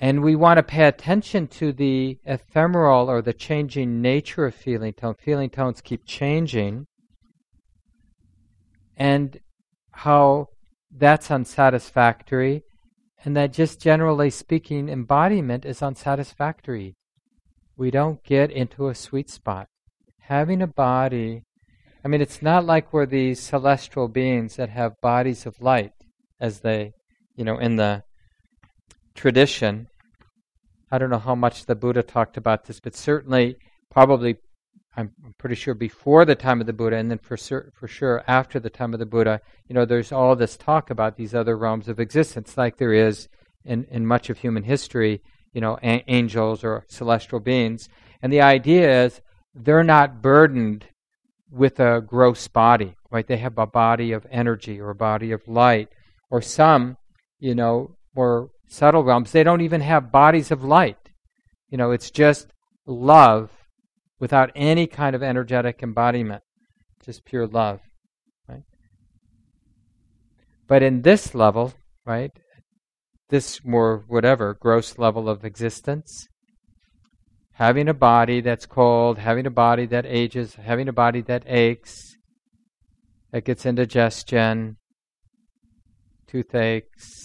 And 0.03 0.23
we 0.25 0.35
want 0.35 0.59
to 0.59 0.65
pay 0.65 0.87
attention 0.87 1.47
to 1.59 1.73
the 1.73 2.19
ephemeral 2.25 3.09
or 3.09 3.23
the 3.23 3.33
changing 3.33 4.03
nature 4.03 4.47
of 4.47 4.55
feeling 4.55 4.93
tone. 4.95 5.15
Feeling 5.15 5.49
tones 5.49 5.81
keep 5.81 6.05
changing, 6.05 6.89
and 8.97 9.39
how 9.93 10.49
that's 10.91 11.31
unsatisfactory, 11.31 12.65
and 13.25 13.37
that 13.37 13.53
just 13.53 13.81
generally 13.81 14.29
speaking, 14.29 14.89
embodiment 14.89 15.65
is 15.65 15.81
unsatisfactory. 15.81 16.97
We 17.77 17.93
don't 17.93 18.25
get 18.25 18.51
into 18.51 18.89
a 18.89 18.97
sweet 18.97 19.31
spot. 19.31 19.69
Having 20.23 20.63
a 20.63 20.67
body 20.67 21.45
I 22.05 22.09
mean, 22.09 22.21
it's 22.21 22.43
not 22.43 22.65
like 22.65 22.93
we're 22.93 23.07
these 23.07 23.39
celestial 23.39 24.09
beings 24.09 24.57
that 24.57 24.71
have 24.71 25.01
bodies 25.01 25.47
of 25.47 25.63
light, 25.63 25.93
as 26.41 26.59
they, 26.61 26.95
you 27.37 27.45
know, 27.45 27.59
in 27.59 27.77
the 27.77 28.03
tradition. 29.15 29.87
I 30.93 30.99
don't 30.99 31.11
know 31.11 31.19
how 31.19 31.35
much 31.35 31.65
the 31.65 31.75
Buddha 31.75 32.03
talked 32.03 32.37
about 32.37 32.67
this, 32.67 32.79
but 32.79 32.95
certainly, 32.95 33.57
probably, 33.91 34.37
I'm, 34.95 35.11
pretty 35.39 35.55
sure 35.55 35.75
before 35.75 36.27
the 36.27 36.35
time 36.35 36.61
of 36.61 36.67
the 36.67 36.75
Buddha, 36.75 36.97
and 36.97 37.11
then 37.11 37.19
for 37.19 37.39
sur- 37.39 37.73
for 37.75 37.89
sure 37.89 38.23
after 38.27 38.61
the 38.61 38.71
time 38.71 38.93
of 38.93 39.01
the 39.01 39.07
Buddha, 39.07 39.41
you 39.67 39.75
know, 39.75 39.87
there's 39.87 40.13
all 40.13 40.37
this 40.37 40.59
talk 40.59 40.91
about 40.91 41.17
these 41.17 41.35
other 41.35 41.57
realms 41.57 41.89
of 41.89 41.99
existence, 41.99 42.59
like 42.59 42.77
there 42.77 42.93
is 42.93 43.29
in 43.65 43.85
in 43.85 44.07
much 44.07 44.29
of 44.29 44.39
human 44.39 44.65
history. 44.65 45.23
You 45.55 45.63
know, 45.63 45.79
a- 45.83 46.05
angels 46.09 46.63
or 46.63 46.85
celestial 46.89 47.41
beings, 47.41 47.89
and 48.21 48.33
the 48.33 48.43
idea 48.43 49.05
is 49.05 49.21
they're 49.55 49.85
not 49.85 50.23
burdened 50.23 50.87
with 51.51 51.81
a 51.81 52.01
gross 52.01 52.49
body, 52.49 52.97
right? 53.11 53.27
They 53.27 53.37
have 53.39 53.59
a 53.59 53.67
body 53.67 54.13
of 54.13 54.27
energy 54.31 54.81
or 54.81 54.91
a 54.91 54.95
body 54.95 55.33
of 55.33 55.47
light. 55.47 55.89
Or 56.31 56.41
some, 56.41 56.97
you 57.39 57.55
know, 57.55 57.97
more 58.17 58.51
subtle 58.73 59.05
realms, 59.05 59.33
they 59.33 59.43
don't 59.43 59.61
even 59.61 59.83
have 59.83 60.11
bodies 60.11 60.51
of 60.51 60.65
light. 60.65 61.11
You 61.69 61.77
know, 61.77 61.91
it's 61.91 62.11
just 62.11 62.53
love 62.87 63.51
without 64.19 64.51
any 64.55 64.87
kind 64.87 65.15
of 65.15 65.23
energetic 65.23 65.83
embodiment, 65.83 66.43
just 67.05 67.25
pure 67.27 67.47
love, 67.47 67.81
right? 68.49 68.63
But 70.67 70.83
in 70.83 71.03
this 71.03 71.35
level, 71.35 71.75
right, 72.07 72.33
this 73.29 73.63
more 73.63 74.05
whatever 74.09 74.55
gross 74.55 74.99
level 74.99 75.29
of 75.29 75.45
existence, 75.45 76.29
having 77.53 77.89
a 77.89 77.95
body 77.95 78.41
that's 78.41 78.65
cold, 78.65 79.19
having 79.19 79.47
a 79.47 79.51
body 79.51 79.85
that 79.87 80.07
ages, 80.07 80.55
having 80.55 80.89
a 80.89 80.93
body 80.95 81.21
that 81.21 81.43
aches, 81.47 82.17
that 83.33 83.45
gets 83.45 83.67
indigestion, 83.67 84.79
toothaches, 86.27 87.22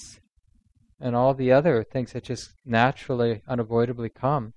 and 1.00 1.16
all 1.16 1.34
the 1.34 1.52
other 1.52 1.84
things 1.84 2.14
that 2.14 2.24
just 2.24 2.52
naturally, 2.66 3.41
unavoidably 3.48 4.10
come. 4.10 4.54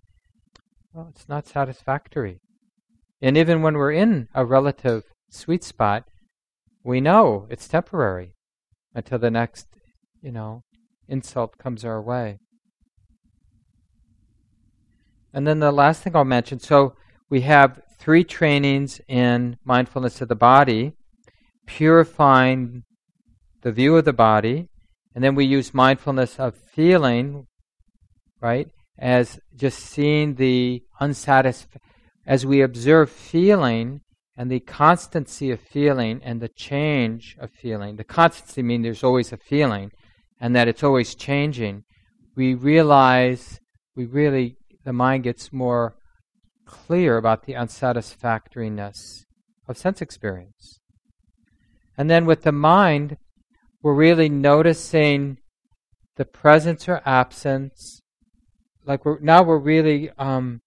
Well, 0.93 1.09
it's 1.15 1.29
not 1.29 1.47
satisfactory. 1.47 2.41
And 3.23 3.37
even 3.37 3.63
when 3.63 3.77
we're 3.77 3.93
in 3.93 4.29
a 4.35 4.45
relative 4.45 5.03
sweet 5.31 5.63
spot, 5.63 6.05
we 6.83 7.01
know 7.01 7.47
it's 7.51 7.69
temporary 7.69 8.35
until 8.95 9.19
the 9.19 9.31
next, 9.31 9.67
you 10.23 10.33
know, 10.33 10.63
insult 11.09 11.59
comes 11.59 11.85
our 11.85 12.01
way. 12.01 12.39
And 15.33 15.47
then 15.47 15.61
the 15.61 15.71
last 15.71 16.03
thing 16.03 16.17
I'll 16.17 16.25
mention 16.25 16.59
so 16.59 16.95
we 17.29 17.43
have 17.43 17.81
three 17.99 18.25
trainings 18.25 19.01
in 19.07 19.57
mindfulness 19.65 20.21
of 20.21 20.29
the 20.29 20.35
body, 20.35 20.93
purifying 21.67 22.83
the 23.63 23.71
view 23.71 23.97
of 23.97 24.05
the 24.05 24.13
body, 24.13 24.70
and 25.15 25.25
then 25.25 25.35
we 25.35 25.45
use 25.45 25.75
mindfulness 25.75 26.39
of 26.39 26.55
feeling, 26.57 27.47
right, 28.41 28.69
as 28.99 29.39
just 29.57 29.79
seeing 29.81 30.35
the 30.35 30.83
unsatisfied, 31.01 31.81
as 32.27 32.47
we 32.47 32.61
observe 32.61 33.11
feeling 33.11 34.03
and 34.37 34.51
the 34.51 34.61
constancy 34.61 35.51
of 35.51 35.61
feeling 35.61 36.21
and 36.23 36.41
the 36.41 36.49
change 36.49 37.37
of 37.41 37.51
feeling. 37.51 37.97
The 37.97 38.05
constancy 38.05 38.63
means 38.63 38.85
there's 38.85 39.05
always 39.05 39.33
a 39.33 39.37
feeling 39.37 39.91
and 40.41 40.55
that 40.55 40.69
it's 40.69 40.83
always 40.83 41.15
changing. 41.15 41.85
We 42.37 42.55
realize, 42.55 43.61
we 43.97 44.07
really 44.07 44.57
the 44.85 44.93
mind 44.93 45.25
gets 45.25 45.53
more 45.53 45.95
clear 46.65 47.17
about 47.17 47.45
the 47.45 47.55
unsatisfactoriness 47.55 49.27
of 49.69 49.77
sense 49.77 50.01
experience. 50.01 50.81
And 51.99 52.09
then 52.09 52.25
with 52.25 52.43
the 52.43 52.53
mind, 52.53 53.19
we're 53.83 53.95
really 53.95 54.29
noticing 54.29 55.39
the 56.17 56.25
presence 56.25 56.89
or 56.89 57.01
absence. 57.05 58.03
Like 58.85 59.05
we're, 59.05 59.19
now 59.21 59.43
we're 59.43 59.59
really 59.59 60.11
um, 60.19 60.61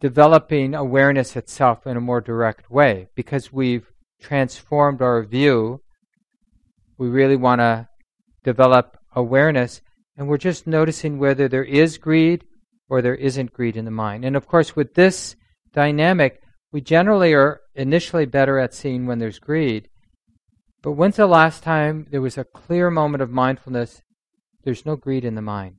developing 0.00 0.74
awareness 0.74 1.36
itself 1.36 1.86
in 1.86 1.96
a 1.96 2.00
more 2.00 2.20
direct 2.20 2.70
way 2.70 3.08
because 3.14 3.52
we've 3.52 3.90
transformed 4.20 5.02
our 5.02 5.22
view. 5.22 5.82
We 6.98 7.08
really 7.08 7.36
want 7.36 7.60
to 7.60 7.88
develop 8.44 8.98
awareness, 9.14 9.82
and 10.16 10.28
we're 10.28 10.38
just 10.38 10.66
noticing 10.66 11.18
whether 11.18 11.48
there 11.48 11.64
is 11.64 11.98
greed 11.98 12.44
or 12.88 13.02
there 13.02 13.14
isn't 13.14 13.52
greed 13.52 13.76
in 13.76 13.84
the 13.84 13.90
mind. 13.90 14.24
And 14.24 14.36
of 14.36 14.46
course, 14.46 14.74
with 14.74 14.94
this 14.94 15.36
dynamic, 15.72 16.40
we 16.72 16.80
generally 16.80 17.34
are 17.34 17.60
initially 17.74 18.26
better 18.26 18.58
at 18.58 18.74
seeing 18.74 19.06
when 19.06 19.18
there's 19.18 19.38
greed. 19.38 19.88
But 20.86 20.92
when's 20.92 21.16
the 21.16 21.26
last 21.26 21.64
time 21.64 22.06
there 22.12 22.20
was 22.20 22.38
a 22.38 22.44
clear 22.44 22.92
moment 22.92 23.20
of 23.20 23.28
mindfulness? 23.28 24.02
There's 24.62 24.86
no 24.86 24.94
greed 24.94 25.24
in 25.24 25.34
the 25.34 25.42
mind. 25.42 25.78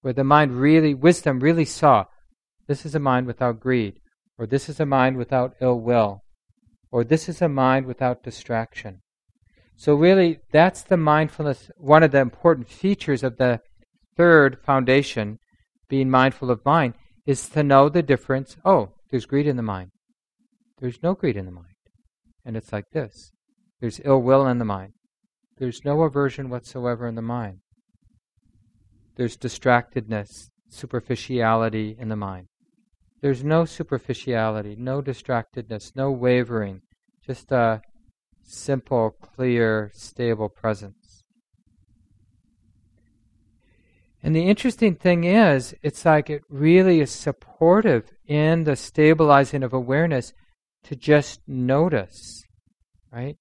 Where 0.00 0.12
the 0.12 0.24
mind 0.24 0.50
really, 0.58 0.94
wisdom 0.94 1.38
really 1.38 1.64
saw 1.64 2.06
this 2.66 2.84
is 2.84 2.92
a 2.92 2.98
mind 2.98 3.28
without 3.28 3.60
greed, 3.60 4.00
or 4.36 4.48
this 4.48 4.68
is 4.68 4.80
a 4.80 4.84
mind 4.84 5.16
without 5.16 5.54
ill 5.60 5.78
will, 5.78 6.24
or 6.90 7.04
this 7.04 7.28
is 7.28 7.40
a 7.40 7.48
mind 7.48 7.86
without 7.86 8.24
distraction. 8.24 9.00
So, 9.76 9.94
really, 9.94 10.40
that's 10.50 10.82
the 10.82 10.96
mindfulness, 10.96 11.70
one 11.76 12.02
of 12.02 12.10
the 12.10 12.18
important 12.18 12.68
features 12.68 13.22
of 13.22 13.36
the 13.36 13.60
third 14.16 14.58
foundation 14.64 15.38
being 15.88 16.10
mindful 16.10 16.50
of 16.50 16.64
mind, 16.64 16.94
is 17.26 17.48
to 17.50 17.62
know 17.62 17.88
the 17.88 18.02
difference. 18.02 18.56
Oh, 18.64 18.88
there's 19.12 19.24
greed 19.24 19.46
in 19.46 19.56
the 19.56 19.62
mind. 19.62 19.92
There's 20.80 21.00
no 21.00 21.14
greed 21.14 21.36
in 21.36 21.46
the 21.46 21.52
mind. 21.52 21.76
And 22.44 22.56
it's 22.56 22.72
like 22.72 22.90
this. 22.90 23.30
There's 23.80 24.00
ill 24.04 24.22
will 24.22 24.46
in 24.46 24.58
the 24.58 24.64
mind. 24.64 24.92
There's 25.58 25.84
no 25.84 26.02
aversion 26.02 26.50
whatsoever 26.50 27.06
in 27.06 27.14
the 27.14 27.22
mind. 27.22 27.58
There's 29.16 29.36
distractedness, 29.36 30.50
superficiality 30.68 31.96
in 31.98 32.08
the 32.08 32.16
mind. 32.16 32.46
There's 33.20 33.42
no 33.42 33.64
superficiality, 33.64 34.76
no 34.78 35.02
distractedness, 35.02 35.96
no 35.96 36.10
wavering, 36.10 36.82
just 37.26 37.50
a 37.50 37.82
simple, 38.44 39.10
clear, 39.10 39.90
stable 39.94 40.48
presence. 40.48 41.24
And 44.22 44.34
the 44.34 44.48
interesting 44.48 44.94
thing 44.94 45.24
is, 45.24 45.74
it's 45.82 46.04
like 46.04 46.30
it 46.30 46.42
really 46.48 47.00
is 47.00 47.10
supportive 47.10 48.12
in 48.26 48.64
the 48.64 48.76
stabilizing 48.76 49.62
of 49.62 49.72
awareness 49.72 50.32
to 50.84 50.96
just 50.96 51.40
notice, 51.46 52.44
right? 53.12 53.36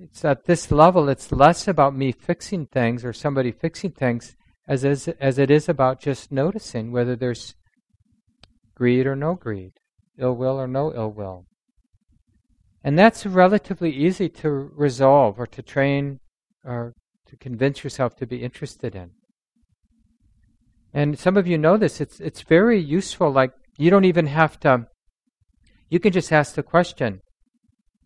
It's 0.00 0.24
at 0.24 0.44
this 0.44 0.70
level, 0.70 1.08
it's 1.08 1.32
less 1.32 1.66
about 1.66 1.96
me 1.96 2.12
fixing 2.12 2.66
things 2.66 3.04
or 3.04 3.12
somebody 3.12 3.50
fixing 3.50 3.90
things 3.90 4.36
as, 4.68 4.84
as, 4.84 5.08
as 5.20 5.38
it 5.38 5.50
is 5.50 5.68
about 5.68 6.00
just 6.00 6.30
noticing 6.30 6.92
whether 6.92 7.16
there's 7.16 7.54
greed 8.76 9.06
or 9.08 9.16
no 9.16 9.34
greed, 9.34 9.72
ill 10.16 10.36
will 10.36 10.60
or 10.60 10.68
no 10.68 10.94
ill 10.94 11.10
will. 11.10 11.46
And 12.84 12.96
that's 12.96 13.26
relatively 13.26 13.90
easy 13.90 14.28
to 14.28 14.48
resolve 14.50 15.40
or 15.40 15.46
to 15.48 15.62
train 15.62 16.20
or 16.64 16.94
to 17.26 17.36
convince 17.36 17.82
yourself 17.82 18.14
to 18.16 18.26
be 18.26 18.42
interested 18.44 18.94
in. 18.94 19.10
And 20.94 21.18
some 21.18 21.36
of 21.36 21.48
you 21.48 21.58
know 21.58 21.76
this, 21.76 22.00
it's, 22.00 22.20
it's 22.20 22.42
very 22.42 22.78
useful. 22.78 23.32
Like, 23.32 23.50
you 23.76 23.90
don't 23.90 24.04
even 24.04 24.26
have 24.26 24.60
to, 24.60 24.86
you 25.90 25.98
can 25.98 26.12
just 26.12 26.32
ask 26.32 26.54
the 26.54 26.62
question 26.62 27.20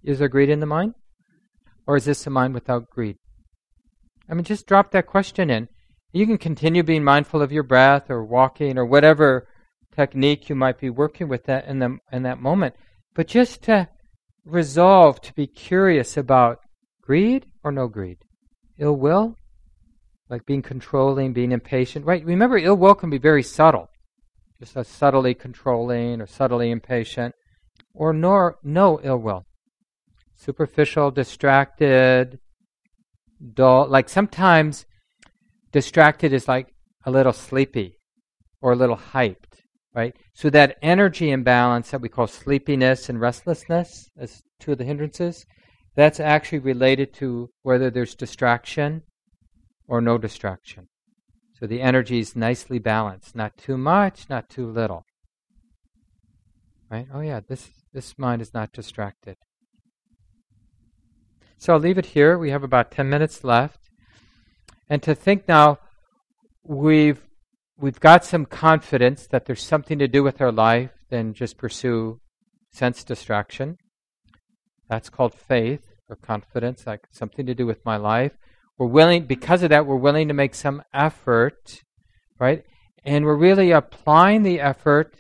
Is 0.03 0.21
there 0.21 0.29
greed 0.29 0.49
in 0.49 0.61
the 0.61 0.67
mind? 0.67 0.95
Or 1.87 1.97
is 1.97 2.05
this 2.05 2.27
a 2.27 2.31
mind 2.31 2.55
without 2.55 2.91
greed? 2.91 3.19
I 4.29 4.35
mean, 4.35 4.45
just 4.45 4.67
drop 4.67 4.93
that 4.93 5.07
question 5.07 5.51
in. 5.51 5.69
You 6.13 6.27
can 6.27 6.39
continue 6.39 6.83
being 6.83 7.05
mindful 7.05 7.43
of 7.43 7.53
your 7.53 7.63
breath 7.63 8.11
or 8.11 8.25
walking 8.25 8.79
or 8.79 8.85
whatever 8.85 9.49
technique 9.95 10.49
you 10.49 10.55
might 10.55 10.79
be 10.79 10.91
working 10.91 11.29
with 11.29 11.45
that 11.45 11.67
in, 11.67 11.79
the, 11.79 11.99
in 12.11 12.23
that 12.23 12.41
moment. 12.41 12.75
But 13.15 13.29
just 13.29 13.63
to 13.63 13.89
resolve 14.45 15.21
to 15.23 15.33
be 15.35 15.47
curious 15.47 16.17
about 16.17 16.61
greed 17.03 17.47
or 17.63 17.73
no 17.73 17.89
greed, 17.89 18.19
ill 18.79 18.97
will, 18.97 19.37
like 20.29 20.47
being 20.47 20.63
controlling, 20.63 21.33
being 21.33 21.53
impatient. 21.53 22.07
Right? 22.07 22.25
Remember, 22.25 22.57
ill 22.57 22.77
will 22.77 22.95
can 22.95 23.11
be 23.11 23.19
very 23.19 23.43
subtle, 23.43 23.89
just 24.59 24.77
a 24.77 24.85
subtly 24.85 25.35
controlling 25.35 26.21
or 26.21 26.27
subtly 26.27 26.71
impatient, 26.71 27.35
or 27.95 28.13
nor 28.13 28.59
no 28.63 29.01
ill 29.03 29.19
will, 29.19 29.45
superficial, 30.45 31.11
distracted, 31.11 32.39
dull. 33.55 33.89
Like 33.89 34.09
sometimes 34.09 34.87
distracted 35.73 36.33
is 36.33 36.49
like 36.49 36.75
a 37.05 37.11
little 37.11 37.33
sleepy 37.33 37.99
or 38.61 38.73
a 38.73 38.77
little 38.77 38.97
hyped 38.97 39.53
right? 39.95 40.17
So 40.35 40.51
that 40.51 40.79
energy 40.83 41.31
imbalance 41.31 41.91
that 41.91 42.01
we 42.01 42.09
call 42.09 42.27
sleepiness 42.27 43.09
and 43.09 43.21
restlessness 43.21 44.11
as 44.19 44.43
two 44.59 44.73
of 44.73 44.79
the 44.79 44.85
hindrances, 44.85 45.45
that's 45.95 46.21
actually 46.21 46.61
related 46.61 47.13
to 47.15 47.51
whether 47.63 47.91
there's 47.91 48.15
distraction 48.15 49.03
or 49.87 50.01
no 50.01 50.17
distraction. 50.17 50.89
So 51.59 51.67
the 51.67 51.83
energy 51.83 52.19
is 52.19 52.35
nicely 52.35 52.79
balanced, 52.79 53.37
not 53.37 53.57
too 53.57 53.77
much, 53.77 54.29
not 54.29 54.49
too 54.49 54.67
little. 54.67 55.05
Right? 56.91 57.07
Oh 57.13 57.21
yeah, 57.21 57.41
this 57.47 57.71
this 57.93 58.19
mind 58.19 58.43
is 58.43 58.53
not 58.53 58.73
distracted. 58.73 59.37
So 61.63 61.75
I'll 61.75 61.79
leave 61.79 61.97
it 61.97 62.07
here. 62.07 62.37
We 62.37 62.51
have 62.51 62.65
about 62.65 62.91
10 62.91 63.09
minutes 63.09 63.45
left. 63.45 63.89
And 64.91 65.01
to 65.05 65.15
think 65.15 65.47
now, 65.47 65.79
we've 66.65 67.25
we've 67.79 68.01
got 68.01 68.25
some 68.25 68.47
confidence 68.47 69.29
that 69.29 69.45
there's 69.45 69.63
something 69.63 69.97
to 70.01 70.09
do 70.09 70.25
with 70.25 70.41
our 70.41 70.51
life 70.51 70.91
than 71.09 71.35
just 71.35 71.57
pursue 71.57 72.19
sense 72.73 73.05
distraction. 73.05 73.79
That's 74.89 75.09
called 75.09 75.35
faith 75.35 75.85
or 76.09 76.17
confidence, 76.17 76.85
like 76.85 77.07
something 77.13 77.47
to 77.47 77.55
do 77.55 77.65
with 77.65 77.85
my 77.85 77.97
life. 77.97 78.33
We're 78.77 78.89
willing, 78.89 79.27
because 79.27 79.63
of 79.63 79.71
that, 79.71 79.87
we're 79.87 79.95
willing 79.95 80.27
to 80.27 80.35
make 80.35 80.57
some 80.57 80.83
effort, 80.93 81.85
right? 82.41 82.65
And 83.05 83.25
we're 83.25 83.37
really 83.37 83.71
applying 83.71 84.43
the 84.43 84.59
effort 84.59 85.15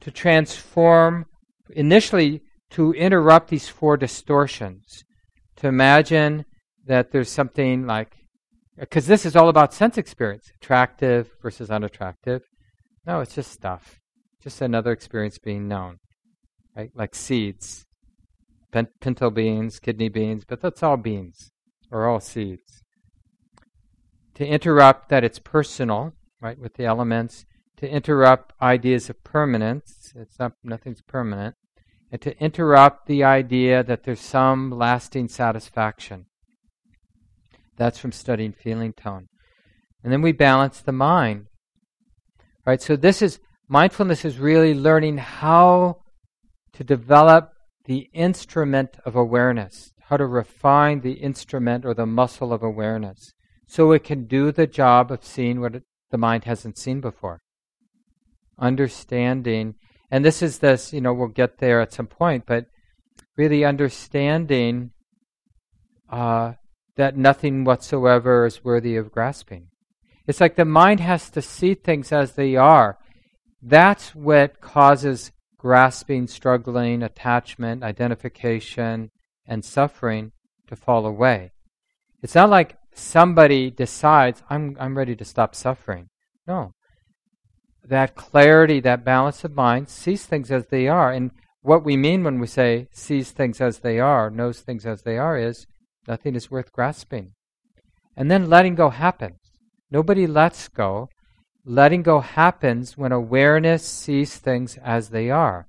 to 0.00 0.10
transform, 0.10 1.26
initially, 1.70 2.42
to 2.70 2.92
interrupt 2.94 3.50
these 3.50 3.68
four 3.68 3.96
distortions. 3.96 5.04
To 5.60 5.68
imagine 5.68 6.46
that 6.86 7.12
there's 7.12 7.30
something 7.30 7.86
like 7.86 8.16
because 8.78 9.06
this 9.06 9.26
is 9.26 9.36
all 9.36 9.50
about 9.50 9.74
sense 9.74 9.98
experience 9.98 10.50
attractive 10.60 11.30
versus 11.42 11.70
unattractive. 11.70 12.42
No, 13.06 13.20
it's 13.20 13.34
just 13.34 13.52
stuff. 13.52 13.98
Just 14.42 14.62
another 14.62 14.90
experience 14.90 15.38
being 15.38 15.68
known. 15.68 15.98
Right? 16.74 16.90
Like 16.94 17.14
seeds. 17.14 17.84
Pinto 18.72 19.30
beans, 19.30 19.78
kidney 19.80 20.08
beans, 20.08 20.44
but 20.46 20.60
that's 20.62 20.82
all 20.82 20.96
beans 20.96 21.50
or 21.90 22.08
all 22.08 22.20
seeds. 22.20 22.82
To 24.36 24.46
interrupt 24.46 25.08
that 25.10 25.24
it's 25.24 25.40
personal, 25.40 26.14
right, 26.40 26.58
with 26.58 26.74
the 26.74 26.84
elements, 26.84 27.44
to 27.78 27.90
interrupt 27.90 28.54
ideas 28.62 29.10
of 29.10 29.22
permanence, 29.24 30.12
it's 30.14 30.38
not 30.38 30.52
nothing's 30.62 31.02
permanent, 31.02 31.56
and 32.10 32.20
to 32.20 32.38
interrupt 32.38 33.06
the 33.06 33.22
idea 33.24 33.82
that 33.82 34.04
there's 34.04 34.20
some 34.20 34.70
lasting 34.70 35.28
satisfaction. 35.28 36.26
That's 37.76 37.98
from 37.98 38.12
studying 38.12 38.52
feeling 38.52 38.92
tone. 38.92 39.28
And 40.02 40.12
then 40.12 40.22
we 40.22 40.32
balance 40.32 40.80
the 40.80 40.92
mind. 40.92 41.46
Right? 42.66 42.82
So 42.82 42.96
this 42.96 43.22
is 43.22 43.38
mindfulness 43.68 44.24
is 44.24 44.38
really 44.38 44.74
learning 44.74 45.18
how 45.18 46.02
to 46.72 46.84
develop 46.84 47.52
the 47.84 48.08
instrument 48.12 48.98
of 49.04 49.16
awareness, 49.16 49.92
how 50.08 50.16
to 50.16 50.26
refine 50.26 51.00
the 51.00 51.14
instrument 51.14 51.84
or 51.84 51.94
the 51.94 52.06
muscle 52.06 52.52
of 52.52 52.62
awareness 52.62 53.32
so 53.66 53.92
it 53.92 54.02
can 54.02 54.26
do 54.26 54.50
the 54.50 54.66
job 54.66 55.12
of 55.12 55.24
seeing 55.24 55.60
what 55.60 55.76
it, 55.76 55.84
the 56.10 56.18
mind 56.18 56.44
hasn't 56.44 56.76
seen 56.76 57.00
before. 57.00 57.40
Understanding, 58.58 59.76
and 60.10 60.24
this 60.24 60.42
is 60.42 60.58
this, 60.58 60.92
you 60.92 61.00
know, 61.00 61.12
we'll 61.12 61.28
get 61.28 61.58
there 61.58 61.80
at 61.80 61.92
some 61.92 62.06
point, 62.06 62.44
but 62.46 62.66
really 63.36 63.64
understanding 63.64 64.90
uh, 66.10 66.54
that 66.96 67.16
nothing 67.16 67.64
whatsoever 67.64 68.44
is 68.46 68.64
worthy 68.64 68.96
of 68.96 69.12
grasping. 69.12 69.68
It's 70.26 70.40
like 70.40 70.56
the 70.56 70.64
mind 70.64 71.00
has 71.00 71.30
to 71.30 71.42
see 71.42 71.74
things 71.74 72.12
as 72.12 72.32
they 72.32 72.56
are. 72.56 72.98
That's 73.62 74.14
what 74.14 74.60
causes 74.60 75.32
grasping, 75.58 76.26
struggling, 76.26 77.02
attachment, 77.02 77.82
identification, 77.82 79.10
and 79.46 79.64
suffering 79.64 80.32
to 80.66 80.76
fall 80.76 81.06
away. 81.06 81.52
It's 82.22 82.34
not 82.34 82.50
like 82.50 82.76
somebody 82.94 83.70
decides, 83.70 84.42
I'm, 84.48 84.76
I'm 84.80 84.96
ready 84.96 85.16
to 85.16 85.24
stop 85.24 85.54
suffering. 85.54 86.08
No. 86.46 86.72
That 87.90 88.14
clarity, 88.14 88.80
that 88.80 89.04
balance 89.04 89.44
of 89.44 89.54
mind 89.54 89.88
sees 89.88 90.24
things 90.24 90.50
as 90.50 90.66
they 90.66 90.88
are. 90.88 91.12
And 91.12 91.30
what 91.60 91.84
we 91.84 91.96
mean 91.96 92.24
when 92.24 92.40
we 92.40 92.46
say 92.46 92.88
sees 92.92 93.30
things 93.30 93.60
as 93.60 93.80
they 93.80 94.00
are, 94.00 94.30
knows 94.30 94.60
things 94.60 94.86
as 94.86 95.02
they 95.02 95.18
are, 95.18 95.36
is 95.36 95.66
Nothing 96.10 96.34
is 96.34 96.50
worth 96.50 96.72
grasping. 96.72 97.34
And 98.16 98.30
then 98.30 98.50
letting 98.50 98.74
go 98.74 98.90
happens. 98.90 99.38
Nobody 99.90 100.26
lets 100.26 100.68
go. 100.68 101.08
Letting 101.64 102.02
go 102.02 102.20
happens 102.20 102.96
when 102.96 103.12
awareness 103.12 103.84
sees 103.84 104.36
things 104.36 104.78
as 104.82 105.10
they 105.10 105.30
are. 105.30 105.68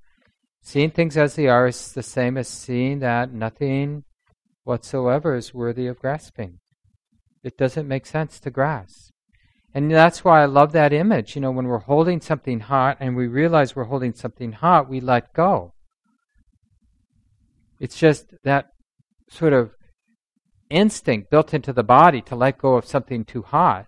Seeing 0.64 0.92
things 0.92 1.18
as 1.18 1.36
they 1.36 1.48
are 1.48 1.68
is 1.68 1.92
the 1.92 2.04
same 2.04 2.38
as 2.38 2.48
seeing 2.48 3.00
that 3.00 3.34
nothing 3.34 4.04
whatsoever 4.64 5.36
is 5.36 5.54
worthy 5.54 5.88
of 5.88 6.00
grasping. 6.00 6.60
It 7.44 7.58
doesn't 7.58 7.88
make 7.88 8.06
sense 8.06 8.40
to 8.40 8.52
grasp. 8.52 9.12
And 9.74 9.90
that's 9.90 10.24
why 10.24 10.42
I 10.42 10.46
love 10.46 10.74
that 10.74 10.92
image. 10.92 11.36
You 11.36 11.42
know, 11.42 11.52
when 11.52 11.68
we're 11.68 11.80
holding 11.80 12.20
something 12.20 12.60
hot 12.60 12.98
and 13.00 13.16
we 13.16 13.28
realize 13.28 13.76
we're 13.76 13.86
holding 13.86 14.14
something 14.14 14.52
hot, 14.52 14.90
we 14.90 15.00
let 15.00 15.34
go. 15.34 15.74
It's 17.80 17.98
just 17.98 18.34
that 18.44 18.68
sort 19.30 19.54
of 19.54 19.72
instinct 20.70 21.30
built 21.30 21.54
into 21.54 21.72
the 21.72 21.84
body 21.84 22.22
to 22.22 22.36
let 22.36 22.58
go 22.58 22.76
of 22.76 22.86
something 22.86 23.24
too 23.24 23.44
hot. 23.44 23.88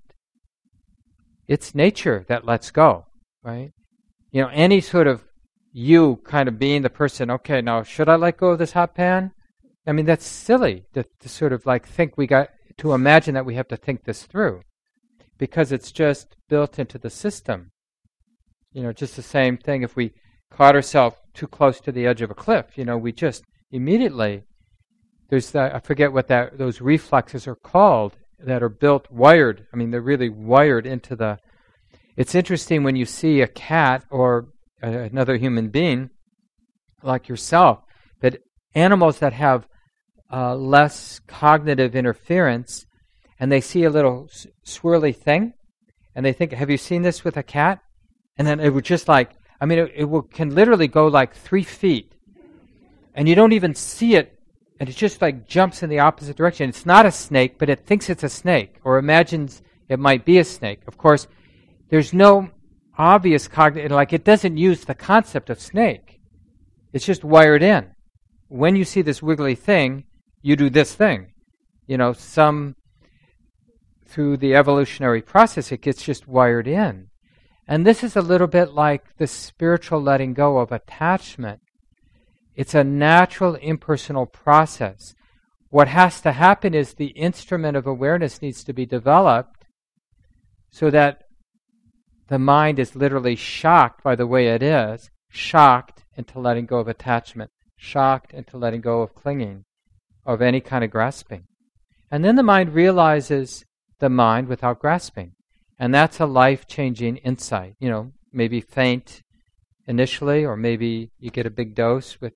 It's 1.47 1.75
nature 1.75 2.25
that 2.29 2.45
lets 2.45 2.71
go, 2.71 3.05
right? 3.43 3.71
You 4.31 4.43
know, 4.43 4.49
any 4.53 4.79
sort 4.79 5.07
of 5.07 5.25
you 5.73 6.21
kind 6.23 6.47
of 6.47 6.57
being 6.57 6.81
the 6.81 6.89
person, 6.89 7.29
okay, 7.29 7.61
now 7.61 7.83
should 7.83 8.07
I 8.07 8.15
let 8.15 8.37
go 8.37 8.51
of 8.51 8.59
this 8.59 8.71
hot 8.71 8.95
pan? 8.95 9.31
I 9.85 9.91
mean, 9.91 10.05
that's 10.05 10.25
silly 10.25 10.85
to, 10.93 11.03
to 11.19 11.27
sort 11.27 11.51
of 11.51 11.65
like 11.65 11.85
think 11.85 12.17
we 12.17 12.25
got 12.25 12.49
to 12.77 12.93
imagine 12.93 13.33
that 13.33 13.45
we 13.45 13.55
have 13.55 13.67
to 13.67 13.77
think 13.77 14.05
this 14.05 14.23
through 14.23 14.61
because 15.37 15.71
it's 15.71 15.91
just 15.91 16.35
built 16.49 16.79
into 16.79 16.97
the 16.97 17.09
system. 17.09 17.71
You 18.71 18.83
know, 18.83 18.93
just 18.93 19.15
the 19.15 19.21
same 19.21 19.57
thing 19.57 19.83
if 19.83 19.95
we 19.95 20.13
caught 20.51 20.75
ourselves 20.75 21.15
too 21.33 21.47
close 21.47 21.79
to 21.81 21.91
the 21.91 22.05
edge 22.05 22.21
of 22.21 22.31
a 22.31 22.35
cliff, 22.35 22.77
you 22.77 22.85
know, 22.85 22.97
we 22.97 23.11
just 23.11 23.43
immediately 23.71 24.43
there's 25.29 25.51
that, 25.51 25.73
I 25.73 25.79
forget 25.79 26.13
what 26.13 26.27
that 26.27 26.57
those 26.57 26.79
reflexes 26.79 27.47
are 27.47 27.55
called 27.55 28.15
that 28.39 28.61
are 28.61 28.69
built 28.69 29.09
wired. 29.09 29.65
I 29.73 29.77
mean, 29.77 29.89
they're 29.89 30.01
really 30.01 30.29
wired 30.29 30.85
into 30.85 31.15
the. 31.15 31.39
It's 32.15 32.35
interesting 32.35 32.83
when 32.83 32.95
you 32.95 33.05
see 33.05 33.41
a 33.41 33.47
cat 33.47 34.05
or 34.11 34.49
another 34.81 35.37
human 35.37 35.69
being 35.69 36.11
like 37.01 37.27
yourself 37.27 37.79
that 38.21 38.43
animals 38.75 39.19
that 39.19 39.33
have 39.33 39.67
uh, 40.31 40.55
less 40.55 41.19
cognitive 41.27 41.95
interference 41.95 42.85
and 43.39 43.51
they 43.51 43.61
see 43.61 43.83
a 43.83 43.89
little 43.89 44.29
swirly 44.65 45.15
thing 45.15 45.53
and 46.15 46.25
they 46.25 46.33
think, 46.33 46.51
Have 46.53 46.69
you 46.69 46.77
seen 46.77 47.01
this 47.01 47.23
with 47.23 47.37
a 47.37 47.43
cat? 47.43 47.81
And 48.37 48.47
then 48.47 48.59
it 48.59 48.69
would 48.69 48.85
just 48.85 49.07
like, 49.07 49.31
I 49.61 49.65
mean, 49.65 49.79
it, 49.79 49.91
it 49.95 50.03
will, 50.05 50.23
can 50.23 50.53
literally 50.53 50.87
go 50.87 51.07
like 51.07 51.35
three 51.35 51.63
feet 51.63 52.13
and 53.13 53.29
you 53.29 53.35
don't 53.35 53.53
even 53.53 53.75
see 53.75 54.15
it 54.15 54.39
and 54.79 54.89
it 54.89 54.95
just 54.95 55.21
like 55.21 55.47
jumps 55.47 55.83
in 55.83 55.89
the 55.89 55.99
opposite 55.99 56.35
direction. 56.35 56.69
It's 56.69 56.85
not 56.85 57.05
a 57.05 57.11
snake, 57.11 57.57
but 57.57 57.69
it 57.69 57.85
thinks 57.85 58.09
it's 58.09 58.23
a 58.23 58.29
snake 58.29 58.79
or 58.83 58.97
imagines 58.97 59.61
it 59.87 59.99
might 59.99 60.25
be 60.25 60.39
a 60.39 60.43
snake. 60.43 60.81
Of 60.87 60.97
course, 60.97 61.27
there's 61.89 62.13
no 62.13 62.49
obvious 62.97 63.47
cognitive, 63.47 63.91
like 63.91 64.13
it 64.13 64.23
doesn't 64.23 64.57
use 64.57 64.85
the 64.85 64.95
concept 64.95 65.49
of 65.49 65.59
snake. 65.59 66.19
It's 66.91 67.05
just 67.05 67.23
wired 67.23 67.63
in. 67.63 67.91
When 68.49 68.75
you 68.75 68.85
see 68.85 69.01
this 69.01 69.21
wiggly 69.21 69.55
thing, 69.55 70.05
you 70.41 70.55
do 70.55 70.69
this 70.69 70.93
thing. 70.93 71.33
You 71.87 71.97
know, 71.97 72.13
some, 72.13 72.75
through 74.13 74.37
the 74.37 74.53
evolutionary 74.53 75.23
process, 75.23 75.71
it 75.71 75.81
gets 75.81 76.03
just 76.03 76.27
wired 76.27 76.67
in. 76.67 77.07
And 77.67 77.83
this 77.83 78.03
is 78.03 78.15
a 78.15 78.21
little 78.21 78.45
bit 78.45 78.73
like 78.73 79.17
the 79.17 79.25
spiritual 79.25 79.99
letting 79.99 80.35
go 80.35 80.59
of 80.59 80.71
attachment. 80.71 81.61
It's 82.55 82.75
a 82.75 82.83
natural 82.83 83.55
impersonal 83.55 84.27
process. 84.27 85.15
What 85.69 85.87
has 85.87 86.21
to 86.21 86.33
happen 86.33 86.75
is 86.75 86.93
the 86.93 87.07
instrument 87.07 87.75
of 87.75 87.87
awareness 87.87 88.39
needs 88.39 88.63
to 88.65 88.73
be 88.73 88.85
developed 88.85 89.65
so 90.69 90.91
that 90.91 91.23
the 92.27 92.37
mind 92.37 92.77
is 92.77 92.95
literally 92.95 93.35
shocked 93.35 94.03
by 94.03 94.15
the 94.15 94.27
way 94.27 94.49
it 94.49 94.61
is, 94.61 95.09
shocked 95.31 96.03
into 96.15 96.39
letting 96.39 96.67
go 96.67 96.77
of 96.77 96.87
attachment, 96.87 97.49
shocked 97.77 98.31
into 98.31 98.57
letting 98.57 98.81
go 98.81 99.01
of 99.01 99.15
clinging, 99.15 99.63
of 100.23 100.39
any 100.39 100.61
kind 100.61 100.83
of 100.83 100.91
grasping. 100.91 101.45
And 102.11 102.23
then 102.23 102.35
the 102.35 102.43
mind 102.43 102.75
realizes 102.75 103.65
the 104.03 104.09
mind 104.09 104.49
without 104.49 104.79
grasping. 104.79 105.31
And 105.79 105.95
that's 105.95 106.19
a 106.19 106.25
life 106.25 106.67
changing 106.67 107.17
insight. 107.17 107.75
You 107.79 107.89
know, 107.89 108.11
maybe 108.33 108.59
faint 108.59 109.23
initially, 109.87 110.43
or 110.43 110.57
maybe 110.57 111.11
you 111.19 111.31
get 111.31 111.45
a 111.45 111.57
big 111.61 111.73
dose 111.73 112.19
with 112.19 112.33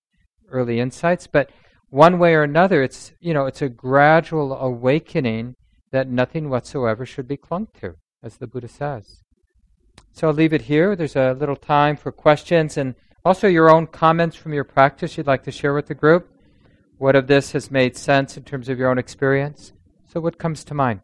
early 0.50 0.80
insights, 0.80 1.28
but 1.28 1.52
one 1.90 2.20
way 2.20 2.36
or 2.36 2.44
another, 2.44 2.82
it's 2.82 3.12
you 3.20 3.34
know, 3.34 3.46
it's 3.48 3.62
a 3.62 3.68
gradual 3.68 4.58
awakening 4.58 5.56
that 5.92 6.08
nothing 6.08 6.50
whatsoever 6.50 7.06
should 7.06 7.28
be 7.28 7.36
clung 7.36 7.68
to, 7.82 7.96
as 8.24 8.38
the 8.38 8.48
Buddha 8.48 8.70
says. 8.70 9.22
So 10.14 10.28
I'll 10.28 10.34
leave 10.34 10.54
it 10.54 10.64
here. 10.64 10.96
There's 10.96 11.18
a 11.18 11.34
little 11.34 11.58
time 11.58 11.98
for 11.98 12.14
questions 12.14 12.78
and 12.78 12.96
also 13.26 13.48
your 13.50 13.70
own 13.70 13.88
comments 13.88 14.38
from 14.38 14.54
your 14.54 14.64
practice 14.64 15.18
you'd 15.18 15.28
like 15.28 15.44
to 15.44 15.52
share 15.52 15.74
with 15.74 15.88
the 15.88 15.96
group. 15.96 16.30
What 16.98 17.18
of 17.18 17.28
this 17.28 17.52
has 17.52 17.70
made 17.70 17.98
sense 17.98 18.38
in 18.38 18.44
terms 18.44 18.70
of 18.70 18.80
your 18.80 18.90
own 18.90 18.98
experience? 18.98 19.74
So, 20.08 20.22
what 20.22 20.40
comes 20.40 20.64
to 20.64 20.74
mind? 20.74 21.02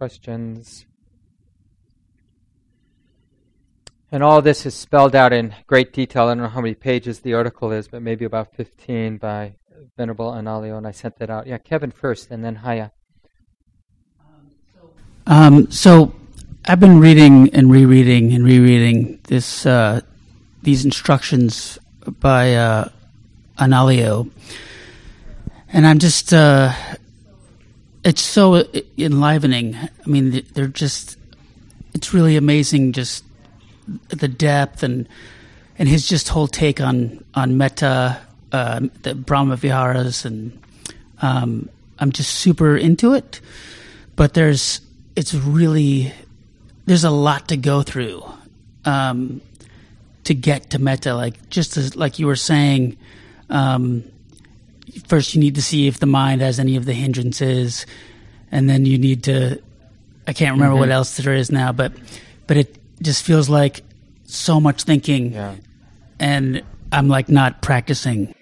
Questions? 0.00 0.86
And 4.10 4.22
all 4.22 4.40
this 4.40 4.64
is 4.64 4.74
spelled 4.74 5.14
out 5.14 5.34
in 5.34 5.54
great 5.66 5.92
detail. 5.92 6.24
I 6.24 6.28
don't 6.28 6.38
know 6.38 6.48
how 6.48 6.62
many 6.62 6.74
pages 6.74 7.20
the 7.20 7.34
article 7.34 7.70
is, 7.70 7.86
but 7.86 8.00
maybe 8.00 8.24
about 8.24 8.56
15 8.56 9.18
by 9.18 9.56
Venerable 9.98 10.32
Analayo, 10.32 10.78
and 10.78 10.86
I 10.86 10.92
sent 10.92 11.18
that 11.18 11.28
out. 11.28 11.46
Yeah, 11.46 11.58
Kevin 11.58 11.90
first, 11.90 12.30
and 12.30 12.42
then 12.42 12.54
Haya. 12.54 12.92
Um, 15.26 15.70
so 15.70 16.14
I've 16.64 16.80
been 16.80 16.98
reading 16.98 17.50
and 17.54 17.70
rereading 17.70 18.32
and 18.32 18.42
rereading 18.42 19.20
this 19.24 19.66
uh, 19.66 20.00
these 20.62 20.86
instructions 20.86 21.78
by 22.20 22.54
uh, 22.54 22.88
Analayo, 23.58 24.30
and 25.68 25.86
I'm 25.86 25.98
just 25.98 26.32
uh, 26.32 26.72
it's 28.04 28.22
so 28.22 28.64
enlivening. 28.98 29.76
I 29.76 30.08
mean, 30.08 30.42
they're 30.54 30.66
just 30.68 31.16
it's 31.94 32.14
really 32.14 32.36
amazing 32.36 32.92
just 32.92 33.24
the 34.08 34.28
depth 34.28 34.82
and 34.82 35.08
and 35.78 35.88
his 35.88 36.08
just 36.08 36.28
whole 36.28 36.46
take 36.46 36.80
on 36.80 37.24
on 37.34 37.56
metta 37.56 38.20
uh, 38.52 38.80
the 39.02 39.14
Brahma 39.14 39.56
Viharas, 39.56 40.24
and 40.24 40.58
um, 41.22 41.68
I'm 41.98 42.12
just 42.12 42.34
super 42.34 42.76
into 42.76 43.14
it. 43.14 43.40
But 44.16 44.34
there's 44.34 44.80
it's 45.16 45.34
really 45.34 46.12
there's 46.86 47.04
a 47.04 47.10
lot 47.10 47.48
to 47.48 47.56
go 47.56 47.82
through 47.82 48.24
um, 48.84 49.40
to 50.24 50.34
get 50.34 50.70
to 50.70 50.78
metta. 50.78 51.14
Like 51.14 51.48
just 51.50 51.76
as 51.76 51.96
like 51.96 52.18
you 52.18 52.26
were 52.26 52.36
saying, 52.36 52.96
um, 53.48 54.04
first 55.08 55.34
you 55.34 55.40
need 55.40 55.54
to 55.54 55.62
see 55.62 55.86
if 55.86 55.98
the 55.98 56.06
mind 56.06 56.40
has 56.40 56.58
any 56.58 56.76
of 56.76 56.84
the 56.84 56.92
hindrances, 56.92 57.86
and 58.50 58.68
then 58.68 58.86
you 58.86 58.98
need 58.98 59.24
to. 59.24 59.60
I 60.26 60.32
can't 60.32 60.52
remember 60.52 60.74
mm-hmm. 60.74 60.80
what 60.80 60.90
else 60.90 61.16
there 61.16 61.34
is 61.34 61.50
now, 61.50 61.72
but 61.72 61.92
but 62.46 62.56
it 62.56 62.78
just 63.02 63.24
feels 63.24 63.48
like 63.48 63.82
so 64.24 64.60
much 64.60 64.84
thinking, 64.84 65.32
yeah. 65.32 65.56
and 66.18 66.62
I'm 66.92 67.08
like 67.08 67.28
not 67.28 67.62
practicing. 67.62 68.34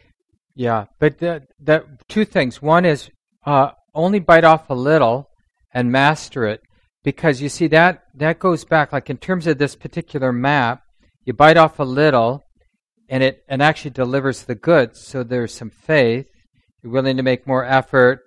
Yeah, 0.54 0.86
but 0.98 1.18
the, 1.18 1.46
the 1.60 1.84
two 2.08 2.24
things. 2.24 2.60
One 2.60 2.84
is 2.84 3.10
uh, 3.46 3.70
only 3.94 4.18
bite 4.18 4.44
off 4.44 4.68
a 4.70 4.74
little 4.74 5.30
and 5.72 5.92
master 5.92 6.46
it, 6.46 6.60
because 7.04 7.40
you 7.40 7.48
see 7.48 7.68
that 7.68 8.02
that 8.14 8.38
goes 8.38 8.64
back. 8.64 8.92
Like 8.92 9.08
in 9.08 9.18
terms 9.18 9.46
of 9.46 9.58
this 9.58 9.76
particular 9.76 10.32
map, 10.32 10.82
you 11.24 11.32
bite 11.32 11.56
off 11.56 11.78
a 11.78 11.84
little, 11.84 12.42
and 13.08 13.22
it 13.22 13.44
and 13.48 13.62
actually 13.62 13.92
delivers 13.92 14.42
the 14.42 14.54
goods. 14.54 15.06
So 15.06 15.22
there's 15.22 15.54
some 15.54 15.70
faith. 15.70 16.26
You're 16.82 16.92
willing 16.92 17.16
to 17.16 17.22
make 17.22 17.46
more 17.46 17.64
effort. 17.64 18.20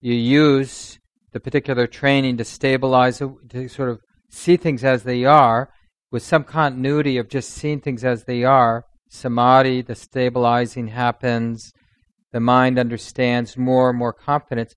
You 0.00 0.14
use 0.14 0.98
the 1.32 1.40
particular 1.40 1.86
training 1.86 2.36
to 2.38 2.44
stabilize, 2.44 3.18
to 3.18 3.68
sort 3.68 3.88
of 3.88 4.00
see 4.28 4.56
things 4.56 4.84
as 4.84 5.04
they 5.04 5.24
are, 5.24 5.70
with 6.10 6.22
some 6.22 6.44
continuity 6.44 7.16
of 7.16 7.28
just 7.28 7.50
seeing 7.50 7.80
things 7.80 8.04
as 8.04 8.24
they 8.24 8.44
are, 8.44 8.84
samadhi, 9.08 9.82
the 9.82 9.94
stabilizing 9.94 10.88
happens, 10.88 11.72
the 12.32 12.40
mind 12.40 12.78
understands 12.78 13.56
more 13.56 13.90
and 13.90 13.98
more 13.98 14.12
confidence, 14.12 14.74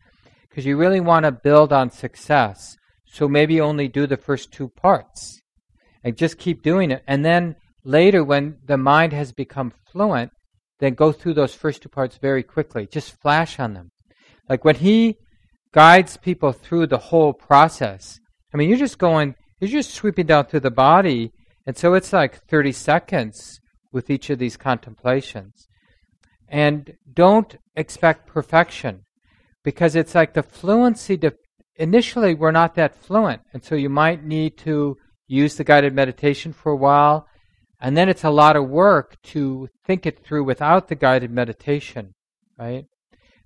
because 0.48 0.66
you 0.66 0.78
really 0.78 1.00
want 1.00 1.26
to 1.26 1.32
build 1.32 1.74
on 1.74 1.90
success. 1.90 2.78
So 3.06 3.28
maybe 3.28 3.60
only 3.60 3.88
do 3.88 4.08
the 4.08 4.18
first 4.18 4.52
two 4.52 4.70
parts 4.70 5.42
and 6.04 6.18
just 6.18 6.38
keep 6.38 6.62
doing 6.62 6.92
it. 6.92 7.04
And 7.08 7.26
then 7.26 7.56
later, 7.84 8.24
when 8.24 8.58
the 8.66 8.78
mind 8.78 9.14
has 9.14 9.32
become 9.32 9.74
fluent, 9.92 10.32
then 10.80 10.94
go 10.94 11.12
through 11.12 11.34
those 11.34 11.56
first 11.56 11.82
two 11.82 11.90
parts 11.90 12.18
very 12.18 12.44
quickly. 12.44 12.88
Just 12.88 13.20
flash 13.22 13.60
on 13.60 13.74
them. 13.74 13.92
Like 14.50 14.66
when 14.66 14.76
he 14.76 15.18
guides 15.74 16.18
people 16.18 16.52
through 16.52 16.88
the 16.88 16.98
whole 16.98 17.34
process, 17.34 18.20
I 18.54 18.58
mean, 18.58 18.70
you're 18.70 18.78
just 18.78 18.98
going 18.98 19.36
you're 19.60 19.70
just 19.70 19.94
sweeping 19.94 20.26
down 20.26 20.46
through 20.46 20.62
the 20.62 20.72
body. 20.72 21.32
And 21.66 21.78
so 21.78 21.94
it's 21.94 22.14
like 22.14 22.46
30 22.48 22.72
seconds 22.72 23.60
with 23.92 24.10
each 24.10 24.30
of 24.30 24.40
these 24.40 24.58
contemplations. 24.58 25.68
And 26.48 26.94
don't 27.12 27.56
expect 27.76 28.28
perfection 28.28 29.06
because 29.64 29.96
it's 29.96 30.14
like 30.14 30.34
the 30.34 30.44
fluency. 30.44 31.18
To, 31.18 31.34
initially, 31.78 32.36
we're 32.36 32.52
not 32.52 32.76
that 32.76 32.96
fluent. 32.96 33.42
And 33.54 33.64
so 33.64 33.76
you 33.76 33.90
might 33.90 34.24
need 34.24 34.58
to 34.60 34.98
use 35.28 35.56
the 35.56 35.64
guided 35.64 35.94
meditation 35.94 36.54
for 36.54 36.72
a 36.72 36.78
while. 36.78 37.28
And 37.86 37.96
then 37.96 38.10
it's 38.10 38.24
a 38.24 38.32
lot 38.32 38.56
of 38.56 38.68
work 38.68 39.22
to 39.34 39.70
think 39.86 40.08
it 40.08 40.26
through 40.26 40.44
without 40.44 40.88
the 40.88 40.96
guided 40.96 41.30
meditation, 41.30 42.16
right? 42.58 42.86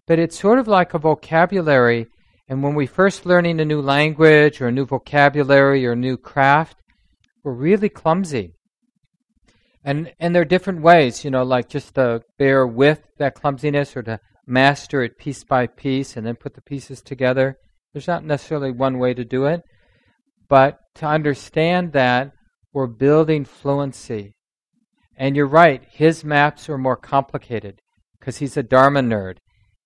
But 0.08 0.18
it's 0.18 0.40
sort 0.40 0.60
of 0.60 0.66
like 0.66 0.94
a 0.94 0.98
vocabulary 0.98 2.08
and 2.48 2.64
when 2.64 2.74
we're 2.74 2.88
first 2.88 3.26
learning 3.26 3.60
a 3.60 3.66
new 3.66 3.82
language 3.82 4.62
or 4.62 4.70
a 4.70 4.72
new 4.72 4.86
vocabulary 4.86 5.86
or 5.86 5.92
a 5.92 6.06
new 6.08 6.16
craft, 6.16 6.78
we're 7.44 7.52
really 7.52 7.90
clumsy. 7.90 8.54
And 9.84 10.14
and 10.22 10.34
there 10.34 10.44
are 10.44 10.54
different 10.56 10.84
ways, 10.84 11.26
you 11.26 11.32
know, 11.32 11.44
like 11.44 11.68
just 11.68 11.96
to 11.96 12.22
bear 12.38 12.66
with 12.66 13.02
that 13.18 13.36
clumsiness 13.36 13.98
or 13.98 14.04
to 14.04 14.22
master 14.48 15.04
it 15.04 15.18
piece 15.18 15.44
by 15.44 15.68
piece 15.68 16.16
and 16.16 16.26
then 16.26 16.38
put 16.38 16.54
the 16.54 16.62
pieces 16.62 17.02
together. 17.02 17.58
There's 17.92 18.08
not 18.08 18.24
necessarily 18.24 18.72
one 18.72 19.00
way 19.00 19.14
to 19.14 19.26
do 19.26 19.48
it, 19.48 19.64
but 20.48 20.80
to 20.96 21.08
understand 21.08 21.92
that 21.92 22.32
we're 22.74 22.88
building 22.88 23.46
fluency. 23.46 24.36
And 25.18 25.36
you're 25.36 25.48
right, 25.48 25.84
his 25.92 26.24
maps 26.24 26.70
are 26.70 26.78
more 26.78 26.96
complicated 26.96 27.82
because 28.20 28.38
he's 28.38 28.58
a 28.58 28.64
Dharma 28.64 29.02
nerd. 29.02 29.38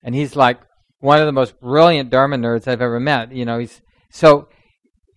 And 0.04 0.14
he's 0.14 0.36
like 0.36 0.60
one 1.00 1.20
of 1.20 1.26
the 1.26 1.32
most 1.32 1.60
brilliant 1.60 2.10
Dharma 2.10 2.38
nerds 2.38 2.68
I've 2.68 2.82
ever 2.82 3.00
met. 3.00 3.32
You 3.32 3.46
know, 3.46 3.60
he's 3.60 3.82
so 4.12 4.48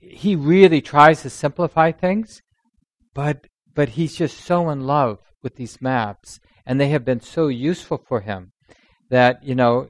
he 0.01 0.37
really 0.37 0.81
tries 0.81 1.23
to 1.23 1.31
simplify 1.31 1.93
things, 1.93 2.41
but 3.15 3.47
but 3.75 3.91
he's 3.91 4.17
just 4.17 4.39
so 4.39 4.71
in 4.71 4.87
love 4.87 5.19
with 5.43 5.57
these 5.57 5.83
maps, 5.83 6.41
and 6.65 6.81
they 6.81 6.89
have 6.89 7.05
been 7.05 7.21
so 7.21 7.49
useful 7.49 8.03
for 8.09 8.21
him 8.21 8.53
that 9.11 9.45
you 9.45 9.55
know 9.55 9.89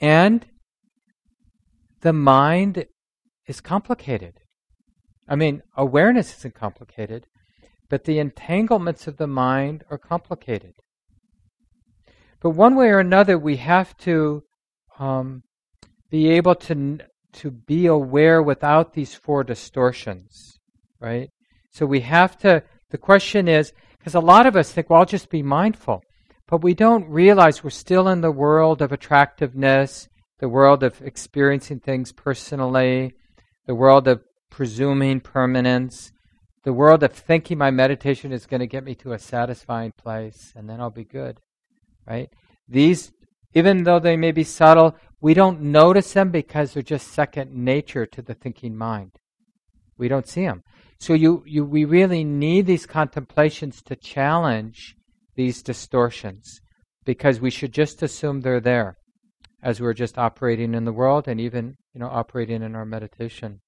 And 0.00 0.46
the 2.00 2.12
mind 2.12 2.86
is 3.46 3.60
complicated. 3.60 4.40
I 5.28 5.36
mean, 5.36 5.62
awareness 5.76 6.36
isn't 6.38 6.54
complicated, 6.54 7.26
but 7.88 8.04
the 8.04 8.18
entanglements 8.18 9.06
of 9.06 9.16
the 9.16 9.26
mind 9.26 9.84
are 9.90 9.98
complicated. 9.98 10.74
But 12.40 12.50
one 12.50 12.74
way 12.74 12.88
or 12.88 12.98
another, 12.98 13.38
we 13.38 13.56
have 13.56 13.96
to 13.98 14.42
um, 14.98 15.42
be 16.10 16.30
able 16.30 16.54
to 16.56 16.98
to 17.34 17.50
be 17.50 17.86
aware 17.86 18.42
without 18.42 18.92
these 18.92 19.14
four 19.14 19.42
distortions, 19.42 20.58
right? 21.00 21.30
So 21.70 21.86
we 21.86 22.00
have 22.00 22.36
to. 22.38 22.62
The 22.90 22.98
question 22.98 23.48
is, 23.48 23.72
because 23.98 24.14
a 24.14 24.20
lot 24.20 24.46
of 24.46 24.56
us 24.56 24.70
think, 24.70 24.90
well, 24.90 25.00
I'll 25.00 25.06
just 25.06 25.30
be 25.30 25.42
mindful, 25.42 26.02
but 26.46 26.62
we 26.62 26.74
don't 26.74 27.08
realize 27.08 27.64
we're 27.64 27.70
still 27.70 28.08
in 28.08 28.20
the 28.20 28.30
world 28.30 28.82
of 28.82 28.92
attractiveness, 28.92 30.08
the 30.40 30.48
world 30.48 30.82
of 30.82 31.00
experiencing 31.00 31.80
things 31.80 32.12
personally, 32.12 33.14
the 33.66 33.74
world 33.74 34.08
of 34.08 34.22
presuming 34.52 35.18
permanence, 35.20 36.12
the 36.62 36.72
world 36.72 37.02
of 37.02 37.12
thinking 37.12 37.58
my 37.58 37.70
meditation 37.70 38.32
is 38.32 38.46
going 38.46 38.60
to 38.60 38.66
get 38.68 38.84
me 38.84 38.94
to 38.94 39.12
a 39.12 39.18
satisfying 39.18 39.92
place 39.98 40.52
and 40.54 40.68
then 40.68 40.80
I'll 40.80 40.90
be 40.90 41.04
good 41.04 41.40
right? 42.06 42.30
These, 42.68 43.12
even 43.54 43.84
though 43.84 43.98
they 43.98 44.16
may 44.16 44.32
be 44.32 44.44
subtle, 44.44 44.96
we 45.20 45.34
don't 45.34 45.60
notice 45.60 46.12
them 46.12 46.30
because 46.30 46.72
they're 46.72 46.82
just 46.82 47.08
second 47.08 47.54
nature 47.54 48.06
to 48.06 48.22
the 48.22 48.34
thinking 48.34 48.76
mind. 48.76 49.12
We 49.96 50.08
don't 50.08 50.28
see 50.28 50.44
them. 50.44 50.62
So 50.98 51.14
you, 51.14 51.42
you, 51.46 51.64
we 51.64 51.84
really 51.84 52.24
need 52.24 52.66
these 52.66 52.86
contemplations 52.86 53.82
to 53.82 53.96
challenge 53.96 54.96
these 55.34 55.62
distortions 55.62 56.60
because 57.04 57.40
we 57.40 57.50
should 57.50 57.72
just 57.72 58.02
assume 58.02 58.40
they're 58.40 58.60
there 58.60 58.96
as 59.62 59.80
we're 59.80 59.94
just 59.94 60.18
operating 60.18 60.74
in 60.74 60.84
the 60.84 60.92
world 60.92 61.28
and 61.28 61.40
even 61.40 61.76
you 61.94 62.00
know 62.00 62.08
operating 62.08 62.62
in 62.62 62.74
our 62.74 62.84
meditation. 62.84 63.60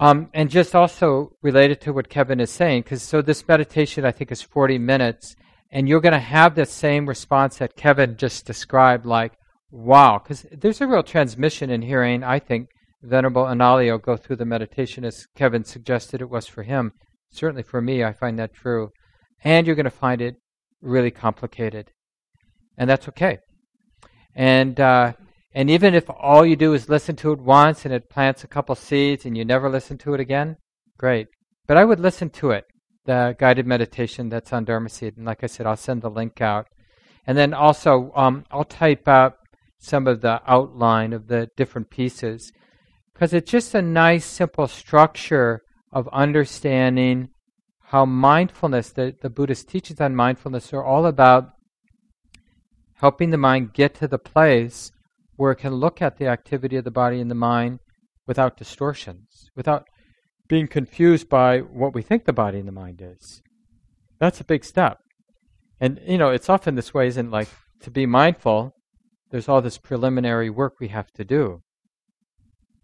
Um, 0.00 0.30
and 0.32 0.48
just 0.48 0.74
also 0.74 1.36
related 1.42 1.82
to 1.82 1.92
what 1.92 2.08
Kevin 2.08 2.40
is 2.40 2.50
saying, 2.50 2.82
because 2.82 3.02
so 3.02 3.20
this 3.20 3.46
meditation 3.46 4.06
I 4.06 4.12
think 4.12 4.32
is 4.32 4.40
40 4.40 4.78
minutes, 4.78 5.36
and 5.70 5.86
you're 5.86 6.00
going 6.00 6.14
to 6.14 6.18
have 6.18 6.54
the 6.54 6.64
same 6.64 7.06
response 7.06 7.58
that 7.58 7.76
Kevin 7.76 8.16
just 8.16 8.46
described, 8.46 9.04
like, 9.04 9.34
wow, 9.70 10.18
because 10.18 10.46
there's 10.50 10.80
a 10.80 10.86
real 10.86 11.02
transmission 11.02 11.68
in 11.68 11.82
hearing, 11.82 12.24
I 12.24 12.38
think, 12.38 12.70
Venerable 13.02 13.44
Analayo 13.44 14.00
go 14.00 14.16
through 14.16 14.36
the 14.36 14.46
meditation 14.46 15.04
as 15.04 15.26
Kevin 15.36 15.64
suggested 15.64 16.22
it 16.22 16.30
was 16.30 16.46
for 16.46 16.62
him. 16.62 16.92
Certainly 17.30 17.64
for 17.64 17.82
me, 17.82 18.02
I 18.02 18.14
find 18.14 18.38
that 18.38 18.54
true. 18.54 18.92
And 19.44 19.66
you're 19.66 19.76
going 19.76 19.84
to 19.84 19.90
find 19.90 20.22
it 20.22 20.36
really 20.80 21.10
complicated. 21.10 21.92
And 22.76 22.88
that's 22.88 23.08
okay. 23.08 23.38
And, 24.34 24.80
uh, 24.80 25.12
and 25.52 25.68
even 25.68 25.94
if 25.94 26.08
all 26.08 26.46
you 26.46 26.56
do 26.56 26.74
is 26.74 26.88
listen 26.88 27.16
to 27.16 27.32
it 27.32 27.40
once 27.40 27.84
and 27.84 27.92
it 27.92 28.08
plants 28.08 28.44
a 28.44 28.48
couple 28.48 28.74
seeds 28.74 29.24
and 29.24 29.36
you 29.36 29.44
never 29.44 29.68
listen 29.68 29.98
to 29.98 30.14
it 30.14 30.20
again, 30.20 30.56
great. 30.96 31.28
But 31.66 31.76
I 31.76 31.84
would 31.84 32.00
listen 32.00 32.30
to 32.30 32.50
it 32.50 32.64
the 33.04 33.34
guided 33.38 33.66
meditation 33.66 34.28
that's 34.28 34.52
on 34.52 34.64
Dharma 34.64 34.88
Seed. 34.88 35.16
And 35.16 35.26
like 35.26 35.42
I 35.42 35.46
said, 35.46 35.66
I'll 35.66 35.76
send 35.76 36.02
the 36.02 36.10
link 36.10 36.40
out. 36.40 36.66
And 37.26 37.36
then 37.36 37.52
also, 37.52 38.12
um, 38.14 38.44
I'll 38.50 38.64
type 38.64 39.08
up 39.08 39.38
some 39.78 40.06
of 40.06 40.20
the 40.20 40.40
outline 40.46 41.12
of 41.12 41.26
the 41.26 41.48
different 41.56 41.90
pieces 41.90 42.52
because 43.12 43.32
it's 43.32 43.50
just 43.50 43.74
a 43.74 43.82
nice, 43.82 44.24
simple 44.24 44.68
structure 44.68 45.62
of 45.92 46.08
understanding 46.12 47.30
how 47.86 48.04
mindfulness, 48.04 48.90
the, 48.90 49.16
the 49.20 49.30
Buddhist 49.30 49.68
teachings 49.68 50.00
on 50.00 50.14
mindfulness, 50.14 50.72
are 50.72 50.84
all 50.84 51.06
about 51.06 51.50
helping 52.94 53.30
the 53.30 53.36
mind 53.36 53.72
get 53.72 53.94
to 53.96 54.06
the 54.06 54.18
place 54.18 54.92
where 55.40 55.52
it 55.52 55.56
can 55.56 55.72
look 55.72 56.02
at 56.02 56.18
the 56.18 56.26
activity 56.26 56.76
of 56.76 56.84
the 56.84 56.90
body 56.90 57.18
and 57.18 57.30
the 57.30 57.34
mind 57.34 57.78
without 58.26 58.58
distortions, 58.58 59.48
without 59.56 59.86
being 60.48 60.68
confused 60.68 61.30
by 61.30 61.60
what 61.60 61.94
we 61.94 62.02
think 62.02 62.26
the 62.26 62.32
body 62.44 62.58
and 62.58 62.68
the 62.68 62.72
mind 62.72 63.00
is. 63.02 63.40
That's 64.18 64.42
a 64.42 64.44
big 64.44 64.66
step. 64.66 64.98
And, 65.80 65.98
you 66.06 66.18
know, 66.18 66.28
it's 66.28 66.50
often 66.50 66.74
this 66.74 66.92
way, 66.92 67.06
isn't 67.06 67.30
like 67.30 67.48
to 67.80 67.90
be 67.90 68.04
mindful, 68.04 68.74
there's 69.30 69.48
all 69.48 69.62
this 69.62 69.78
preliminary 69.78 70.50
work 70.50 70.74
we 70.78 70.88
have 70.88 71.10
to 71.12 71.24
do. 71.24 71.62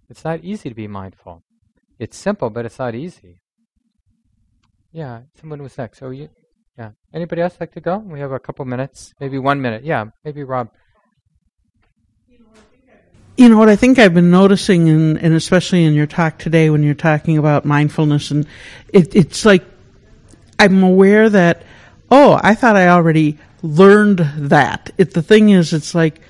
It's 0.09 0.25
not 0.25 0.43
easy 0.43 0.71
to 0.71 0.75
be 0.75 0.89
mindful. 0.89 1.43
It's 1.99 2.17
simple, 2.17 2.49
but 2.49 2.65
it's 2.65 2.79
not 2.79 2.95
easy. 2.95 3.43
Yeah, 4.93 5.25
someone 5.39 5.63
was 5.63 5.77
next. 5.77 5.99
So 5.99 6.09
you, 6.09 6.31
yeah. 6.79 6.93
Anybody 7.13 7.43
else 7.43 7.59
like 7.61 7.73
to 7.73 7.83
go? 7.83 7.99
We 7.99 8.21
have 8.21 8.33
a 8.33 8.39
couple 8.39 8.65
minutes, 8.65 9.13
maybe 9.21 9.39
one 9.39 9.61
minute. 9.61 9.85
Yeah, 9.85 10.07
maybe 10.25 10.43
Rob. 10.43 10.71
You 13.37 13.51
know 13.51 13.59
what 13.59 13.69
I 13.69 13.77
think 13.77 13.99
I've 13.99 14.15
been 14.15 14.31
noticing, 14.31 14.89
and, 14.89 15.19
and 15.19 15.35
especially 15.35 15.85
in 15.85 15.93
your 15.93 16.07
talk 16.07 16.39
today, 16.39 16.71
when 16.71 16.83
you're 16.83 16.95
talking 16.95 17.37
about 17.37 17.67
mindfulness, 17.67 18.31
and 18.31 18.47
it, 18.89 19.15
it's 19.15 19.45
like 19.45 19.63
I'm 20.59 20.83
aware 20.83 21.29
that 21.29 21.63
oh, 22.11 22.41
I 22.43 22.55
thought 22.55 22.77
I 22.77 22.89
already 22.89 23.39
learned 23.63 24.19
that. 24.19 24.91
It, 24.97 25.13
the 25.13 25.23
thing 25.23 25.51
is, 25.51 25.75
it's 25.75 25.95
like 25.95 26.21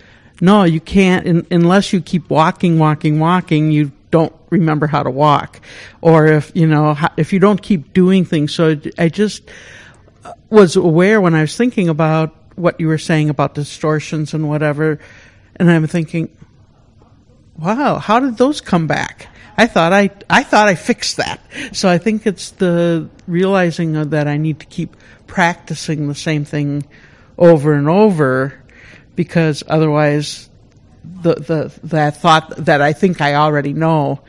no, 0.41 0.65
you 0.65 0.81
can't 0.81 1.27
in, 1.27 1.47
unless 1.51 1.93
you 1.93 2.01
keep 2.01 2.29
walking, 2.29 2.79
walking, 2.79 3.21
walking. 3.21 3.71
You 3.71 3.93
don't 4.11 4.35
remember 4.51 4.89
how 4.89 5.05
to 5.05 5.11
walk, 5.11 5.61
or 6.01 6.27
if 6.27 6.51
you 6.55 6.67
know 6.67 6.97
if 7.17 7.33
you 7.33 7.39
don't 7.39 7.63
keep 7.63 7.93
doing 7.93 8.25
things. 8.25 8.53
So 8.53 8.81
I 8.99 9.11
just 9.11 9.49
uh, 10.25 10.33
was 10.51 10.75
aware 10.75 11.21
when 11.21 11.37
I 11.37 11.43
was 11.43 11.57
thinking 11.57 11.89
about 11.89 12.35
what 12.57 12.81
you 12.81 12.89
were 12.89 12.99
saying 12.99 13.31
about 13.31 13.55
distortions 13.55 14.35
and 14.35 14.49
whatever, 14.49 14.99
and 15.55 15.71
I'm 15.71 15.87
thinking 15.87 16.37
wow, 17.59 17.99
how 17.99 18.21
did 18.21 18.37
those 18.37 18.61
come 18.61 18.87
back? 18.87 19.29
I 19.57 19.67
thought 19.67 19.93
I, 19.93 20.11
I 20.29 20.43
thought 20.43 20.69
I 20.69 20.75
fixed 20.75 21.17
that. 21.17 21.41
So 21.73 21.89
I 21.89 21.99
think 21.99 22.27
it's 22.27 22.51
the 22.51 23.09
realizing 23.27 24.11
that 24.11 24.29
I 24.29 24.37
need 24.37 24.61
to 24.61 24.67
keep 24.67 24.97
practicing 25.27 26.09
the 26.09 26.15
same 26.15 26.45
thing 26.45 26.87
over 27.39 27.73
and 27.73 27.89
over 27.89 28.63
because 29.15 29.63
otherwise 29.67 30.51
the, 31.05 31.35
the, 31.35 31.81
that 31.85 32.19
thought 32.19 32.55
that 32.65 32.83
I 32.83 32.93
think 32.93 33.21
I 33.21 33.35
already 33.35 33.73
know 33.73 34.21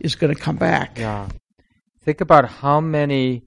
is 0.00 0.14
going 0.14 0.34
to 0.34 0.40
come 0.40 0.56
back. 0.56 0.98
Yeah. 0.98 1.28
Think 2.00 2.20
about 2.20 2.48
how 2.48 2.80
many 2.80 3.44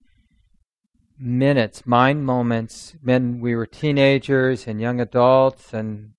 minutes, 1.17 1.85
mind 1.85 2.25
moments, 2.25 2.95
when 3.01 3.41
we 3.41 3.55
were 3.55 3.65
teenagers 3.65 4.67
and 4.67 4.79
young 4.79 5.01
adults 5.01 5.73
and 5.73 6.11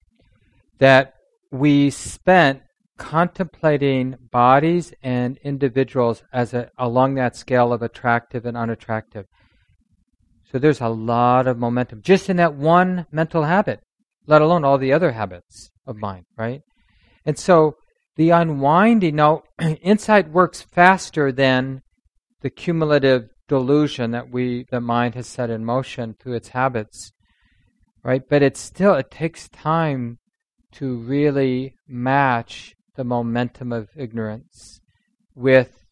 that 0.79 1.15
we 1.51 1.91
spent 1.91 2.63
contemplating 2.97 4.17
bodies 4.31 4.93
and 5.03 5.39
individuals 5.39 6.23
as 6.33 6.55
a, 6.55 6.71
along 6.79 7.15
that 7.15 7.37
scale 7.37 7.73
of 7.73 7.83
attractive 7.83 8.47
and 8.47 8.57
unattractive. 8.57 9.27
So 10.51 10.59
there's 10.59 10.81
a 10.81 10.89
lot 10.89 11.47
of 11.47 11.59
momentum 11.59 12.03
just 12.03 12.31
in 12.31 12.37
that 12.37 12.55
one 12.55 13.07
mental 13.11 13.45
habit, 13.45 13.81
let 14.27 14.43
alone 14.43 14.65
all 14.65 14.79
the 14.79 14.93
other 14.93 15.13
habits 15.13 15.71
of 15.87 15.97
mind, 15.97 16.25
right? 16.37 16.63
And 17.25 17.39
so 17.39 17.77
the 18.17 18.31
unwinding, 18.31 19.17
now, 19.17 19.43
insight 19.61 20.31
works 20.31 20.63
faster 20.63 21.33
than 21.33 21.83
the 22.41 22.51
cumulative 22.51 23.29
delusion 23.49 24.13
that 24.13 24.31
we, 24.31 24.67
the 24.71 24.81
mind 24.81 25.15
has 25.15 25.27
set 25.27 25.51
in 25.51 25.65
motion 25.65 26.15
through 26.19 26.35
its 26.35 26.49
habits, 26.49 27.13
right? 28.03 28.23
But 28.29 28.43
it 28.43 28.57
still, 28.57 28.95
it 28.95 29.11
takes 29.11 29.49
time 29.49 30.19
to 30.73 30.97
really 30.97 31.75
match 31.89 32.76
the 32.97 33.05
momentum 33.05 33.73
of 33.73 33.89
ignorance 33.97 34.81
with 35.35 35.85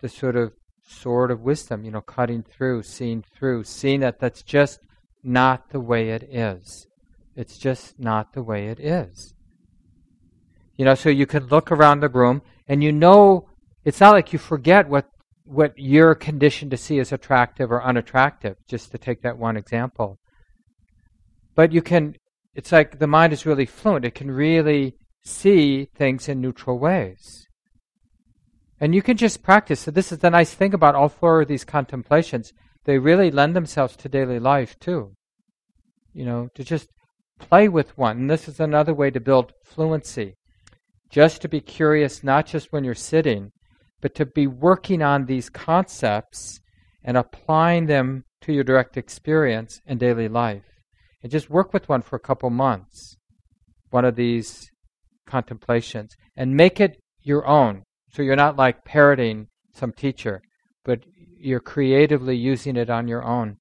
the 0.00 0.08
sort 0.08 0.36
of 0.36 0.52
sword 0.84 1.30
of 1.30 1.40
wisdom, 1.40 1.84
you 1.84 1.90
know, 1.90 2.00
cutting 2.00 2.42
through, 2.42 2.82
seeing 2.82 3.24
through, 3.34 3.64
seeing 3.64 4.00
that 4.00 4.20
that's 4.20 4.42
just 4.42 4.80
not 5.22 5.70
the 5.70 5.80
way 5.80 6.10
it 6.10 6.22
is. 6.22 6.86
It's 7.34 7.56
just 7.56 7.98
not 7.98 8.34
the 8.34 8.42
way 8.42 8.68
it 8.68 8.78
is. 8.78 9.34
You 10.76 10.84
know, 10.84 10.94
so 10.94 11.08
you 11.08 11.26
can 11.26 11.46
look 11.46 11.70
around 11.70 12.00
the 12.00 12.08
room 12.08 12.42
and 12.68 12.82
you 12.82 12.92
know 12.92 13.48
it's 13.84 14.00
not 14.00 14.12
like 14.12 14.32
you 14.32 14.38
forget 14.38 14.88
what 14.88 15.06
what 15.44 15.72
you're 15.76 16.14
conditioned 16.14 16.70
to 16.70 16.76
see 16.76 17.00
as 17.00 17.12
attractive 17.12 17.72
or 17.72 17.82
unattractive, 17.82 18.56
just 18.68 18.92
to 18.92 18.98
take 18.98 19.22
that 19.22 19.36
one 19.36 19.56
example. 19.56 20.18
But 21.54 21.72
you 21.72 21.82
can 21.82 22.16
it's 22.54 22.72
like 22.72 22.98
the 22.98 23.06
mind 23.06 23.32
is 23.32 23.46
really 23.46 23.66
fluent. 23.66 24.04
It 24.04 24.14
can 24.14 24.30
really 24.30 24.94
see 25.24 25.86
things 25.94 26.28
in 26.28 26.40
neutral 26.40 26.78
ways. 26.78 27.46
And 28.80 28.94
you 28.94 29.02
can 29.02 29.16
just 29.16 29.42
practice. 29.42 29.80
So, 29.80 29.90
this 29.90 30.10
is 30.10 30.18
the 30.18 30.30
nice 30.30 30.54
thing 30.54 30.74
about 30.74 30.94
all 30.94 31.08
four 31.08 31.42
of 31.42 31.48
these 31.48 31.64
contemplations. 31.64 32.52
They 32.84 32.98
really 32.98 33.30
lend 33.30 33.54
themselves 33.54 33.96
to 33.96 34.08
daily 34.08 34.40
life, 34.40 34.78
too. 34.80 35.14
You 36.12 36.24
know, 36.24 36.48
to 36.54 36.64
just 36.64 36.88
play 37.38 37.68
with 37.68 37.96
one. 37.96 38.18
And 38.18 38.30
this 38.30 38.48
is 38.48 38.58
another 38.58 38.92
way 38.92 39.10
to 39.10 39.20
build 39.20 39.52
fluency. 39.64 40.36
Just 41.10 41.42
to 41.42 41.48
be 41.48 41.60
curious, 41.60 42.24
not 42.24 42.46
just 42.46 42.72
when 42.72 42.82
you're 42.82 42.94
sitting, 42.94 43.52
but 44.00 44.14
to 44.16 44.26
be 44.26 44.46
working 44.46 45.02
on 45.02 45.26
these 45.26 45.48
concepts 45.48 46.60
and 47.04 47.16
applying 47.16 47.86
them 47.86 48.24
to 48.40 48.52
your 48.52 48.64
direct 48.64 48.96
experience 48.96 49.80
and 49.86 50.00
daily 50.00 50.28
life. 50.28 50.64
And 51.22 51.30
just 51.30 51.50
work 51.50 51.72
with 51.72 51.88
one 51.88 52.02
for 52.02 52.16
a 52.16 52.20
couple 52.20 52.50
months 52.50 53.16
one 53.92 54.04
of 54.06 54.16
these 54.16 54.71
contemplations 55.32 56.14
and 56.36 56.54
make 56.62 56.78
it 56.78 57.00
your 57.22 57.46
own. 57.46 57.84
So 58.12 58.20
you're 58.20 58.44
not 58.44 58.58
like 58.64 58.84
parroting 58.84 59.48
some 59.72 59.92
teacher, 59.92 60.42
but 60.84 60.98
you're 61.38 61.72
creatively 61.74 62.36
using 62.36 62.76
it 62.76 62.90
on 62.90 63.08
your 63.08 63.24
own. 63.24 63.56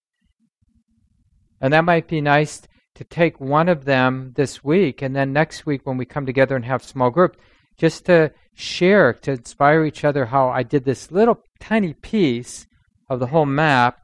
And 1.61 1.71
that 1.71 1.85
might 1.85 2.07
be 2.09 2.19
nice 2.19 2.61
to 2.95 3.05
take 3.05 3.39
one 3.39 3.69
of 3.69 3.85
them 3.85 4.33
this 4.35 4.63
week, 4.63 5.01
and 5.01 5.15
then 5.15 5.31
next 5.31 5.65
week 5.65 5.81
when 5.85 5.97
we 5.97 6.05
come 6.05 6.25
together 6.25 6.57
and 6.57 6.65
have 6.65 6.83
small 6.83 7.09
group, 7.09 7.37
just 7.77 8.05
to 8.07 8.33
share, 8.53 9.13
to 9.13 9.31
inspire 9.31 9.85
each 9.85 10.03
other 10.03 10.25
how 10.25 10.49
I 10.49 10.63
did 10.63 10.83
this 10.83 11.09
little 11.09 11.41
tiny 11.61 11.93
piece 11.93 12.67
of 13.07 13.19
the 13.19 13.27
whole 13.27 13.45
map, 13.45 14.01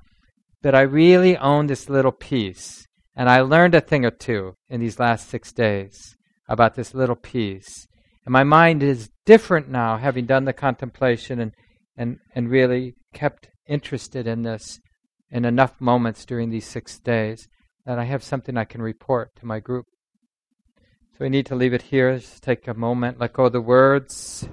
but 0.61 0.73
I 0.73 0.81
really 0.81 1.35
own 1.37 1.67
this 1.67 1.89
little 1.89 2.13
piece. 2.13 2.87
And 3.13 3.29
I 3.29 3.41
learned 3.41 3.75
a 3.75 3.81
thing 3.81 4.05
or 4.05 4.11
two 4.11 4.55
in 4.69 4.79
these 4.79 4.99
last 4.99 5.27
six 5.27 5.51
days 5.51 6.16
about 6.47 6.75
this 6.75 6.93
little 6.93 7.15
piece. 7.15 7.87
And 8.25 8.33
my 8.33 8.43
mind 8.43 8.83
is 8.83 9.09
different 9.25 9.69
now, 9.69 9.97
having 9.97 10.25
done 10.25 10.45
the 10.45 10.53
contemplation 10.53 11.39
and, 11.39 11.51
and, 11.95 12.19
and 12.35 12.49
really 12.49 12.95
kept 13.13 13.49
interested 13.67 14.27
in 14.27 14.43
this 14.43 14.79
in 15.29 15.45
enough 15.45 15.79
moments 15.79 16.25
during 16.25 16.49
these 16.49 16.65
six 16.65 16.99
days 16.99 17.47
that 17.85 17.99
I 17.99 18.05
have 18.05 18.23
something 18.23 18.57
I 18.57 18.63
can 18.63 18.81
report 18.81 19.35
to 19.37 19.45
my 19.45 19.59
group. 19.59 19.85
So 21.13 21.25
we 21.25 21.29
need 21.29 21.45
to 21.47 21.55
leave 21.55 21.73
it 21.73 21.81
here. 21.81 22.17
Just 22.17 22.43
take 22.43 22.67
a 22.67 22.73
moment, 22.73 23.19
let 23.19 23.33
go 23.33 23.45
of 23.45 23.53
the 23.53 23.61
words. 23.61 24.47